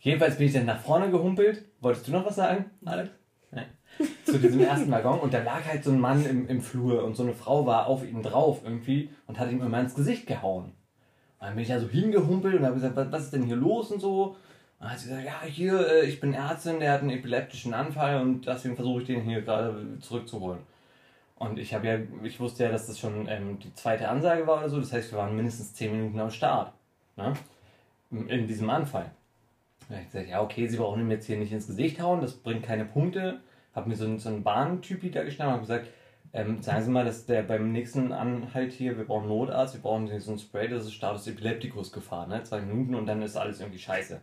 Jedenfalls 0.00 0.36
bin 0.36 0.46
ich 0.46 0.52
dann 0.54 0.64
nach 0.64 0.80
vorne 0.80 1.10
gehumpelt. 1.10 1.64
Wolltest 1.80 2.08
du 2.08 2.12
noch 2.12 2.26
was 2.26 2.36
sagen, 2.36 2.70
Alex? 2.84 3.10
Nein. 3.50 3.66
Zu 4.24 4.38
diesem 4.38 4.60
ersten 4.60 4.90
Waggon 4.90 5.20
und 5.20 5.34
da 5.34 5.42
lag 5.42 5.64
halt 5.66 5.84
so 5.84 5.90
ein 5.90 6.00
Mann 6.00 6.24
im, 6.24 6.48
im 6.48 6.60
Flur 6.62 7.04
und 7.04 7.16
so 7.16 7.22
eine 7.22 7.34
Frau 7.34 7.66
war 7.66 7.86
auf 7.86 8.06
ihm 8.06 8.22
drauf 8.22 8.60
irgendwie 8.64 9.10
und 9.26 9.38
hat 9.38 9.50
ihm 9.50 9.62
immer 9.62 9.80
ins 9.80 9.94
Gesicht 9.94 10.26
gehauen. 10.26 10.72
Und 11.38 11.46
dann 11.46 11.54
bin 11.54 11.62
ich 11.62 11.68
da 11.68 11.78
so 11.78 11.88
hingehumpelt 11.88 12.54
und 12.54 12.64
habe 12.64 12.74
gesagt, 12.74 12.96
was, 12.96 13.12
was 13.12 13.24
ist 13.24 13.32
denn 13.34 13.42
hier 13.44 13.56
los 13.56 13.90
und 13.90 14.00
so. 14.00 14.24
Und 14.24 14.36
dann 14.80 14.92
hat 14.92 14.98
sie 15.00 15.08
gesagt, 15.08 15.26
ja, 15.26 15.42
hier, 15.42 15.86
äh, 15.86 16.06
ich 16.06 16.20
bin 16.20 16.32
Ärztin, 16.32 16.80
der 16.80 16.92
hat 16.92 17.02
einen 17.02 17.10
epileptischen 17.10 17.74
Anfall 17.74 18.22
und 18.22 18.46
deswegen 18.46 18.76
versuche 18.76 19.02
ich 19.02 19.06
den 19.06 19.22
hier 19.22 19.42
gerade 19.42 19.98
zurückzuholen. 20.00 20.60
Und 21.36 21.58
ich 21.58 21.74
habe 21.74 21.86
ja, 21.86 21.98
ich 22.22 22.40
wusste 22.40 22.64
ja, 22.64 22.70
dass 22.70 22.86
das 22.86 22.98
schon 22.98 23.26
ähm, 23.28 23.58
die 23.58 23.74
zweite 23.74 24.08
Ansage 24.08 24.46
war 24.46 24.58
oder 24.58 24.68
so, 24.70 24.78
das 24.78 24.92
heißt, 24.92 25.12
wir 25.12 25.18
waren 25.18 25.36
mindestens 25.36 25.74
10 25.74 25.92
Minuten 25.92 26.20
am 26.20 26.30
Start. 26.30 26.72
Ne? 27.16 27.34
In 28.10 28.46
diesem 28.46 28.70
Anfall. 28.70 29.10
Da 29.90 29.96
hab 29.96 30.02
ich 30.02 30.10
gesagt, 30.10 30.28
ja, 30.30 30.40
okay, 30.40 30.68
sie 30.68 30.76
brauchen 30.76 31.00
ihm 31.00 31.10
jetzt 31.10 31.26
hier 31.26 31.36
nicht 31.36 31.52
ins 31.52 31.66
Gesicht 31.66 32.00
hauen, 32.00 32.20
das 32.20 32.34
bringt 32.34 32.62
keine 32.62 32.84
Punkte. 32.84 33.40
Hab 33.74 33.86
mir 33.86 33.96
so 33.96 34.04
einen, 34.04 34.18
so 34.20 34.28
einen 34.28 34.44
Bahntypi 34.44 35.10
da 35.10 35.24
geschnappt 35.24 35.54
und 35.54 35.60
gesagt, 35.60 35.88
ähm, 36.32 36.62
sagen 36.62 36.84
Sie 36.84 36.90
mal, 36.90 37.04
dass 37.04 37.26
der 37.26 37.42
beim 37.42 37.72
nächsten 37.72 38.12
Anhalt 38.12 38.72
hier, 38.72 38.96
wir 38.96 39.04
brauchen 39.04 39.26
Notarzt, 39.28 39.74
wir 39.74 39.82
brauchen 39.82 40.20
so 40.20 40.30
ein 40.32 40.38
Spray, 40.38 40.68
das 40.68 40.84
ist 40.84 40.94
Status 40.94 41.26
Epilepticus 41.26 41.90
Gefahr, 41.90 42.28
ne? 42.28 42.42
Zwei 42.44 42.60
Minuten 42.60 42.94
und 42.94 43.06
dann 43.06 43.20
ist 43.20 43.36
alles 43.36 43.58
irgendwie 43.58 43.80
scheiße. 43.80 44.20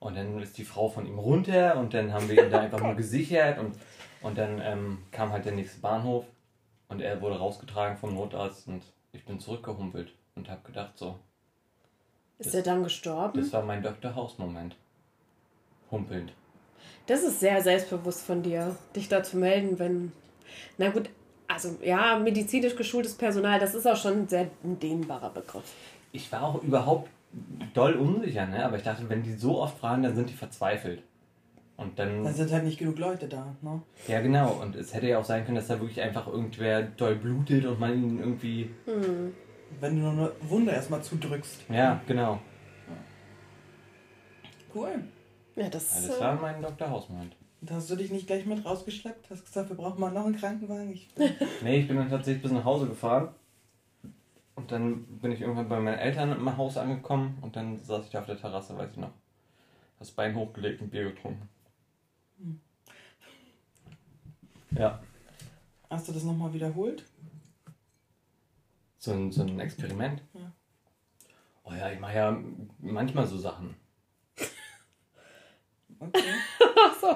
Und 0.00 0.16
dann 0.16 0.38
ist 0.40 0.58
die 0.58 0.64
Frau 0.64 0.88
von 0.88 1.06
ihm 1.06 1.18
runter 1.18 1.78
und 1.78 1.94
dann 1.94 2.12
haben 2.12 2.28
wir 2.28 2.44
ihn 2.44 2.50
da 2.50 2.60
einfach 2.60 2.82
nur 2.82 2.94
gesichert 2.94 3.58
und, 3.58 3.74
und 4.20 4.36
dann 4.36 4.60
ähm, 4.62 4.98
kam 5.12 5.32
halt 5.32 5.46
der 5.46 5.52
nächste 5.52 5.80
Bahnhof 5.80 6.26
und 6.88 7.00
er 7.00 7.22
wurde 7.22 7.38
rausgetragen 7.38 7.96
vom 7.96 8.14
Notarzt 8.14 8.68
und 8.68 8.82
ich 9.12 9.24
bin 9.24 9.40
zurückgehumpelt 9.40 10.12
und 10.34 10.50
habe 10.50 10.60
gedacht 10.64 10.98
so, 10.98 11.18
Ist 12.38 12.54
er 12.54 12.62
dann 12.62 12.82
gestorben? 12.82 13.40
das 13.40 13.52
war 13.54 13.62
mein 13.62 13.82
Dr. 13.82 14.14
House-Moment. 14.14 14.76
Humpelnd. 15.90 16.32
Das 17.06 17.22
ist 17.22 17.40
sehr 17.40 17.60
selbstbewusst 17.62 18.22
von 18.24 18.42
dir, 18.42 18.76
dich 18.94 19.08
da 19.08 19.22
zu 19.22 19.36
melden, 19.36 19.78
wenn. 19.78 20.12
Na 20.78 20.90
gut, 20.90 21.10
also 21.48 21.76
ja, 21.82 22.18
medizinisch 22.18 22.76
geschultes 22.76 23.14
Personal, 23.14 23.58
das 23.58 23.74
ist 23.74 23.86
auch 23.86 23.96
schon 23.96 24.20
ein 24.22 24.28
sehr 24.28 24.48
dehnbarer 24.62 25.30
Begriff. 25.30 25.64
Ich 26.12 26.30
war 26.30 26.42
auch 26.42 26.62
überhaupt 26.62 27.10
doll 27.74 27.94
unsicher, 27.94 28.46
ne? 28.46 28.64
aber 28.64 28.76
ich 28.76 28.82
dachte, 28.82 29.08
wenn 29.08 29.22
die 29.22 29.34
so 29.34 29.60
oft 29.60 29.78
fragen, 29.78 30.02
dann 30.02 30.14
sind 30.14 30.28
die 30.30 30.34
verzweifelt. 30.34 31.02
Und 31.76 31.98
dann, 31.98 32.24
Da 32.24 32.32
sind 32.32 32.52
halt 32.52 32.64
nicht 32.64 32.78
genug 32.78 32.98
Leute 32.98 33.26
da, 33.26 33.54
ne? 33.62 33.80
ja 34.06 34.20
genau, 34.20 34.52
und 34.60 34.76
es 34.76 34.92
hätte 34.92 35.06
ja 35.08 35.18
auch 35.18 35.24
sein 35.24 35.44
können, 35.44 35.56
dass 35.56 35.68
da 35.68 35.80
wirklich 35.80 36.00
einfach 36.02 36.26
irgendwer 36.26 36.82
doll 36.82 37.14
blutet 37.16 37.64
und 37.64 37.80
man 37.80 37.94
ihn 37.94 38.18
irgendwie, 38.18 38.70
Wenn 38.86 39.96
du 39.96 40.02
nur 40.02 40.10
eine 40.12 40.32
Wunde 40.42 40.72
erstmal 40.72 41.02
zudrückst. 41.02 41.64
ja, 41.70 42.00
genau. 42.06 42.38
Cool. 44.74 45.02
Ja, 45.60 45.68
das, 45.68 46.02
Ja, 46.02 46.08
das 46.08 46.16
äh, 46.16 46.20
war 46.20 46.40
mein 46.40 46.62
Dr. 46.62 46.90
Hausmoment. 46.90 47.36
Da 47.60 47.74
hast 47.74 47.90
du 47.90 47.96
dich 47.96 48.10
nicht 48.10 48.26
gleich 48.26 48.46
mit 48.46 48.64
rausgeschleppt? 48.64 49.28
Hast 49.30 49.44
gesagt, 49.44 49.68
wir 49.68 49.76
brauchen 49.76 50.00
mal 50.00 50.10
noch 50.10 50.24
einen 50.24 50.36
Krankenwagen? 50.36 50.92
Ich, 50.92 51.08
Nee, 51.62 51.80
ich 51.80 51.88
bin 51.88 51.98
dann 51.98 52.08
tatsächlich 52.08 52.42
bis 52.42 52.52
nach 52.52 52.64
Hause 52.64 52.86
gefahren. 52.86 53.34
Und 54.54 54.72
dann 54.72 55.04
bin 55.18 55.32
ich 55.32 55.42
irgendwann 55.42 55.68
bei 55.68 55.78
meinen 55.78 55.98
Eltern 55.98 56.32
im 56.32 56.56
Haus 56.56 56.78
angekommen 56.78 57.38
und 57.42 57.56
dann 57.56 57.78
saß 57.78 58.06
ich 58.06 58.10
da 58.10 58.20
auf 58.20 58.26
der 58.26 58.38
Terrasse, 58.38 58.76
weiß 58.76 58.92
ich 58.92 58.96
noch. 58.96 59.12
Das 59.98 60.10
Bein 60.10 60.34
hochgelegt 60.34 60.80
und 60.80 60.90
Bier 60.90 61.04
getrunken. 61.04 61.48
Ja, 64.72 65.00
hast 65.90 66.08
du 66.08 66.12
das 66.12 66.22
nochmal 66.22 66.54
wiederholt? 66.54 67.04
so 68.98 69.12
ein, 69.12 69.32
so 69.32 69.42
ein 69.42 69.58
Experiment. 69.60 70.22
Ja. 70.34 70.52
Oh 71.64 71.72
ja, 71.72 71.90
ich 71.90 71.98
mache 71.98 72.14
ja 72.14 72.38
manchmal 72.78 73.26
so 73.26 73.38
Sachen. 73.38 73.74
Okay. 76.00 76.32
Ach 76.78 76.94
so. 77.00 77.08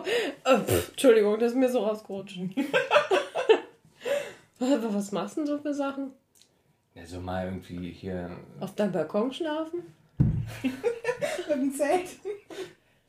Äh, 0.45 0.59
pff, 0.59 0.91
Entschuldigung, 0.91 1.39
das 1.39 1.53
ist 1.53 1.59
mir 1.59 1.71
so 1.71 1.81
rausgerutscht. 1.81 2.39
was 4.59 4.95
was 4.95 5.13
machst 5.13 5.37
du 5.37 5.41
denn 5.41 5.47
so 5.47 5.59
für 5.59 5.75
Sachen? 5.75 6.13
Ja, 6.95 7.07
so 7.07 7.21
mal 7.21 7.47
irgendwie 7.47 7.91
hier. 7.91 8.31
Auf 8.61 8.75
deinem 8.75 8.93
Balkon 8.93 9.33
schlafen? 9.33 9.95
Mit 10.63 11.57
dem 11.57 11.73
Zelt? 11.75 12.11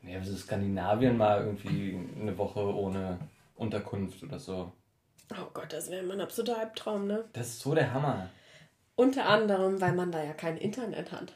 Ja, 0.02 0.24
so 0.24 0.36
Skandinavien 0.36 1.18
mal 1.18 1.42
irgendwie 1.42 2.00
eine 2.20 2.38
Woche 2.38 2.62
ohne 2.62 3.20
Unterkunft 3.56 4.24
oder 4.24 4.40
so. 4.40 4.72
Oh 5.32 5.50
Gott, 5.54 5.74
das 5.74 5.90
wäre 5.92 6.04
mein 6.04 6.22
absoluter 6.22 6.60
Albtraum, 6.60 7.08
ne? 7.08 7.26
Das 7.34 7.48
ist 7.48 7.60
so 7.60 7.76
der 7.76 7.94
Hammer. 7.94 8.30
Unter 8.96 9.26
anderem, 9.28 9.82
weil 9.82 9.94
man 9.94 10.12
da 10.12 10.24
ja 10.24 10.34
kein 10.34 10.58
Internet 10.58 11.12
hat. 11.12 11.34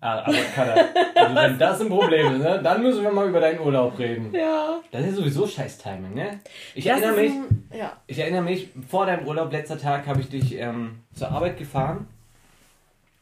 Ah, 0.00 0.20
aber 0.24 0.32
Katha, 0.54 0.74
also 1.16 1.34
wenn 1.34 1.58
das 1.58 1.80
ein 1.80 1.88
Problem 1.88 2.34
ist, 2.36 2.42
ne, 2.42 2.60
dann 2.62 2.82
müssen 2.82 3.02
wir 3.02 3.10
mal 3.10 3.28
über 3.28 3.40
deinen 3.40 3.58
Urlaub 3.58 3.98
reden. 3.98 4.32
Ja. 4.32 4.78
Das 4.92 5.04
ist 5.04 5.16
sowieso 5.16 5.46
scheiß 5.46 5.78
Timing, 5.78 6.14
ne? 6.14 6.38
Ich 6.76 6.84
Das 6.84 7.00
erinnere 7.00 7.20
mich, 7.20 7.32
ein- 7.32 7.68
ja. 7.76 7.92
ich 8.06 8.18
erinnere 8.18 8.42
mich, 8.42 8.68
vor 8.88 9.06
deinem 9.06 9.26
Urlaub, 9.26 9.50
letzter 9.52 9.76
Tag, 9.78 10.06
habe 10.06 10.20
ich 10.20 10.28
dich 10.28 10.54
ähm, 10.56 11.00
zur 11.14 11.30
Arbeit 11.32 11.56
gefahren 11.58 12.06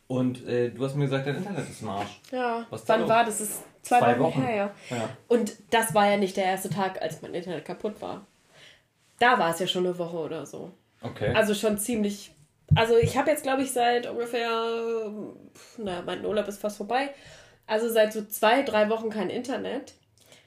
und 0.09 0.47
äh, 0.47 0.69
du 0.71 0.85
hast 0.85 0.95
mir 0.97 1.05
gesagt, 1.07 1.27
dein 1.27 1.37
Internet 1.37 1.69
ist 1.69 1.81
im 1.83 1.89
Arsch. 1.89 2.21
Ja. 2.31 2.67
Was 2.71 2.87
Wann 2.89 3.09
war 3.09 3.25
das? 3.25 3.39
Das 3.39 3.49
ist 3.49 3.63
zwei, 3.83 3.99
Zwei 3.99 4.19
Wochen, 4.19 4.41
Wochen. 4.41 4.43
her, 4.43 4.57
ja. 4.91 4.97
Ja. 4.97 5.09
Und 5.29 5.55
das 5.71 5.95
war 5.95 6.09
ja 6.11 6.17
nicht 6.17 6.37
der 6.37 6.45
erste 6.45 6.69
Tag, 6.71 7.01
als 7.01 7.23
mein 7.23 7.35
Internet 7.35 7.65
kaputt 7.65 8.01
war. 8.03 8.27
Da 9.19 9.39
war 9.39 9.51
es 9.51 9.61
ja 9.61 9.67
schon 9.67 9.87
eine 9.87 9.99
Woche 9.99 10.17
oder 10.19 10.45
so. 10.45 10.73
Okay. 11.03 11.33
Also 11.35 11.55
schon 11.55 11.79
ziemlich. 11.79 12.33
Also 12.75 12.97
ich 12.97 13.17
habe 13.17 13.31
jetzt, 13.31 13.43
glaube 13.43 13.63
ich, 13.63 13.71
seit 13.73 14.07
ungefähr. 14.09 14.51
pf, 15.55 15.79
Na, 15.79 16.03
mein 16.03 16.25
Urlaub 16.25 16.49
ist 16.49 16.61
fast 16.61 16.77
vorbei. 16.77 17.11
Also 17.67 17.89
seit 17.89 18.13
so 18.13 18.25
zwei, 18.25 18.63
drei 18.63 18.89
Wochen 18.91 19.11
kein 19.11 19.31
Internet. 19.31 19.95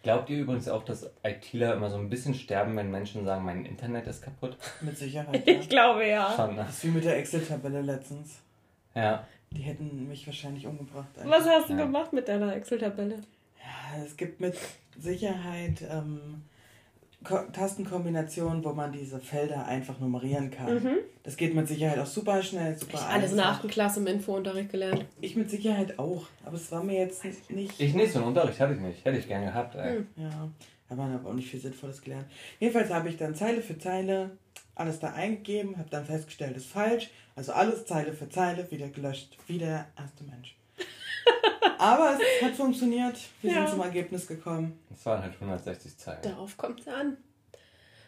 Glaubt 0.04 0.30
ihr 0.30 0.40
übrigens 0.40 0.70
auch, 0.70 0.84
dass 0.84 1.10
ITler 1.24 1.74
immer 1.74 1.90
so 1.90 1.98
ein 1.98 2.10
bisschen 2.10 2.34
sterben, 2.34 2.76
wenn 2.78 2.90
Menschen 2.90 3.26
sagen, 3.26 3.44
mein 3.44 3.66
Internet 3.66 4.08
ist 4.08 4.22
kaputt? 4.22 4.56
Mit 4.82 4.98
Sicherheit, 4.98 5.46
ja. 5.48 5.54
Ich 5.60 5.68
glaube 5.70 6.06
ja. 6.08 6.34
Schon, 6.36 6.56
ne? 6.56 6.64
Das 6.66 6.76
ist 6.78 6.84
wie 6.86 6.88
mit 6.90 7.04
der 7.04 7.18
Excel-Tabelle 7.18 7.82
letztens. 7.82 8.40
Ja. 8.96 9.26
Die 9.52 9.62
hätten 9.62 10.08
mich 10.08 10.26
wahrscheinlich 10.28 10.66
umgebracht. 10.68 11.08
Was 11.24 11.46
hast 11.46 11.70
du 11.70 11.74
Ja. 11.74 11.80
gemacht 11.84 12.14
mit 12.14 12.28
deiner 12.28 12.56
Excel-Tabelle? 12.56 13.16
Ja, 13.62 14.04
Es 14.06 14.16
gibt 14.16 14.40
mit 14.40 14.56
Sicherheit 14.98 15.82
ähm, 15.90 16.44
Tastenkombinationen, 17.24 18.64
wo 18.64 18.72
man 18.72 18.92
diese 18.92 19.20
Felder 19.20 19.66
einfach 19.66 20.00
nummerieren 20.00 20.52
kann. 20.52 20.82
Das 21.24 21.36
geht 21.36 21.54
mit 21.54 21.68
Sicherheit 21.68 22.00
auch 22.00 22.06
super 22.06 22.42
schnell, 22.42 22.78
super 22.78 22.94
Ich 22.96 23.02
alles 23.02 23.32
in 23.32 23.38
der 23.38 23.50
einfach. 23.50 23.66
8. 23.66 23.72
Klasse 23.72 24.00
im 24.00 24.08
Infounterricht 24.08 24.72
gelernt. 24.72 25.06
Ich 25.20 25.36
mit 25.36 25.50
Sicherheit 25.50 26.00
auch, 26.00 26.28
aber 26.46 26.56
es 26.56 26.72
war 26.72 26.84
mir 26.84 26.98
jetzt 26.98 27.24
nicht. 27.50 27.80
Ich 27.80 27.94
nicht, 27.94 28.14
so 28.14 28.20
einen 28.20 28.30
Unterricht 28.30 28.60
hatte 28.60 28.74
ich 28.74 28.80
nicht. 28.80 29.04
Hätte 29.04 29.18
ich 29.18 29.28
gern 29.28 29.44
gehabt, 29.44 29.76
ey. 29.76 29.98
Hm. 29.98 30.08
Ja, 30.16 30.50
Aber 30.90 31.04
man 31.04 31.14
hat 31.14 31.26
auch 31.26 31.34
nicht 31.34 31.50
viel 31.50 31.60
Sinnvolles 31.60 32.02
gelernt. 32.02 32.26
Jedenfalls 32.60 32.90
habe 32.90 33.10
ich 33.10 33.18
dann 33.18 33.36
Zeile 33.36 33.62
für 33.62 33.78
Zeile 33.78 34.32
alles 34.76 35.00
da 35.00 35.12
eingegeben, 35.12 35.78
habe 35.78 35.90
dann 35.90 36.06
festgestellt, 36.06 36.56
ist 36.56 36.68
falsch. 36.68 37.10
Also 37.36 37.52
alles 37.52 37.86
Zeile 37.86 38.14
für 38.14 38.30
Zeile 38.30 38.70
wieder 38.72 38.88
gelöscht, 38.88 39.38
wie 39.48 39.58
der 39.58 39.88
erste 39.98 40.24
Mensch. 40.24 40.56
Aber 41.80 42.18
es 42.20 42.46
hat 42.46 42.56
funktioniert. 42.56 43.18
Wir 43.42 43.52
Ja. 43.54 43.58
sind 43.62 43.70
zum 43.70 43.82
Ergebnis 43.82 44.28
gekommen. 44.28 44.78
Das 44.90 45.06
waren 45.06 45.24
halt 45.24 45.34
160 45.40 45.98
Zeilen. 45.98 46.22
Darauf 46.22 46.58
kommt 46.58 46.82
es 46.82 46.88
an. 46.88 47.18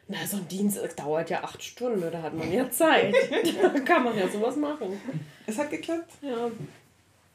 Na, 0.07 0.17
so 0.27 0.37
ein 0.37 0.47
Dienst 0.49 0.77
dauert 0.99 1.29
ja 1.29 1.41
acht 1.41 1.63
Stunden, 1.63 2.03
da 2.11 2.21
hat 2.21 2.33
man 2.33 2.51
ja 2.51 2.69
Zeit. 2.69 3.15
da 3.61 3.79
kann 3.79 4.03
man 4.03 4.17
ja 4.17 4.27
sowas 4.27 4.57
machen. 4.57 4.99
Es 5.47 5.57
hat 5.57 5.69
geklappt. 5.69 6.11
Ja. 6.21 6.47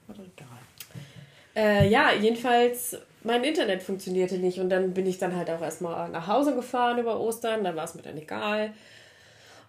Oder 0.09 0.21
egal. 0.37 0.59
Äh, 1.57 1.89
ja, 1.89 2.13
jedenfalls, 2.13 2.99
mein 3.23 3.43
Internet 3.43 3.83
funktionierte 3.83 4.37
nicht 4.37 4.61
und 4.61 4.69
dann 4.69 4.93
bin 4.93 5.07
ich 5.07 5.17
dann 5.17 5.35
halt 5.35 5.49
auch 5.49 5.63
erstmal 5.63 6.11
nach 6.11 6.27
Hause 6.27 6.55
gefahren 6.55 6.99
über 6.99 7.19
Ostern, 7.19 7.65
dann 7.65 7.77
war 7.77 7.85
es 7.85 7.95
mir 7.95 8.03
dann 8.03 8.19
egal. 8.19 8.75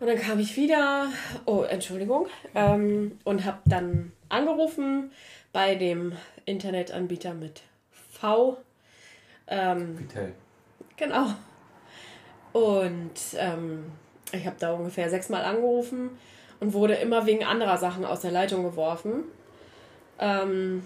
Und 0.01 0.07
dann 0.07 0.19
kam 0.19 0.37
ich 0.39 0.55
wieder, 0.57 1.07
oh, 1.45 1.61
Entschuldigung, 1.63 2.27
ähm, 2.55 3.17
und 3.23 3.45
habe 3.45 3.59
dann 3.65 4.11
angerufen 4.29 5.11
bei 5.51 5.75
dem 5.75 6.13
Internetanbieter 6.45 7.33
mit 7.33 7.61
V. 7.91 8.57
Ähm, 9.47 9.99
Vitel. 9.99 10.33
Genau. 10.95 11.27
Und 12.53 13.13
ähm, 13.37 13.91
ich 14.31 14.45
habe 14.45 14.57
da 14.59 14.73
ungefähr 14.73 15.09
sechsmal 15.09 15.43
angerufen 15.43 16.17
und 16.59 16.73
wurde 16.73 16.95
immer 16.95 17.25
wegen 17.25 17.43
anderer 17.43 17.77
Sachen 17.77 18.03
aus 18.05 18.21
der 18.21 18.31
Leitung 18.31 18.63
geworfen. 18.63 19.23
Ähm, 20.19 20.83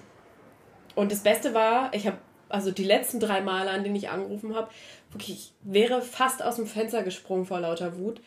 und 0.95 1.11
das 1.11 1.23
Beste 1.23 1.53
war, 1.53 1.93
ich 1.93 2.07
habe 2.07 2.17
also 2.49 2.71
die 2.71 2.83
letzten 2.83 3.19
drei 3.19 3.41
Male, 3.41 3.69
an 3.69 3.83
denen 3.83 3.95
ich 3.95 4.09
angerufen 4.09 4.55
habe, 4.55 4.69
wirklich, 5.11 5.31
ich 5.31 5.53
wäre 5.63 6.01
fast 6.01 6.43
aus 6.43 6.57
dem 6.57 6.67
Fenster 6.67 7.03
gesprungen 7.03 7.45
vor 7.45 7.59
lauter 7.59 7.97
Wut. 7.97 8.21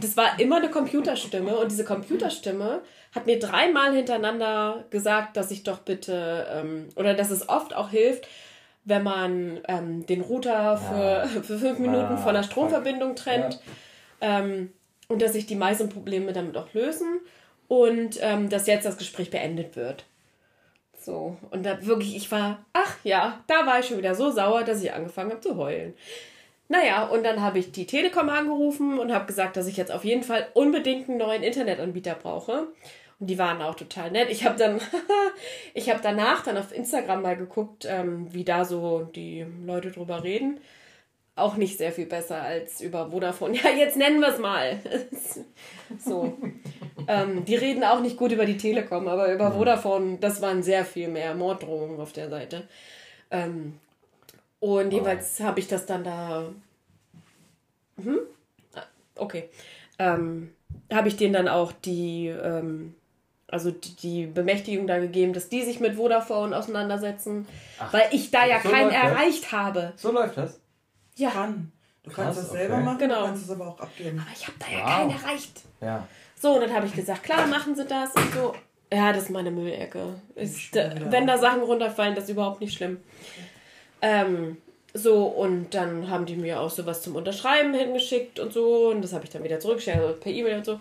Das 0.00 0.16
war 0.16 0.38
immer 0.40 0.56
eine 0.56 0.70
Computerstimme 0.70 1.56
und 1.56 1.70
diese 1.70 1.84
Computerstimme 1.84 2.82
hat 3.16 3.26
mir 3.26 3.38
dreimal 3.40 3.92
hintereinander 3.94 4.84
gesagt, 4.90 5.36
dass 5.36 5.50
ich 5.50 5.64
doch 5.64 5.78
bitte, 5.78 6.46
ähm, 6.52 6.88
oder 6.94 7.14
dass 7.14 7.30
es 7.30 7.48
oft 7.48 7.74
auch 7.74 7.90
hilft, 7.90 8.28
wenn 8.84 9.02
man 9.02 9.58
ähm, 9.66 10.06
den 10.06 10.20
Router 10.20 10.76
für, 10.76 10.94
Ja. 10.94 11.26
für 11.42 11.58
fünf 11.58 11.78
Minuten 11.80 12.14
Ah, 12.14 12.16
von 12.18 12.34
der. 12.34 12.44
Stromverbindung 12.44 13.16
trennt 13.16 13.60
ähm, 14.20 14.72
und 15.08 15.20
dass 15.22 15.32
sich 15.32 15.46
die 15.46 15.56
meisten 15.56 15.88
Probleme 15.88 16.32
damit 16.32 16.56
auch 16.56 16.72
lösen 16.72 17.18
und 17.66 18.18
ähm, 18.20 18.48
dass 18.48 18.68
jetzt 18.68 18.86
das 18.86 18.96
Gespräch 18.98 19.30
beendet 19.30 19.74
wird. 19.74 20.04
So, 21.00 21.36
und 21.50 21.64
da 21.66 21.84
wirklich, 21.84 22.16
ich 22.16 22.30
war, 22.30 22.64
ach 22.72 22.96
ja, 23.04 23.40
da 23.48 23.66
war 23.66 23.80
ich 23.80 23.86
schon 23.86 23.98
wieder 23.98 24.14
so 24.14 24.30
sauer, 24.30 24.62
dass 24.62 24.82
ich 24.82 24.92
angefangen 24.92 25.30
habe 25.30 25.40
zu 25.40 25.56
heulen. 25.56 25.94
Naja, 26.68 27.04
und 27.06 27.24
dann 27.24 27.40
habe 27.42 27.60
ich 27.60 27.70
die 27.70 27.86
Telekom 27.86 28.28
angerufen 28.28 28.98
und 28.98 29.12
habe 29.12 29.26
gesagt, 29.26 29.56
dass 29.56 29.68
ich 29.68 29.76
jetzt 29.76 29.92
auf 29.92 30.04
jeden 30.04 30.24
Fall 30.24 30.48
unbedingt 30.54 31.08
einen 31.08 31.18
neuen 31.18 31.44
Internetanbieter 31.44 32.14
brauche. 32.14 32.66
Und 33.18 33.28
die 33.28 33.38
waren 33.38 33.62
auch 33.62 33.74
total 33.74 34.10
nett. 34.10 34.28
Ich 34.30 34.44
habe 34.44 34.58
dann, 34.58 34.80
ich 35.74 35.88
habe 35.88 36.00
danach 36.02 36.42
dann 36.42 36.58
auf 36.58 36.72
Instagram 36.72 37.22
mal 37.22 37.36
geguckt, 37.36 37.86
ähm, 37.88 38.32
wie 38.32 38.44
da 38.44 38.64
so 38.64 39.02
die 39.02 39.46
Leute 39.64 39.90
drüber 39.90 40.22
reden. 40.22 40.60
Auch 41.34 41.56
nicht 41.56 41.76
sehr 41.76 41.92
viel 41.92 42.06
besser 42.06 42.42
als 42.42 42.80
über 42.80 43.10
Vodafone. 43.10 43.54
Ja, 43.62 43.70
jetzt 43.70 43.96
nennen 43.96 44.20
wir 44.20 44.28
es 44.28 44.38
mal. 44.38 44.78
so. 45.98 46.36
ähm, 47.08 47.44
die 47.44 47.56
reden 47.56 47.84
auch 47.84 48.00
nicht 48.00 48.16
gut 48.16 48.32
über 48.32 48.44
die 48.44 48.56
Telekom, 48.58 49.08
aber 49.08 49.32
über 49.32 49.52
Vodafone, 49.52 50.18
das 50.18 50.42
waren 50.42 50.62
sehr 50.62 50.84
viel 50.84 51.08
mehr 51.08 51.34
Morddrohungen 51.34 52.00
auf 52.00 52.12
der 52.12 52.28
Seite. 52.28 52.68
Ähm, 53.30 53.78
und 54.60 54.92
jeweils 54.92 55.40
habe 55.40 55.60
ich 55.60 55.68
das 55.68 55.86
dann 55.86 56.04
da. 56.04 56.50
Hm? 58.02 58.18
Okay. 59.14 59.48
Ähm, 59.98 60.50
habe 60.92 61.08
ich 61.08 61.16
denen 61.16 61.32
dann 61.32 61.48
auch 61.48 61.72
die, 61.72 62.28
ähm, 62.28 62.94
also 63.56 63.70
die, 63.70 63.96
die 63.96 64.26
Bemächtigung 64.26 64.86
da 64.86 64.98
gegeben, 64.98 65.32
dass 65.32 65.48
die 65.48 65.62
sich 65.62 65.80
mit 65.80 65.94
Vodafone 65.96 66.56
auseinandersetzen, 66.56 67.46
Ach, 67.78 67.92
weil 67.92 68.04
ich 68.12 68.30
da 68.30 68.46
ja 68.46 68.60
so 68.62 68.68
keinen 68.68 68.90
läuft 68.90 68.96
das? 69.02 69.10
erreicht 69.12 69.52
habe. 69.52 69.92
So 69.96 70.12
läuft 70.12 70.36
das. 70.36 70.60
Ja, 71.16 71.30
Kann. 71.30 71.72
Du 72.02 72.10
Krass, 72.10 72.24
kannst 72.26 72.40
das 72.40 72.50
selber 72.50 72.74
okay. 72.74 72.84
machen, 72.84 72.98
Genau. 72.98 73.20
du 73.20 73.26
kannst 73.26 73.44
es 73.44 73.50
aber 73.50 73.66
auch 73.68 73.80
abgeben. 73.80 74.18
aber 74.20 74.28
ich 74.32 74.46
habe 74.46 74.56
da 74.60 74.66
ja 74.70 74.84
Wow. 74.84 74.90
keinen 74.96 75.10
erreicht. 75.10 75.60
Ja. 75.80 76.06
So, 76.40 76.54
und 76.54 76.60
dann 76.60 76.72
habe 76.74 76.86
ich 76.86 76.94
gesagt, 76.94 77.22
klar, 77.24 77.46
machen 77.48 77.74
Sie 77.74 77.84
das 77.84 78.14
und 78.14 78.32
so. 78.32 78.54
Ja, 78.92 79.12
das 79.12 79.24
ist 79.24 79.30
meine 79.30 79.50
Müllecke. 79.50 80.14
Ist, 80.36 80.72
wieder 80.72 80.92
wenn 81.10 81.26
da. 81.26 81.38
Sachen 81.38 81.62
runterfallen, 81.62 82.14
das 82.14 82.24
ist 82.24 82.30
überhaupt 82.30 82.60
nicht 82.60 82.74
schlimm. 82.76 82.98
Ähm, 84.02 84.58
so, 84.94 85.24
und 85.24 85.74
dann 85.74 86.08
haben 86.10 86.26
die 86.26 86.36
mir 86.36 86.60
auch 86.60 86.70
sowas 86.70 87.02
zum 87.02 87.16
Unterschreiben 87.16 87.74
hingeschickt 87.74 88.38
und 88.38 88.52
so. 88.52 88.90
Und 88.90 89.02
das 89.02 89.12
habe 89.12 89.24
ich 89.24 89.30
dann 89.30 89.42
wieder 89.44 89.58
zurückgeschickt, 89.60 89.96
also 89.96 90.14
per 90.14 90.32
E-Mail 90.32 90.58
und 90.58 90.64
so. 90.64 90.80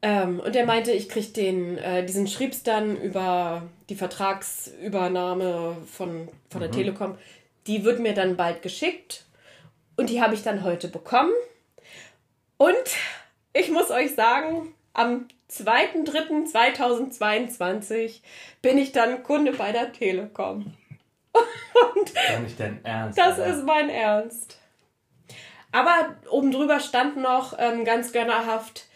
Ähm, 0.00 0.38
und 0.40 0.54
der 0.54 0.64
meinte, 0.64 0.92
ich 0.92 1.08
krieg 1.08 1.34
den, 1.34 1.76
äh, 1.78 2.04
diesen 2.04 2.28
schrieb's 2.28 2.62
dann 2.62 2.96
über 3.00 3.62
die 3.88 3.96
Vertragsübernahme 3.96 5.76
von, 5.86 6.28
von 6.50 6.60
der 6.60 6.70
Telekom. 6.70 7.18
Die 7.66 7.82
wird 7.84 7.98
mir 7.98 8.14
dann 8.14 8.36
bald 8.36 8.62
geschickt. 8.62 9.24
Und 9.96 10.10
die 10.10 10.22
habe 10.22 10.34
ich 10.34 10.44
dann 10.44 10.62
heute 10.62 10.86
bekommen. 10.88 11.32
Und 12.56 12.76
ich 13.52 13.70
muss 13.70 13.90
euch 13.90 14.14
sagen, 14.14 14.72
am 14.92 15.26
2.3.2022 15.50 18.20
bin 18.62 18.78
ich 18.78 18.92
dann 18.92 19.24
Kunde 19.24 19.52
bei 19.52 19.72
der 19.72 19.92
Telekom. 19.92 20.74
War 21.32 22.40
nicht 22.40 22.60
dein 22.60 22.84
Ernst. 22.84 23.18
Das 23.18 23.38
Alter. 23.38 23.54
ist 23.54 23.64
mein 23.64 23.90
Ernst. 23.90 24.58
Aber 25.72 26.16
oben 26.30 26.50
drüber 26.50 26.80
stand 26.80 27.16
noch 27.16 27.54
ähm, 27.58 27.84
ganz 27.84 28.12
gönnerhaft, 28.12 28.86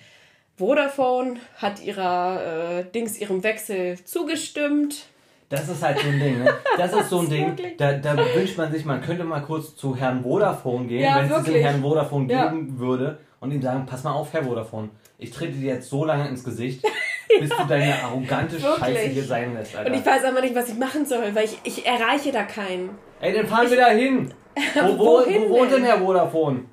Vodafone 0.57 1.37
hat 1.57 1.83
ihrer 1.83 2.81
äh, 2.81 2.85
Dings 2.85 3.19
ihrem 3.19 3.43
Wechsel 3.43 3.99
zugestimmt. 4.05 5.07
Das 5.49 5.69
ist 5.69 5.83
halt 5.83 5.99
so 5.99 6.09
ein 6.09 6.19
Ding, 6.21 6.43
ne? 6.45 6.55
Das 6.79 6.93
ist 6.99 7.11
so 7.11 7.21
ein 7.21 7.29
Ding, 7.29 7.49
wirklich- 7.49 7.77
da, 7.77 7.93
da 7.95 8.17
wünscht 8.35 8.57
man 8.57 8.73
sich, 8.73 8.85
man 8.85 9.01
könnte 9.03 9.25
mal 9.25 9.41
kurz 9.41 9.77
zu 9.77 9.97
Herrn 9.97 10.23
Vodafone 10.23 10.87
gehen, 10.87 11.03
Ja, 11.03 11.17
wenn 11.17 11.25
es 11.25 11.29
den 11.31 11.45
wirklich. 11.47 11.65
Herrn 11.65 11.83
Vodafone 11.83 12.33
Ja. 12.33 12.49
geben 12.51 12.79
würde 12.79 13.19
und 13.41 13.51
ihm 13.51 13.61
sagen, 13.61 13.85
pass 13.87 14.05
mal 14.05 14.13
auf, 14.13 14.33
Herr 14.33 14.45
Vodafone, 14.45 14.89
ich 15.19 15.31
trete 15.31 15.53
dir 15.53 15.75
jetzt 15.75 15.91
so 15.91 16.05
lange 16.05 16.29
ins 16.29 16.43
Gesicht, 16.45 16.83
bis 17.41 17.51
du 17.51 17.65
deine 17.69 18.03
arrogante 18.03 18.63
Wirklich. 18.63 18.79
Scheiße 18.97 19.09
hier 19.09 19.25
sein 19.25 19.55
lässt, 19.55 19.77
Alter. 19.77 19.91
Und 19.91 19.99
ich 19.99 20.07
weiß 20.07 20.25
aber 20.25 20.41
nicht, 20.41 20.55
was 20.55 20.69
ich 20.69 20.79
machen 20.79 21.05
soll, 21.05 21.35
weil 21.35 21.45
ich, 21.45 21.59
ich 21.65 21.87
erreiche 21.87 22.33
da 22.33 22.45
keinen. 22.45 22.91
Ey, 23.21 23.33
dann 23.35 23.47
fahren 23.47 23.69
wir 23.71 23.77
da 23.77 23.89
hin. 23.89 24.33
Wo, 24.75 24.99
wo, 24.99 25.05
Wohin 25.21 25.49
wo 25.51 25.59
wohnt 25.61 25.73
denn? 25.73 25.83
Herr 25.85 25.99
Vodafone? 25.99 26.65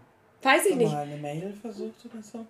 Weiß 0.41 0.65
ich 0.65 0.71
Hast 0.71 0.71
du 0.71 0.75
nicht. 0.77 0.91
mal 0.93 1.03
eine 1.03 1.15
Mail 1.17 1.53
versucht 1.61 1.95
oder 2.11 2.21
so? 2.21 2.45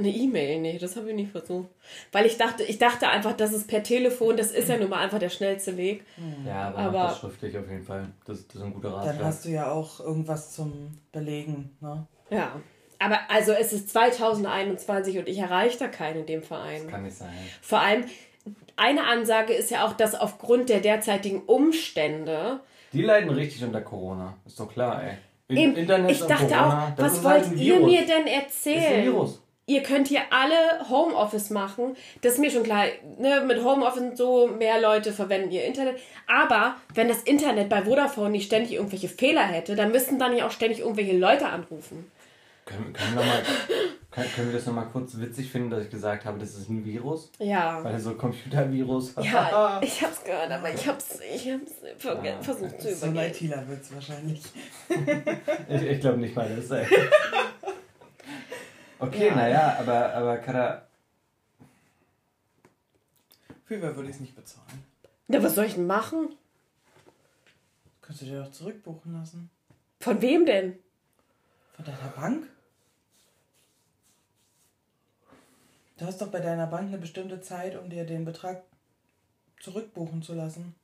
Eine 0.00 0.08
E-Mail, 0.14 0.60
nee, 0.60 0.78
das 0.78 0.96
habe 0.96 1.10
ich 1.10 1.14
nicht 1.14 1.30
versucht. 1.30 1.68
Weil 2.12 2.26
ich 2.26 2.36
dachte, 2.38 2.62
ich 2.64 2.78
dachte 2.78 3.08
einfach, 3.08 3.34
das 3.36 3.52
ist 3.52 3.68
per 3.68 3.82
Telefon, 3.82 4.36
das 4.36 4.50
ist 4.50 4.68
ja 4.68 4.76
nun 4.78 4.88
mal 4.90 4.98
einfach 4.98 5.18
der 5.18 5.28
schnellste 5.28 5.76
Weg. 5.76 6.04
Ja, 6.46 6.68
aber, 6.68 6.78
Aber- 6.78 6.98
das 7.08 7.18
schriftlich 7.20 7.56
auf 7.58 7.68
jeden 7.68 7.84
Fall. 7.84 8.08
Das, 8.26 8.46
das 8.48 8.56
ist 8.56 8.62
ein 8.62 8.72
guter 8.74 8.90
Dann 8.90 8.98
Ratschlag. 9.00 9.24
hast 9.24 9.44
du 9.44 9.48
ja 9.50 9.70
auch 9.70 10.00
irgendwas 10.00 10.52
zum 10.52 10.98
Belegen, 11.12 11.76
ne? 11.80 12.06
Ja. 12.30 12.60
Aber 12.98 13.18
also 13.28 13.52
es 13.52 13.72
ist 13.72 13.88
2021 13.90 15.18
und 15.18 15.28
ich 15.28 15.38
erreiche 15.38 15.78
da 15.78 15.88
keinen 15.88 16.20
in 16.20 16.26
dem 16.26 16.42
Verein. 16.42 16.86
Kann 16.88 17.02
nicht 17.04 17.16
sein. 17.16 17.30
Vor 17.62 17.80
allem, 17.80 18.04
eine 18.76 19.06
Ansage 19.06 19.52
ist 19.52 19.70
ja 19.70 19.86
auch, 19.86 19.92
dass 19.94 20.14
aufgrund 20.14 20.68
der 20.68 20.80
derzeitigen 20.80 21.42
Umstände. 21.42 22.60
Die 22.92 23.02
leiden 23.02 23.30
richtig 23.30 23.62
unter 23.64 23.80
Corona. 23.82 24.36
Ist 24.46 24.58
doch 24.60 24.70
klar, 24.70 25.02
ey. 25.02 25.14
In- 25.48 25.56
Eben, 25.56 25.76
Internet 25.76 26.10
ich 26.12 26.20
dachte 26.20 26.46
Corona, 26.46 26.84
auch, 26.88 26.94
das 26.96 27.04
was 27.06 27.12
ist 27.18 27.24
wollt 27.24 27.46
halt 27.48 27.58
ihr 27.58 27.80
mir 27.80 28.06
denn 28.06 28.26
Ist 28.26 28.66
ein 28.66 28.74
erzählen? 28.76 29.04
Virus. 29.04 29.42
Ihr 29.70 29.84
könnt 29.84 30.08
hier 30.08 30.22
alle 30.30 30.88
Homeoffice 30.88 31.50
machen. 31.50 31.96
Das 32.22 32.32
ist 32.32 32.38
mir 32.40 32.50
schon 32.50 32.64
klar. 32.64 32.86
Ne, 33.18 33.44
mit 33.46 33.62
Homeoffice 33.62 34.02
und 34.02 34.16
so, 34.16 34.48
mehr 34.48 34.80
Leute 34.80 35.12
verwenden 35.12 35.52
ihr 35.52 35.64
Internet. 35.64 35.96
Aber 36.26 36.74
wenn 36.94 37.06
das 37.06 37.22
Internet 37.22 37.68
bei 37.68 37.82
Vodafone 37.82 38.30
nicht 38.30 38.46
ständig 38.46 38.72
irgendwelche 38.72 39.08
Fehler 39.08 39.44
hätte, 39.44 39.76
dann 39.76 39.92
müssten 39.92 40.18
dann 40.18 40.36
ja 40.36 40.48
auch 40.48 40.50
ständig 40.50 40.80
irgendwelche 40.80 41.16
Leute 41.16 41.46
anrufen. 41.46 42.10
Können, 42.64 42.92
können, 42.92 43.14
wir 43.14 43.20
noch 43.20 43.26
mal, 43.26 43.42
können, 44.10 44.28
können 44.34 44.48
wir 44.48 44.56
das 44.56 44.66
nochmal 44.66 44.86
kurz 44.92 45.16
witzig 45.16 45.48
finden, 45.48 45.70
dass 45.70 45.84
ich 45.84 45.90
gesagt 45.90 46.24
habe, 46.24 46.40
das 46.40 46.56
ist 46.56 46.68
ein 46.68 46.84
Virus? 46.84 47.30
Ja. 47.38 47.84
Weil 47.84 48.00
so 48.00 48.14
Computervirus. 48.14 49.14
Ja, 49.22 49.80
ich 49.80 50.02
hab's 50.02 50.24
gehört, 50.24 50.50
aber 50.50 50.74
ich 50.74 50.84
hab's, 50.88 51.20
ich 51.32 51.48
hab's 51.48 51.72
Ah, 52.08 52.42
versucht 52.42 52.80
zu 52.82 52.92
So 52.92 53.06
ein 53.06 53.12
übergehen. 53.12 53.52
ITler 53.52 53.68
wird 53.68 53.82
es 53.82 53.94
wahrscheinlich. 53.94 54.42
ich 55.68 55.82
ich 55.82 56.00
glaube 56.00 56.18
nicht 56.18 56.34
mal 56.34 56.48
das, 56.56 56.72
ey. 56.72 56.86
Okay, 59.00 59.28
Ja. 59.28 59.34
naja, 59.34 59.76
aber, 59.78 60.14
aber 60.14 60.38
Kada, 60.38 60.86
Für 63.64 63.80
wer 63.80 63.94
würde 63.96 64.08
ich 64.10 64.16
es 64.16 64.20
nicht 64.20 64.34
bezahlen? 64.36 64.84
Na, 65.28 65.42
was 65.42 65.54
soll 65.54 65.64
ich 65.64 65.74
denn 65.74 65.86
machen? 65.86 66.36
Könntest 68.02 68.22
du 68.22 68.26
dir 68.26 68.42
doch 68.42 68.50
zurückbuchen 68.50 69.12
lassen. 69.12 69.48
Von 70.00 70.20
wem 70.20 70.44
denn? 70.44 70.78
Von 71.76 71.84
deiner 71.84 72.08
Bank? 72.16 72.48
Du 75.98 76.06
hast 76.06 76.20
doch 76.20 76.28
bei 76.28 76.40
deiner 76.40 76.66
Bank 76.66 76.88
eine 76.88 76.98
bestimmte 76.98 77.40
Zeit, 77.40 77.76
um 77.78 77.88
dir 77.90 78.04
den 78.04 78.24
Betrag 78.24 78.62
zurückbuchen 79.60 80.22
zu 80.22 80.34
lassen. 80.34 80.74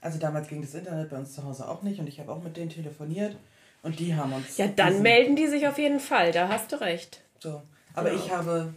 Also 0.00 0.18
damals 0.18 0.48
ging 0.48 0.60
das 0.60 0.74
Internet 0.74 1.10
bei 1.10 1.16
uns 1.18 1.34
zu 1.34 1.44
Hause 1.44 1.68
auch 1.68 1.82
nicht 1.82 2.00
und 2.00 2.08
ich 2.08 2.20
habe 2.20 2.32
auch 2.32 2.42
mit 2.42 2.56
denen 2.56 2.70
telefoniert 2.70 3.36
und 3.82 3.98
die 3.98 4.14
haben 4.14 4.32
uns. 4.32 4.56
Ja, 4.56 4.66
dann 4.68 4.88
diesen- 4.88 5.02
melden 5.02 5.36
die 5.36 5.46
sich 5.46 5.66
auf 5.68 5.78
jeden 5.78 6.00
Fall, 6.00 6.32
da 6.32 6.48
hast 6.48 6.72
du 6.72 6.80
recht. 6.80 7.22
So. 7.38 7.62
Aber 7.94 8.10
Genau. 8.10 8.22
ich 8.24 8.30
habe 8.32 8.74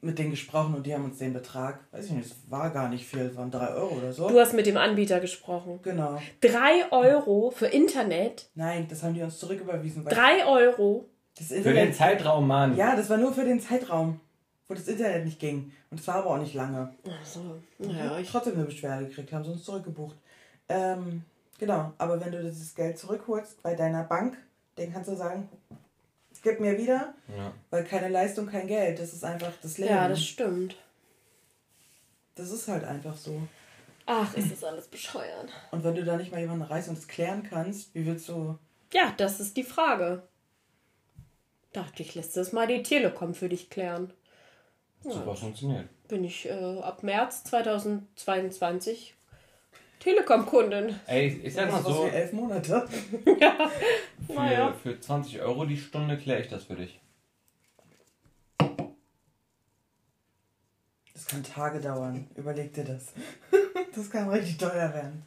mit 0.00 0.18
denen 0.18 0.30
gesprochen 0.30 0.74
und 0.74 0.86
die 0.86 0.94
haben 0.94 1.04
uns 1.04 1.18
den 1.18 1.32
Betrag, 1.32 1.80
weiß 1.90 2.06
ich 2.06 2.10
nicht, 2.12 2.26
es 2.30 2.36
war 2.50 2.70
gar 2.70 2.88
nicht 2.88 3.06
viel, 3.06 3.34
waren 3.36 3.50
drei 3.50 3.68
Euro 3.74 3.96
oder 3.96 4.12
so. 4.12 4.28
Du 4.28 4.38
hast 4.38 4.52
mit 4.52 4.66
dem 4.66 4.76
Anbieter 4.76 5.18
gesprochen. 5.20 5.80
Genau. 5.82 6.20
Drei 6.40 6.90
Euro 6.92 7.50
für 7.50 7.66
Internet? 7.66 8.48
Nein, 8.54 8.86
das 8.88 9.02
haben 9.02 9.14
die 9.14 9.22
uns 9.22 9.38
zurücküberwiesen. 9.38 10.04
Weil 10.04 10.14
Drei 10.14 10.46
Euro? 10.46 11.08
das 11.36 11.48
Für 11.48 11.72
den 11.74 11.92
Zeitraum, 11.92 12.46
Mann. 12.46 12.76
ja, 12.76 12.94
das 12.96 13.10
war 13.10 13.16
nur 13.18 13.32
für 13.32 13.44
den 13.44 13.60
Zeitraum, 13.60 14.20
wo 14.68 14.74
das 14.74 14.86
Internet 14.88 15.24
nicht 15.24 15.38
ging. 15.40 15.72
Und 15.90 16.00
es 16.00 16.06
war 16.06 16.16
aber 16.16 16.30
auch 16.30 16.38
nicht 16.38 16.54
lange. 16.54 16.94
Ach 17.08 17.26
so. 17.26 17.40
Ja, 17.78 17.88
Naja, 17.92 18.16
ich 18.18 18.22
ich. 18.26 18.30
trotzdem 18.30 18.54
eine 18.54 18.64
Beschwerde 18.64 19.06
gekriegt, 19.06 19.32
haben 19.32 19.44
sie 19.44 19.50
uns 19.50 19.64
zurückgebucht. 19.64 20.16
Ähm, 20.68 21.24
genau, 21.58 21.92
aber 21.98 22.20
wenn 22.20 22.32
du 22.32 22.42
dieses 22.42 22.74
Geld 22.74 22.98
zurückholst 22.98 23.62
bei 23.62 23.74
deiner 23.74 24.04
Bank, 24.04 24.36
dann 24.76 24.92
kannst 24.92 25.08
du 25.08 25.16
sagen, 25.16 25.48
gib 26.42 26.60
mir 26.60 26.78
wieder, 26.78 27.14
Ja. 27.36 27.52
weil 27.70 27.84
keine 27.84 28.08
Leistung, 28.08 28.46
kein 28.46 28.66
Geld. 28.68 28.98
Das 29.00 29.12
ist 29.12 29.24
einfach 29.24 29.52
das 29.62 29.78
Leben. 29.78 29.90
Ja, 29.94 30.08
das 30.08 30.22
stimmt. 30.22 30.76
das 32.36 32.50
ist 32.50 32.68
halt 32.68 32.84
einfach 32.84 33.16
so. 33.16 33.40
Ach, 34.04 34.32
ist 34.36 34.52
das 34.52 34.62
alles 34.62 34.86
bescheuert. 34.86 35.50
Und 35.72 35.82
wenn 35.82 35.94
du 35.96 36.04
da 36.04 36.16
nicht 36.16 36.30
mal 36.30 36.40
jemanden 36.40 36.62
reißt 36.62 36.88
und 36.90 36.98
es 36.98 37.08
klären 37.08 37.42
kannst, 37.42 37.92
wie 37.94 38.06
willst 38.06 38.28
du. 38.28 38.56
Ja, 38.92 39.12
das 39.16 39.40
ist 39.40 39.56
die 39.56 39.64
Frage. 39.64 40.22
Dachte 41.72 42.02
ich, 42.04 42.14
lässt 42.14 42.36
das 42.36 42.52
mal 42.52 42.68
die 42.68 42.82
Telekom 42.84 43.34
für 43.34 43.48
dich 43.48 43.68
klären. 43.68 44.12
Super 45.02 45.34
funktioniert. 45.34 45.88
Bin 46.06 46.22
ich 46.22 46.46
äh, 46.46 46.80
ab 46.80 47.02
März 47.02 47.42
2022 47.44 49.15
Telekom-Kundin. 50.00 50.94
Ey, 51.06 51.26
ich, 51.28 51.44
ich 51.44 51.54
sag 51.54 51.70
mal 51.70 51.78
ist 51.78 51.86
so, 51.86 52.06
wie 52.06 52.10
elf 52.10 52.32
Monate. 52.32 52.86
für, 54.26 54.32
Naja. 54.34 54.72
für 54.82 55.00
20 55.00 55.40
Euro 55.40 55.64
die 55.64 55.76
Stunde 55.76 56.16
kläre 56.16 56.40
ich 56.40 56.48
das 56.48 56.64
für 56.64 56.76
dich. 56.76 57.00
Das 61.12 61.26
kann 61.26 61.42
Tage 61.42 61.80
dauern. 61.80 62.26
Überleg 62.36 62.72
dir 62.74 62.84
das. 62.84 63.12
Das 63.94 64.10
kann 64.10 64.28
richtig 64.28 64.58
teuer 64.58 64.92
werden. 64.92 65.22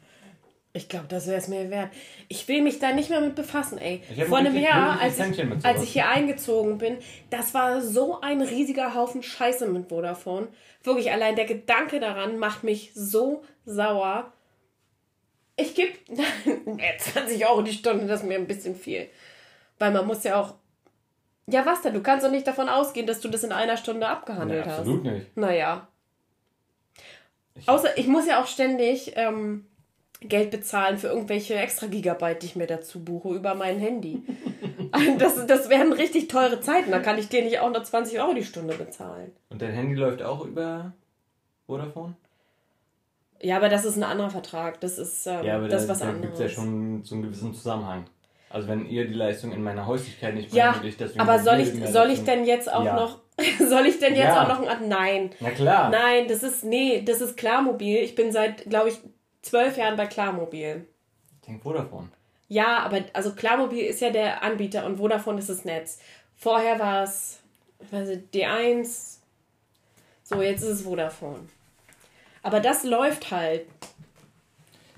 Ich 0.72 0.88
glaube, 0.88 1.06
das 1.08 1.26
wäre 1.26 1.38
es 1.38 1.48
mir 1.48 1.70
wert. 1.70 1.90
Ich 2.28 2.46
will 2.46 2.62
mich 2.62 2.78
da 2.78 2.92
nicht 2.92 3.10
mehr 3.10 3.20
mit 3.20 3.34
befassen, 3.34 3.78
ey. 3.78 4.00
Vor 4.28 4.38
einem 4.38 4.56
Jahr, 4.56 5.00
als 5.00 5.18
ich, 5.18 5.64
als 5.64 5.82
ich 5.82 5.92
hier 5.92 6.08
eingezogen 6.08 6.78
bin, 6.78 6.98
das 7.30 7.52
war 7.52 7.80
so 7.80 8.20
ein 8.20 8.40
riesiger 8.40 8.94
Haufen 8.94 9.24
Scheiße 9.24 9.66
mit 9.66 9.88
Vodafone. 9.88 10.46
Wirklich, 10.84 11.10
allein 11.10 11.34
der 11.34 11.46
Gedanke 11.46 11.98
daran 11.98 12.38
macht 12.38 12.62
mich 12.62 12.92
so 12.94 13.42
sauer. 13.64 14.32
Ich 15.60 15.74
gebe 15.74 15.92
20 16.98 17.46
Euro 17.46 17.62
die 17.62 17.72
Stunde, 17.72 18.06
das 18.06 18.20
ist 18.22 18.26
mir 18.26 18.36
ein 18.38 18.46
bisschen 18.46 18.74
viel. 18.74 19.08
Weil 19.78 19.90
man 19.92 20.06
muss 20.06 20.24
ja 20.24 20.40
auch. 20.40 20.54
Ja, 21.46 21.66
was 21.66 21.82
denn? 21.82 21.94
Du 21.94 22.02
kannst 22.02 22.24
doch 22.24 22.30
nicht 22.30 22.46
davon 22.46 22.68
ausgehen, 22.68 23.06
dass 23.06 23.20
du 23.20 23.28
das 23.28 23.42
in 23.44 23.52
einer 23.52 23.76
Stunde 23.76 24.06
abgehandelt 24.08 24.64
Nee, 24.66 24.70
hast. 24.70 24.78
absolut 24.80 25.04
nicht. 25.04 25.36
Naja. 25.36 25.88
Ich- 27.54 27.68
Außer 27.68 27.98
ich 27.98 28.06
muss 28.06 28.26
ja 28.26 28.40
auch 28.42 28.46
ständig 28.46 29.12
ähm, 29.16 29.66
Geld 30.20 30.50
bezahlen 30.50 30.98
für 30.98 31.08
irgendwelche 31.08 31.54
extra 31.56 31.86
Gigabyte, 31.88 32.42
die 32.42 32.46
ich 32.46 32.56
mir 32.56 32.66
dazu 32.66 33.02
buche 33.04 33.34
über 33.34 33.54
mein 33.54 33.78
Handy. 33.80 34.22
das, 35.18 35.46
das 35.46 35.68
wären 35.68 35.92
richtig 35.92 36.28
teure 36.28 36.60
Zeiten. 36.60 36.90
Da 36.90 37.00
kann 37.00 37.18
ich 37.18 37.28
dir 37.28 37.42
nicht 37.42 37.58
auch 37.58 37.70
noch 37.70 37.82
20 37.82 38.20
Euro 38.20 38.34
die 38.34 38.44
Stunde 38.44 38.74
bezahlen. 38.74 39.32
Und 39.48 39.60
dein 39.60 39.72
Handy 39.72 39.94
läuft 39.96 40.22
auch 40.22 40.44
über 40.44 40.92
Vodafone? 41.66 42.14
Ja, 43.42 43.56
aber 43.56 43.68
das 43.68 43.84
ist 43.84 43.96
ein 43.96 44.02
anderer 44.02 44.30
Vertrag. 44.30 44.80
Das 44.80 44.98
ist 44.98 45.26
ähm, 45.26 45.44
Ja, 45.44 45.56
aber 45.56 45.68
das 45.68 45.78
da, 45.78 45.82
ist 45.84 45.88
was 45.88 45.98
da 46.00 46.04
anderes. 46.10 46.22
gibt 46.22 46.34
es 46.34 46.40
ja 46.40 46.48
schon 46.48 47.02
so 47.04 47.14
einen 47.14 47.22
gewissen 47.24 47.54
Zusammenhang. 47.54 48.04
Also 48.50 48.66
wenn 48.68 48.86
ihr 48.86 49.06
die 49.06 49.14
Leistung 49.14 49.52
in 49.52 49.62
meiner 49.62 49.86
Häuslichkeit 49.86 50.34
nicht 50.34 50.52
Ja, 50.52 50.70
bringt 50.72 50.82
und 50.82 50.88
ich 50.88 50.96
deswegen 50.96 51.20
aber 51.20 51.38
soll 51.38 51.60
ich, 51.60 51.72
soll 51.88 52.10
ich 52.10 52.24
denn 52.24 52.44
jetzt 52.44 52.70
auch 52.72 52.84
Ja. 52.84 52.96
noch. 52.96 53.18
soll 53.68 53.86
ich 53.86 53.98
denn 54.00 54.14
jetzt 54.14 54.24
Ja. 54.34 54.42
auch 54.44 54.48
noch 54.48 54.66
ein. 54.68 54.88
Nein. 54.88 55.30
Na 55.40 55.50
klar. 55.50 55.88
Nein, 55.90 56.26
das 56.28 56.42
ist. 56.42 56.64
Nee, 56.64 57.02
das 57.02 57.20
ist 57.20 57.36
Klarmobil. 57.36 57.98
Ich 57.98 58.14
bin 58.14 58.32
seit, 58.32 58.68
glaube 58.68 58.90
ich, 58.90 58.98
zwölf 59.42 59.76
Jahren 59.78 59.96
bei 59.96 60.06
Klarmobil. 60.06 60.84
Ich 61.40 61.46
denke 61.46 61.62
Vodafone. 61.62 62.08
Ja, 62.48 62.78
aber 62.80 62.98
also 63.12 63.32
Klarmobil 63.32 63.84
ist 63.84 64.00
ja 64.00 64.10
der 64.10 64.42
Anbieter 64.42 64.84
und 64.84 64.96
Vodafone 64.96 65.38
ist 65.38 65.48
das 65.48 65.64
Netz. 65.64 66.00
Vorher 66.36 66.78
war 66.80 67.04
es 67.04 67.38
nicht, 67.92 68.34
D1. 68.34 69.18
So, 70.24 70.42
jetzt 70.42 70.62
ist 70.62 70.68
es 70.68 70.82
Vodafone. 70.82 71.38
Aber 72.42 72.60
das 72.60 72.84
läuft 72.84 73.30
halt. 73.30 73.66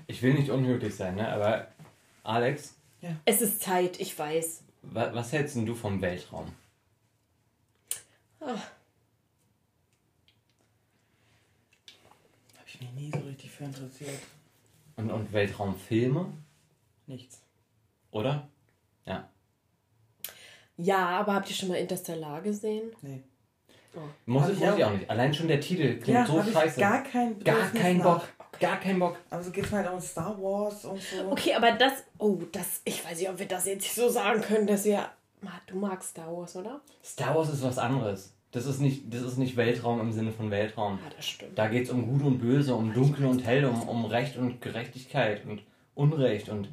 Ich 0.07 0.21
will 0.21 0.33
nicht 0.33 0.49
unhöflich 0.49 0.95
sein, 0.95 1.15
ne? 1.15 1.27
aber 1.29 1.67
Alex, 2.23 2.75
Es 3.25 3.41
ist 3.41 3.61
Zeit, 3.61 3.99
ich 3.99 4.17
weiß. 4.17 4.63
wa 4.83 5.13
was 5.13 5.31
hältst 5.31 5.55
denn 5.55 5.65
du 5.65 5.75
vom 5.75 6.01
Weltraum? 6.01 6.53
Habe 8.41 8.59
ich 12.67 12.79
mich 12.81 12.91
nie 12.93 13.11
so 13.11 13.19
richtig 13.19 13.51
für 13.51 13.65
interessiert. 13.65 14.19
Und, 14.95 15.09
und 15.11 15.31
Weltraumfilme, 15.33 16.31
Nichts. 17.07 17.41
oder? 18.11 18.47
Ja. 19.05 19.29
Ja, 20.77 21.07
aber 21.19 21.33
habt 21.35 21.49
ihr 21.49 21.55
schon 21.55 21.69
mal 21.69 21.75
Interstellar 21.77 22.41
gesehen? 22.41 22.91
Nee. 23.01 23.23
Muss 24.25 24.43
Hab 24.43 24.49
ich, 24.51 24.55
ich 24.57 24.63
muss 24.65 24.77
ich 24.77 24.83
auch. 24.83 24.89
auch 24.89 24.93
nicht. 24.93 25.09
Allein 25.09 25.33
schon 25.33 25.47
der 25.47 25.59
Titel 25.59 25.95
klingt 25.99 26.07
Ja, 26.07 26.25
so 26.25 26.39
hab 26.39 26.47
ich 26.47 26.53
scheiße. 26.53 26.79
gar 26.79 27.03
kein 27.03 27.39
Gar 27.43 27.55
Bedürfnis 27.55 27.81
keinen 27.81 27.97
nach. 27.99 28.05
Bock. 28.05 28.27
Gar 28.59 28.79
keinen 28.79 28.99
Bock. 28.99 29.17
Aber 29.29 29.43
so 29.43 29.51
geht 29.51 29.65
es 29.65 29.71
halt 29.71 29.87
auch 29.87 29.93
um 29.93 29.99
Star 30.01 30.37
Wars 30.41 30.85
und 30.85 30.99
so. 31.01 31.31
Okay, 31.31 31.53
aber 31.53 31.71
das. 31.73 31.93
Oh, 32.17 32.37
das. 32.51 32.81
Ich 32.85 33.03
weiß 33.05 33.17
nicht, 33.19 33.29
ob 33.29 33.39
wir 33.39 33.47
das 33.47 33.65
jetzt 33.65 33.81
nicht 33.81 33.95
so 33.95 34.09
sagen 34.09 34.41
können, 34.41 34.67
dass 34.67 34.85
wir. 34.85 35.07
Ma- 35.41 35.61
Du 35.67 35.75
magst 35.77 36.11
Star 36.11 36.35
Wars, 36.35 36.55
oder? 36.55 36.79
Star 37.03 37.35
Wars 37.35 37.49
ist 37.49 37.63
was 37.63 37.77
anderes. 37.77 38.33
Das 38.51 38.65
ist 38.67 38.79
nicht, 38.79 39.11
das 39.13 39.21
ist 39.23 39.37
nicht 39.37 39.57
Weltraum 39.57 39.99
im 39.99 40.11
Sinne 40.11 40.31
von 40.31 40.51
Weltraum. 40.51 40.99
Ja, 41.03 41.09
das 41.15 41.25
stimmt. 41.27 41.57
Da 41.57 41.67
geht 41.67 41.85
es 41.85 41.89
um 41.89 42.07
Gut 42.07 42.21
und 42.21 42.37
Böse, 42.37 42.75
um 42.75 42.93
Dunkel 42.93 43.25
und 43.25 43.43
Hell, 43.45 43.65
um, 43.65 43.81
um 43.89 44.05
Recht 44.05 44.37
und 44.37 44.61
Gerechtigkeit 44.61 45.43
und 45.45 45.63
Unrecht 45.95 46.49
und. 46.49 46.69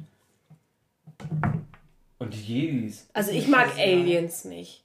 Und 2.19 2.33
die 2.35 2.37
Jedis. 2.41 3.07
Also 3.13 3.31
ich 3.31 3.47
mag. 3.47 3.69
Aliens 3.77 4.45
nicht. 4.45 4.83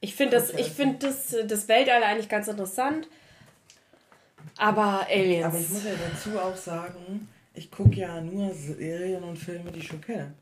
Ich 0.00 0.14
finde 0.14 0.36
das, 0.36 0.50
ich 0.50 0.68
finde 0.68 0.98
das, 1.06 1.34
das 1.46 1.68
Weltall 1.68 2.02
eigentlich 2.02 2.28
ganz 2.28 2.48
interessant. 2.48 3.08
Aber 4.56 5.06
Aliens. 5.10 5.46
Aber 5.46 5.58
ich 5.58 5.68
muss 5.70 5.84
ja 5.84 5.90
dazu 6.10 6.38
auch 6.38 6.56
sagen, 6.56 7.28
ich 7.54 7.70
gucke 7.70 7.96
ja 7.96 8.20
nur 8.20 8.52
Serien 8.54 9.22
und 9.24 9.36
Filme, 9.36 9.70
die 9.72 9.80
ich 9.80 9.86
schon 9.88 10.00
kenne. 10.00 10.34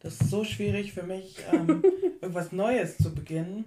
Das 0.00 0.14
ist 0.20 0.30
so 0.30 0.44
schwierig 0.44 0.92
für 0.92 1.02
mich, 1.02 1.36
ähm, 1.52 1.82
irgendwas 2.20 2.52
Neues 2.52 2.98
zu 2.98 3.14
beginnen. 3.14 3.64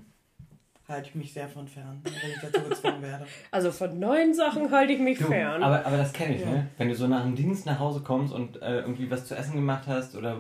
Halte 0.88 1.10
ich 1.10 1.16
mich 1.16 1.34
sehr 1.34 1.50
von 1.50 1.68
fern, 1.68 2.02
wenn 2.04 2.14
ich 2.32 2.40
dazu 2.42 2.62
gezwungen 2.70 3.02
werde. 3.02 3.26
also 3.52 3.72
von 3.74 4.00
neuen 4.00 4.34
Sachen 4.34 4.72
halte 4.72 4.94
ich 4.94 5.00
mich 5.00 5.18
Du, 5.18 5.26
fern. 5.26 5.62
aber, 5.62 5.86
aber 5.86 5.98
das 5.98 6.14
kenne 6.14 6.36
ich, 6.36 6.42
Ja. 6.42 6.50
ne? 6.50 6.68
Wenn 6.78 6.88
du 6.88 6.96
so 6.96 7.08
nach 7.08 7.24
dem 7.24 7.36
Dienst 7.36 7.66
nach 7.66 7.80
Hause 7.80 8.00
kommst 8.02 8.34
und 8.34 8.62
äh, 8.62 8.80
irgendwie 8.80 9.12
was 9.12 9.26
zu 9.26 9.36
essen 9.36 9.56
gemacht 9.56 9.84
hast 9.88 10.16
oder 10.16 10.38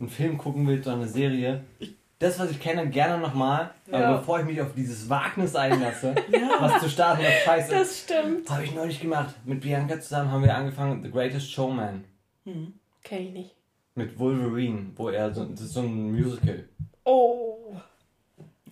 einen 0.00 0.08
Film 0.08 0.38
gucken 0.38 0.66
willst 0.66 0.88
oder 0.88 0.96
eine 0.96 1.06
Serie. 1.06 1.62
Das, 2.18 2.38
was 2.38 2.50
ich 2.50 2.60
kenne, 2.60 2.88
gerne 2.88 3.18
nochmal. 3.20 3.70
Ja. 3.90 4.08
Aber 4.08 4.18
bevor 4.18 4.40
ich 4.40 4.46
mich 4.46 4.60
auf 4.62 4.72
dieses 4.74 5.08
Wagnis 5.10 5.54
einlasse, 5.54 6.14
Ja. 6.32 6.56
was 6.60 6.80
zu 6.82 6.88
starten, 6.88 7.22
was 7.22 7.42
scheiße 7.44 7.70
das 7.74 7.98
stimmt. 8.00 8.48
Habe 8.50 8.64
ich 8.64 8.74
neulich 8.74 9.00
gemacht. 9.00 9.34
Mit 9.44 9.60
Bianca 9.60 10.00
zusammen 10.00 10.30
haben 10.30 10.42
wir 10.42 10.54
angefangen, 10.54 11.02
The 11.02 11.10
Greatest 11.10 11.50
Showman. 11.52 12.04
Hm. 12.44 12.72
Kenn 13.04 13.22
ich 13.26 13.32
nicht. 13.32 13.54
Mit 13.94 14.18
Wolverine, 14.18 14.86
wo 14.96 15.08
er 15.10 15.32
so, 15.34 15.44
das 15.44 15.60
ist 15.60 15.74
so 15.74 15.80
ein 15.80 16.12
Musical. 16.12 16.64
Oh. 17.04 17.76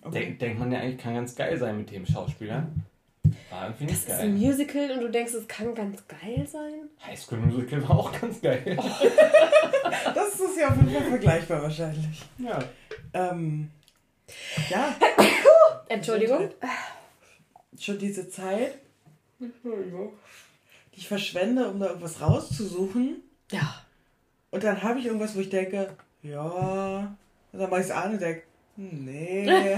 Okay. 0.01 0.19
Denk, 0.19 0.39
denkt 0.39 0.59
man 0.59 0.71
ja 0.71 0.79
eigentlich, 0.79 0.97
kann 0.99 1.13
ganz 1.15 1.35
geil 1.35 1.57
sein 1.57 1.77
mit 1.77 1.91
dem 1.91 2.05
Schauspieler. 2.05 2.67
War 3.49 3.65
irgendwie 3.65 3.85
Das 3.85 3.93
nicht 3.93 4.07
ist 4.07 4.11
ein 4.11 4.39
geil. 4.39 4.47
Musical 4.47 4.91
und 4.91 5.01
du 5.01 5.09
denkst, 5.11 5.33
es 5.33 5.47
kann 5.47 5.75
ganz 5.75 6.03
geil 6.07 6.47
sein? 6.47 6.89
High 7.05 7.19
School 7.19 7.39
Musical 7.39 7.81
war 7.87 7.99
auch 7.99 8.21
ganz 8.21 8.41
geil. 8.41 8.77
Das 10.13 10.39
ist 10.39 10.57
ja 10.59 10.69
auf 10.69 10.75
jeden 10.75 10.91
Fall 10.91 11.03
vergleichbar 11.09 11.61
wahrscheinlich. 11.61 12.21
Ja. 12.37 12.59
Ähm, 13.13 13.69
ja, 14.69 14.95
Entschuldigung. 15.89 16.49
schon 17.79 17.97
diese 17.99 18.29
Zeit, 18.29 18.79
die 19.39 20.97
ich 20.97 21.07
verschwende, 21.07 21.69
um 21.69 21.79
da 21.79 21.87
irgendwas 21.87 22.19
rauszusuchen. 22.21 23.21
Ja. 23.51 23.81
Und 24.51 24.63
dann 24.63 24.81
habe 24.83 24.99
ich 24.99 25.05
irgendwas, 25.05 25.35
wo 25.35 25.39
ich 25.39 25.49
denke, 25.49 25.95
ja. 26.23 27.15
Und 27.51 27.59
dann 27.59 27.69
mache 27.69 27.79
ich 27.81 27.85
es 27.85 27.91
an 27.91 28.11
und 28.13 28.21
denke, 28.21 28.43
nee. 28.75 29.77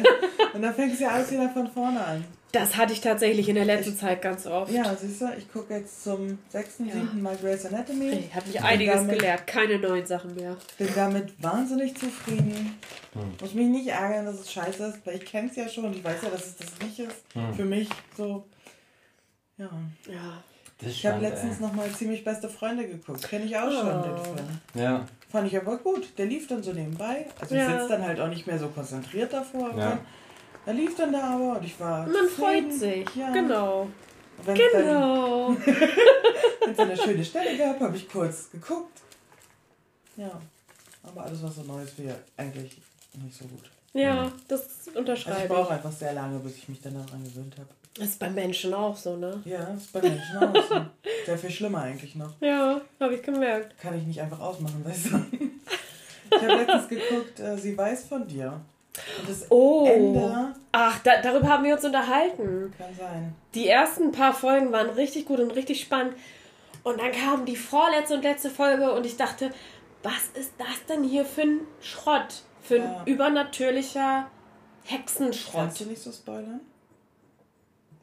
und 0.55 0.61
dann 0.63 0.73
fängt 0.73 0.93
es 0.93 0.99
ja 0.99 1.09
alles 1.09 1.31
wieder 1.31 1.47
von 1.49 1.67
vorne 1.67 2.03
an. 2.03 2.25
Das 2.53 2.77
hatte 2.77 2.93
ich 2.93 3.01
tatsächlich 3.01 3.49
in 3.49 3.55
der 3.55 3.65
letzten 3.65 3.97
Zeit 3.97 4.21
ganz 4.21 4.47
oft. 4.47 4.71
Ja, 4.71 4.95
siehst 4.95 5.19
du, 5.21 5.25
ich 5.37 5.51
gucke 5.51 5.73
jetzt 5.75 6.03
zum 6.03 6.39
sechsten, 6.49 6.87
Ja. 6.87 6.93
siebten 6.93 7.21
Mal 7.21 7.35
Grey's 7.35 7.65
Anatomy. 7.65 8.09
Ich 8.09 8.33
habe 8.33 8.47
mich 8.47 8.61
einiges 8.61 8.95
damit- 8.95 9.19
gelernt. 9.19 9.47
Keine 9.47 9.77
neuen 9.79 10.05
Sachen 10.05 10.33
mehr. 10.33 10.55
Bin 10.77 10.87
damit 10.95 11.43
wahnsinnig 11.43 11.95
zufrieden. 11.97 12.77
Hm. 13.13 13.21
Muss 13.41 13.53
mich 13.53 13.67
nicht 13.67 13.87
ärgern, 13.87 14.25
dass 14.25 14.39
es 14.39 14.51
scheiße 14.51 14.85
ist, 14.85 15.05
weil 15.05 15.15
ich 15.17 15.25
kenne 15.25 15.49
es 15.49 15.57
ja 15.57 15.67
schon. 15.67 15.91
Ich 15.93 16.03
weiß 16.03 16.21
ja, 16.23 16.29
dass 16.29 16.45
es 16.45 16.55
das 16.55 16.67
nicht 16.81 16.99
ist. 16.99 17.15
Hm. 17.33 17.53
Für 17.53 17.65
mich 17.65 17.89
so. 18.15 18.45
Ja. 19.57 19.69
Ja. 20.09 20.43
Das 20.79 20.89
Ich 20.91 21.05
habe 21.05 21.19
letztens 21.21 21.59
nochmal 21.59 21.89
ziemlich 21.91 22.23
beste 22.23 22.47
Freunde 22.47 22.87
geguckt. 22.87 23.27
Kenne 23.27 23.45
ich 23.45 23.57
auch 23.57 23.71
schon, 23.71 23.87
Oh. 23.89 24.03
den 24.03 24.17
Film. 24.23 24.47
Ja. 24.75 25.05
Fand 25.29 25.47
ich 25.47 25.57
aber 25.57 25.77
gut. 25.77 26.07
Der 26.17 26.27
lief 26.27 26.47
dann 26.47 26.61
so 26.63 26.71
nebenbei. 26.71 27.25
Also 27.41 27.55
ich 27.55 27.61
Ja. 27.61 27.71
sitze 27.79 27.89
dann 27.89 28.05
halt 28.05 28.19
auch 28.19 28.29
nicht 28.29 28.45
mehr 28.47 28.57
so 28.59 28.67
konzentriert 28.69 29.33
davor. 29.33 29.71
aber 29.71 29.79
Ja. 29.81 29.99
Er 30.67 30.73
lief 30.73 30.95
dann 30.97 31.13
da 31.13 31.35
aber 31.35 31.57
und 31.57 31.63
ich 31.65 31.79
war. 31.79 32.05
Man 32.05 32.27
freut 32.27 32.71
zufrieden. 32.71 32.71
sich. 32.77 33.15
Ja. 33.15 33.31
Genau. 33.31 33.87
Wenn 34.43 34.55
es 34.61 34.71
Genau. 34.71 35.55
wenn's 35.55 36.77
dann 36.77 36.89
eine 36.89 36.97
schöne 36.97 37.23
Stelle 37.25 37.57
gab, 37.57 37.79
habe 37.79 37.95
ich 37.97 38.07
kurz 38.09 38.51
geguckt. 38.51 38.99
Ja. 40.17 40.29
Aber 41.03 41.23
alles, 41.23 41.41
was 41.41 41.55
so 41.55 41.63
neu 41.63 41.81
ist, 41.81 41.97
wäre 41.97 42.17
eigentlich 42.35 42.81
nicht 43.23 43.35
so 43.37 43.45
gut. 43.45 43.71
Ja, 43.93 44.31
das 44.47 44.61
Also 44.61 44.91
ich 44.91 44.95
unterschreibe 44.97 45.47
brauche 45.53 45.73
einfach 45.73 45.91
sehr 45.91 46.13
lange, 46.13 46.37
bis 46.39 46.57
ich 46.57 46.69
mich 46.69 46.81
dann 46.81 46.93
daran 46.95 47.23
gewöhnt 47.23 47.55
habe. 47.57 47.69
Das 47.97 48.09
ist 48.09 48.19
bei 48.19 48.29
Menschen 48.29 48.73
auch 48.73 48.95
so, 48.95 49.15
ne? 49.15 49.41
Ja, 49.45 49.65
das 49.73 49.83
ist 49.83 49.93
bei 49.93 50.01
Menschen 50.01 50.37
auch 50.37 50.53
so. 50.69 50.85
Sehr 51.25 51.37
viel 51.37 51.49
schlimmer 51.49 51.81
eigentlich 51.81 52.13
noch. 52.15 52.29
Ja, 52.41 52.79
habe 52.99 53.15
ich 53.15 53.23
gemerkt. 53.23 53.79
Kann 53.79 53.97
ich 53.97 54.05
nicht 54.05 54.21
einfach 54.21 54.39
ausmachen, 54.39 54.83
weißt 54.85 55.11
du? 55.11 55.25
Ich 56.29 56.41
habe 56.41 56.55
letztens 56.55 56.89
geguckt, 56.89 57.39
äh, 57.39 57.57
sie 57.57 57.77
weiß 57.77 58.03
von 58.09 58.27
dir. 58.27 58.59
Das 59.27 59.45
Oh. 59.49 59.85
Ende 59.87 60.53
Ach, 60.71 60.99
da, 60.99 61.21
darüber 61.21 61.47
haben 61.49 61.63
wir 61.63 61.73
uns 61.75 61.83
unterhalten. 61.85 62.73
kann 62.77 62.93
sein. 62.95 63.35
Die 63.55 63.67
ersten 63.67 64.11
paar 64.11 64.33
Folgen 64.33 64.71
waren 64.71 64.89
richtig 64.91 65.25
gut 65.25 65.39
und 65.39 65.51
richtig 65.51 65.81
spannend. 65.81 66.15
Und 66.83 66.99
dann 67.01 67.11
kam 67.11 67.45
die 67.45 67.55
vorletzte 67.55 68.15
und 68.15 68.23
letzte 68.23 68.49
Folge 68.49 68.91
und 68.93 69.05
ich 69.05 69.17
dachte, 69.17 69.51
was 70.03 70.27
ist 70.39 70.53
das 70.57 70.85
denn 70.87 71.03
hier 71.03 71.25
für 71.25 71.41
ein 71.41 71.59
Schrott? 71.81 72.43
Für 72.61 72.75
ein 72.75 72.81
Ja. 72.83 73.01
übernatürlicher 73.05 74.27
Hexenschrott. 74.83 75.53
Kannst 75.53 75.81
du 75.81 75.85
nicht 75.85 76.01
so 76.01 76.11
spoilern? 76.11 76.61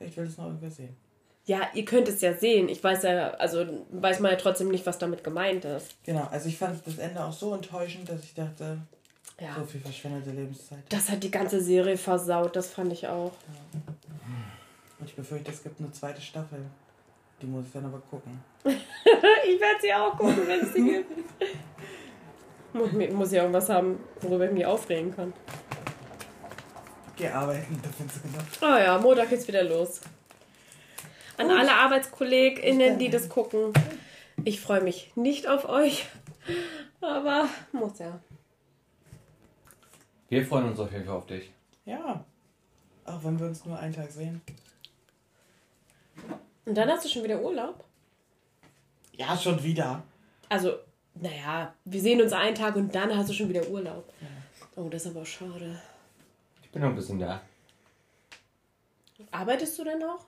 Ich 0.00 0.16
will 0.16 0.26
es 0.26 0.36
noch 0.36 0.46
irgendwer 0.46 0.70
sehen. 0.70 0.96
Ja, 1.46 1.60
ihr 1.74 1.84
könnt 1.84 2.08
es 2.08 2.20
ja 2.22 2.34
sehen. 2.34 2.68
Ich 2.68 2.82
weiß 2.82 3.02
ja, 3.04 3.30
also 3.34 3.64
weiß 3.90 4.20
man 4.20 4.30
ja 4.32 4.36
trotzdem 4.36 4.68
nicht, 4.68 4.86
was 4.86 4.98
damit 4.98 5.22
gemeint 5.22 5.64
ist. 5.64 5.94
Genau, 6.04 6.26
also 6.30 6.48
ich 6.48 6.56
fand 6.58 6.86
das 6.86 6.98
Ende 6.98 7.22
auch 7.22 7.32
so 7.32 7.54
enttäuschend, 7.54 8.08
dass 8.08 8.22
ich 8.24 8.34
dachte, 8.34 8.78
Ja. 9.40 9.54
so 9.56 9.64
viel 9.64 9.80
verschwendete 9.80 10.30
Lebenszeit. 10.30 10.84
Das 10.88 11.10
hat 11.10 11.22
die 11.22 11.30
ganze 11.30 11.60
Serie 11.60 11.96
versaut, 11.96 12.54
das 12.54 12.70
fand 12.70 12.92
ich 12.92 13.06
auch. 13.08 13.32
Und 14.98 15.08
ich 15.08 15.16
befürchte, 15.16 15.50
es 15.50 15.62
gibt 15.62 15.80
eine 15.80 15.90
zweite 15.90 16.20
Staffel. 16.20 16.60
Die 17.42 17.46
muss 17.46 17.66
ich 17.66 17.72
dann 17.72 17.84
aber 17.86 18.00
gucken. 18.10 18.40
Ich 19.46 19.60
werde 19.60 19.80
sie 19.82 19.92
auch 19.92 20.16
gucken, 20.16 20.46
wenn 20.46 20.60
es 20.60 20.72
sie 20.72 20.82
gibt. 20.82 21.10
Muss, 23.12 23.30
ja 23.30 23.42
irgendwas 23.42 23.68
haben, 23.68 24.00
worüber 24.22 24.46
ich 24.46 24.52
mich 24.52 24.66
aufregen 24.66 25.14
kann. 25.14 25.32
Geh 27.16 27.28
arbeiten, 27.28 27.78
da 27.82 27.90
findest 27.96 28.24
du 28.24 28.28
genau. 28.28 28.42
Oh 28.62 28.78
ja, 28.78 28.98
Montag 28.98 29.28
geht's 29.28 29.46
wieder 29.46 29.62
los. 29.62 30.00
An 31.36 31.50
alle 31.50 31.72
ArbeitskollegInnen, 31.72 32.98
die 32.98 33.10
das 33.10 33.28
gucken. 33.28 33.72
Ich 34.44 34.60
freue 34.60 34.80
mich 34.80 35.12
nicht 35.14 35.46
auf 35.46 35.68
euch. 35.68 36.06
Aber 37.00 37.48
muss 37.72 37.98
ja. 37.98 38.20
Wir 40.34 40.44
freuen 40.44 40.68
uns 40.68 40.80
auf 40.80 40.90
jeden 40.90 41.04
Fall 41.04 41.14
auf 41.14 41.26
dich. 41.26 41.48
Ja. 41.84 42.24
Auch 43.04 43.22
wenn 43.22 43.38
wir 43.38 43.46
uns 43.46 43.64
nur 43.64 43.78
einen 43.78 43.94
Tag 43.94 44.10
sehen. 44.10 44.40
Und 46.64 46.74
dann 46.74 46.88
hast 46.88 47.04
du 47.04 47.08
schon 47.08 47.22
wieder 47.22 47.40
Urlaub? 47.40 47.84
Ja, 49.12 49.38
schon 49.38 49.62
wieder. 49.62 50.02
Also, 50.48 50.72
naja, 51.14 51.72
wir 51.84 52.00
sehen 52.00 52.20
uns 52.20 52.32
einen 52.32 52.56
Tag 52.56 52.74
und 52.74 52.92
dann 52.92 53.16
hast 53.16 53.28
du 53.28 53.32
schon 53.32 53.48
wieder 53.48 53.68
Urlaub. 53.68 54.12
Oh, 54.74 54.88
das 54.88 55.06
ist 55.06 55.14
aber 55.14 55.24
schade. 55.24 55.80
Ich 56.64 56.70
bin 56.72 56.82
noch 56.82 56.88
ein 56.88 56.96
bisschen 56.96 57.20
da. 57.20 57.40
Arbeitest 59.30 59.78
du 59.78 59.84
denn 59.84 60.02
auch? 60.02 60.24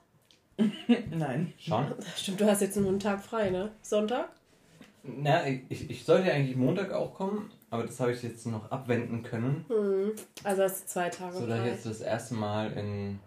Nein. 1.11 1.51
Schon? 1.59 1.93
Stimmt, 2.15 2.39
du 2.39 2.45
hast 2.45 2.61
jetzt 2.61 2.77
nur 2.77 2.87
einen 2.87 3.01
Tag 3.01 3.21
frei, 3.21 3.49
ne? 3.49 3.73
Sonntag? 3.81 4.29
Na, 5.03 5.45
ich, 5.45 5.89
ich 5.89 6.05
sollte 6.05 6.31
eigentlich 6.31 6.55
Montag 6.55 6.93
auch 6.93 7.13
kommen, 7.13 7.51
aber 7.69 7.83
das 7.85 7.99
habe 7.99 8.11
ich 8.13 8.23
jetzt 8.23 8.45
noch 8.45 8.71
abwenden 8.71 9.23
können. 9.23 9.65
Hm. 9.67 10.13
Also 10.43 10.63
hast 10.63 10.83
du 10.83 10.87
zwei 10.87 11.09
Tage 11.09 11.37
So 11.37 11.45
dass 11.47 11.57
ich 11.57 11.61
frei. 11.63 11.69
jetzt 11.71 11.85
das 11.85 12.01
erste 12.01 12.33
Mal 12.35 12.71
in, 12.73 13.19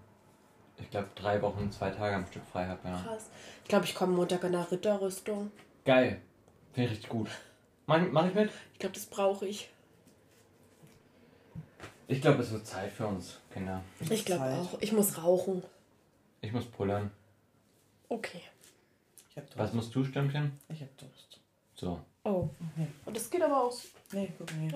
ich 0.79 0.91
glaube, 0.91 1.09
drei 1.15 1.41
Wochen 1.43 1.71
zwei 1.71 1.91
Tage 1.91 2.17
am 2.17 2.27
Stück 2.27 2.43
frei 2.51 2.67
habe. 2.67 2.81
Ja. 2.89 3.01
Krass. 3.03 3.29
Ich 3.63 3.69
glaube, 3.69 3.85
ich 3.85 3.95
komme 3.95 4.15
Montag 4.15 4.43
in 4.45 4.53
der 4.53 4.71
Ritterrüstung. 4.71 5.51
Geil. 5.85 6.21
Finde 6.73 6.87
ich 6.87 6.97
richtig 6.97 7.11
gut. 7.11 7.29
Mach, 7.87 8.01
mach 8.11 8.27
ich 8.27 8.35
mit? 8.35 8.51
Ich 8.73 8.79
glaube, 8.79 8.95
das 8.95 9.07
brauche 9.07 9.47
ich. 9.47 9.69
Ich 12.07 12.21
glaube, 12.21 12.43
es 12.43 12.51
wird 12.51 12.67
Zeit 12.67 12.91
für 12.91 13.07
uns, 13.07 13.39
Kinder. 13.53 13.83
Ich 14.09 14.25
glaube 14.25 14.45
auch. 14.45 14.81
Ich 14.81 14.93
muss 14.93 15.23
rauchen. 15.23 15.63
Ich 16.41 16.53
muss 16.53 16.65
pullern. 16.65 17.11
Okay. 18.09 18.41
Ich 19.31 19.37
hab 19.37 19.45
Durst. 19.45 19.59
Was 19.59 19.73
musst 19.75 19.95
du, 19.95 20.05
Stürmchen? 20.05 20.59
Ich 20.69 20.81
hab 20.83 20.97
Durst. 20.99 21.39
So. 21.77 22.01
Oh. 22.25 22.49
Und 23.05 23.17
das 23.17 23.31
geht 23.31 23.43
aber 23.43 23.63
aus. 23.65 23.89
Nee, 24.13 24.33
guck 24.37 24.51
mal 24.53 24.61
hier. 24.61 24.73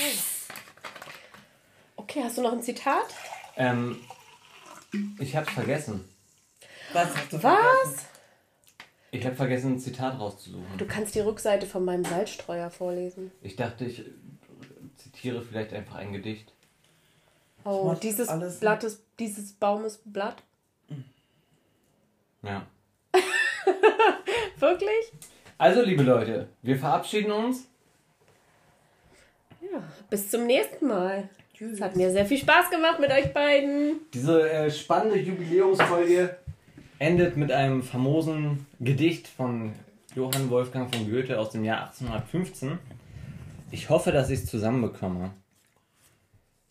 Okay, 1.97 2.23
hast 2.25 2.39
du 2.39 2.43
noch 2.43 2.53
ein 2.53 2.63
Zitat? 2.63 3.07
Ähm, 3.57 4.01
ich 5.19 5.37
hab's 5.37 5.53
vergessen. 5.53 6.09
Was 6.93 7.15
hast 7.17 7.33
du 7.33 7.39
vergessen? 7.39 7.69
Was? 7.85 8.07
Ich 9.11 9.25
habe 9.25 9.37
vergessen, 9.37 9.75
ein 9.75 9.79
Zitat 9.79 10.19
rauszusuchen. 10.19 10.77
Du 10.77 10.87
kannst 10.87 11.15
die 11.15 11.21
Rückseite 11.21 11.67
von 11.67 11.85
meinem 11.85 12.05
Salzstreuer 12.05 12.71
vorlesen. 12.71 13.31
Ich 13.43 13.55
dachte, 13.57 13.85
ich 13.85 14.05
zitiere 14.97 15.43
vielleicht 15.43 15.73
einfach 15.73 15.97
ein 15.97 16.13
Gedicht. 16.13 16.53
Oh, 17.65 17.95
dieses 17.95 18.29
alles- 18.29 18.61
Blattes, 18.61 19.03
dieses 19.19 19.53
Baumes 19.53 20.01
Blatt. 20.05 20.43
Ja. 22.43 22.67
Wirklich? 24.59 25.13
Also, 25.57 25.83
liebe 25.83 26.03
Leute, 26.03 26.49
wir 26.63 26.77
verabschieden 26.77 27.31
uns. 27.31 27.69
Ja. 29.61 29.83
Bis 30.11 30.31
zum 30.31 30.47
nächsten 30.47 30.89
Mal. 30.89 31.29
Tschüss. 31.55 31.75
Es 31.75 31.81
hat 31.81 31.95
mir 31.95 32.11
sehr 32.11 32.27
viel 32.27 32.39
Spaß 32.39 32.71
gemacht 32.71 32.99
mit 32.99 33.11
euch 33.11 33.33
beiden. 33.33 34.01
Diese 34.13 34.51
äh, 34.51 34.71
spannende 34.71 35.19
Jubiläumsfolge 35.19 36.37
endet 36.99 37.37
mit 37.37 37.53
einem 37.53 37.83
famosen 37.83 38.67
Gedicht 38.81 39.29
von 39.29 39.73
Johann 40.17 40.51
Wolfgang 40.51 40.93
von 40.93 41.09
Goethe 41.09 41.39
aus 41.39 41.51
dem 41.51 41.65
Jahr 41.65 41.87
1815. 41.87 42.79
Ich 43.71 43.91
hoffe, 43.91 44.11
dass 44.11 44.31
ich 44.31 44.41
es 44.41 44.47
zusammenbekomme. 44.47 45.31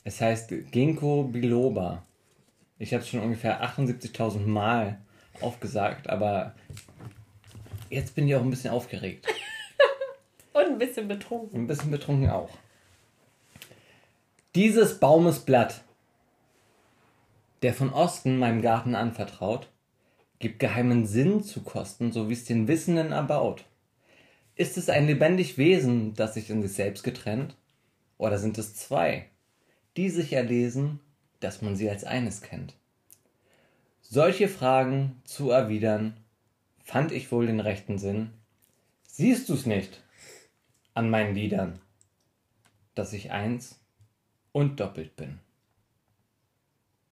Es 0.03 0.19
heißt 0.19 0.53
Ginkgo 0.71 1.23
biloba. 1.23 2.03
Ich 2.79 2.93
habe 2.93 3.03
es 3.03 3.09
schon 3.09 3.21
ungefähr 3.21 3.63
78.000 3.63 4.45
Mal 4.45 4.99
aufgesagt, 5.39 6.09
aber 6.09 6.55
jetzt 7.93 8.15
bin 8.15 8.27
ich 8.27 8.35
auch 8.35 8.41
ein 8.41 8.49
bisschen 8.49 8.71
aufgeregt. 8.71 9.27
Und 10.53 10.65
ein 10.65 10.77
bisschen 10.77 11.07
betrunken. 11.07 11.61
Ein 11.61 11.67
bisschen 11.67 11.91
betrunken 11.91 12.29
auch. 12.29 12.49
Dieses 14.55 14.99
Baumes 14.99 15.39
Blatt, 15.39 15.83
der 17.63 17.73
von 17.73 17.91
Osten 17.91 18.37
meinem 18.37 18.61
Garten 18.61 18.93
anvertraut, 18.93 19.69
gibt 20.39 20.59
geheimen 20.59 21.07
Sinn 21.07 21.43
zu 21.43 21.61
kosten, 21.61 22.11
so 22.11 22.29
wie 22.29 22.33
es 22.33 22.45
den 22.45 22.67
Wissenden 22.67 23.13
erbaut. 23.13 23.65
Ist 24.55 24.77
es 24.77 24.89
ein 24.89 25.07
lebendig 25.07 25.57
Wesen, 25.57 26.13
das 26.13 26.35
sich 26.35 26.49
in 26.49 26.61
sich 26.61 26.73
selbst 26.73 27.03
getrennt? 27.03 27.55
Oder 28.17 28.37
sind 28.37 28.57
es 28.57 28.75
zwei, 28.75 29.25
die 29.97 30.09
sich 30.09 30.33
erlesen, 30.33 30.99
dass 31.39 31.61
man 31.61 31.75
sie 31.75 31.89
als 31.89 32.03
eines 32.03 32.41
kennt? 32.41 32.75
Solche 34.01 34.47
Fragen 34.47 35.21
zu 35.23 35.49
erwidern, 35.49 36.22
fand 36.83 37.11
ich 37.11 37.31
wohl 37.31 37.47
den 37.47 37.59
rechten 37.59 37.97
Sinn. 37.97 38.31
Siehst 39.07 39.49
du's 39.49 39.65
nicht 39.65 40.01
an 40.93 41.09
meinen 41.09 41.33
Liedern, 41.33 41.79
dass 42.93 43.13
ich 43.13 43.31
eins 43.31 43.79
und 44.51 44.79
doppelt 44.79 45.15
bin? 45.15 45.39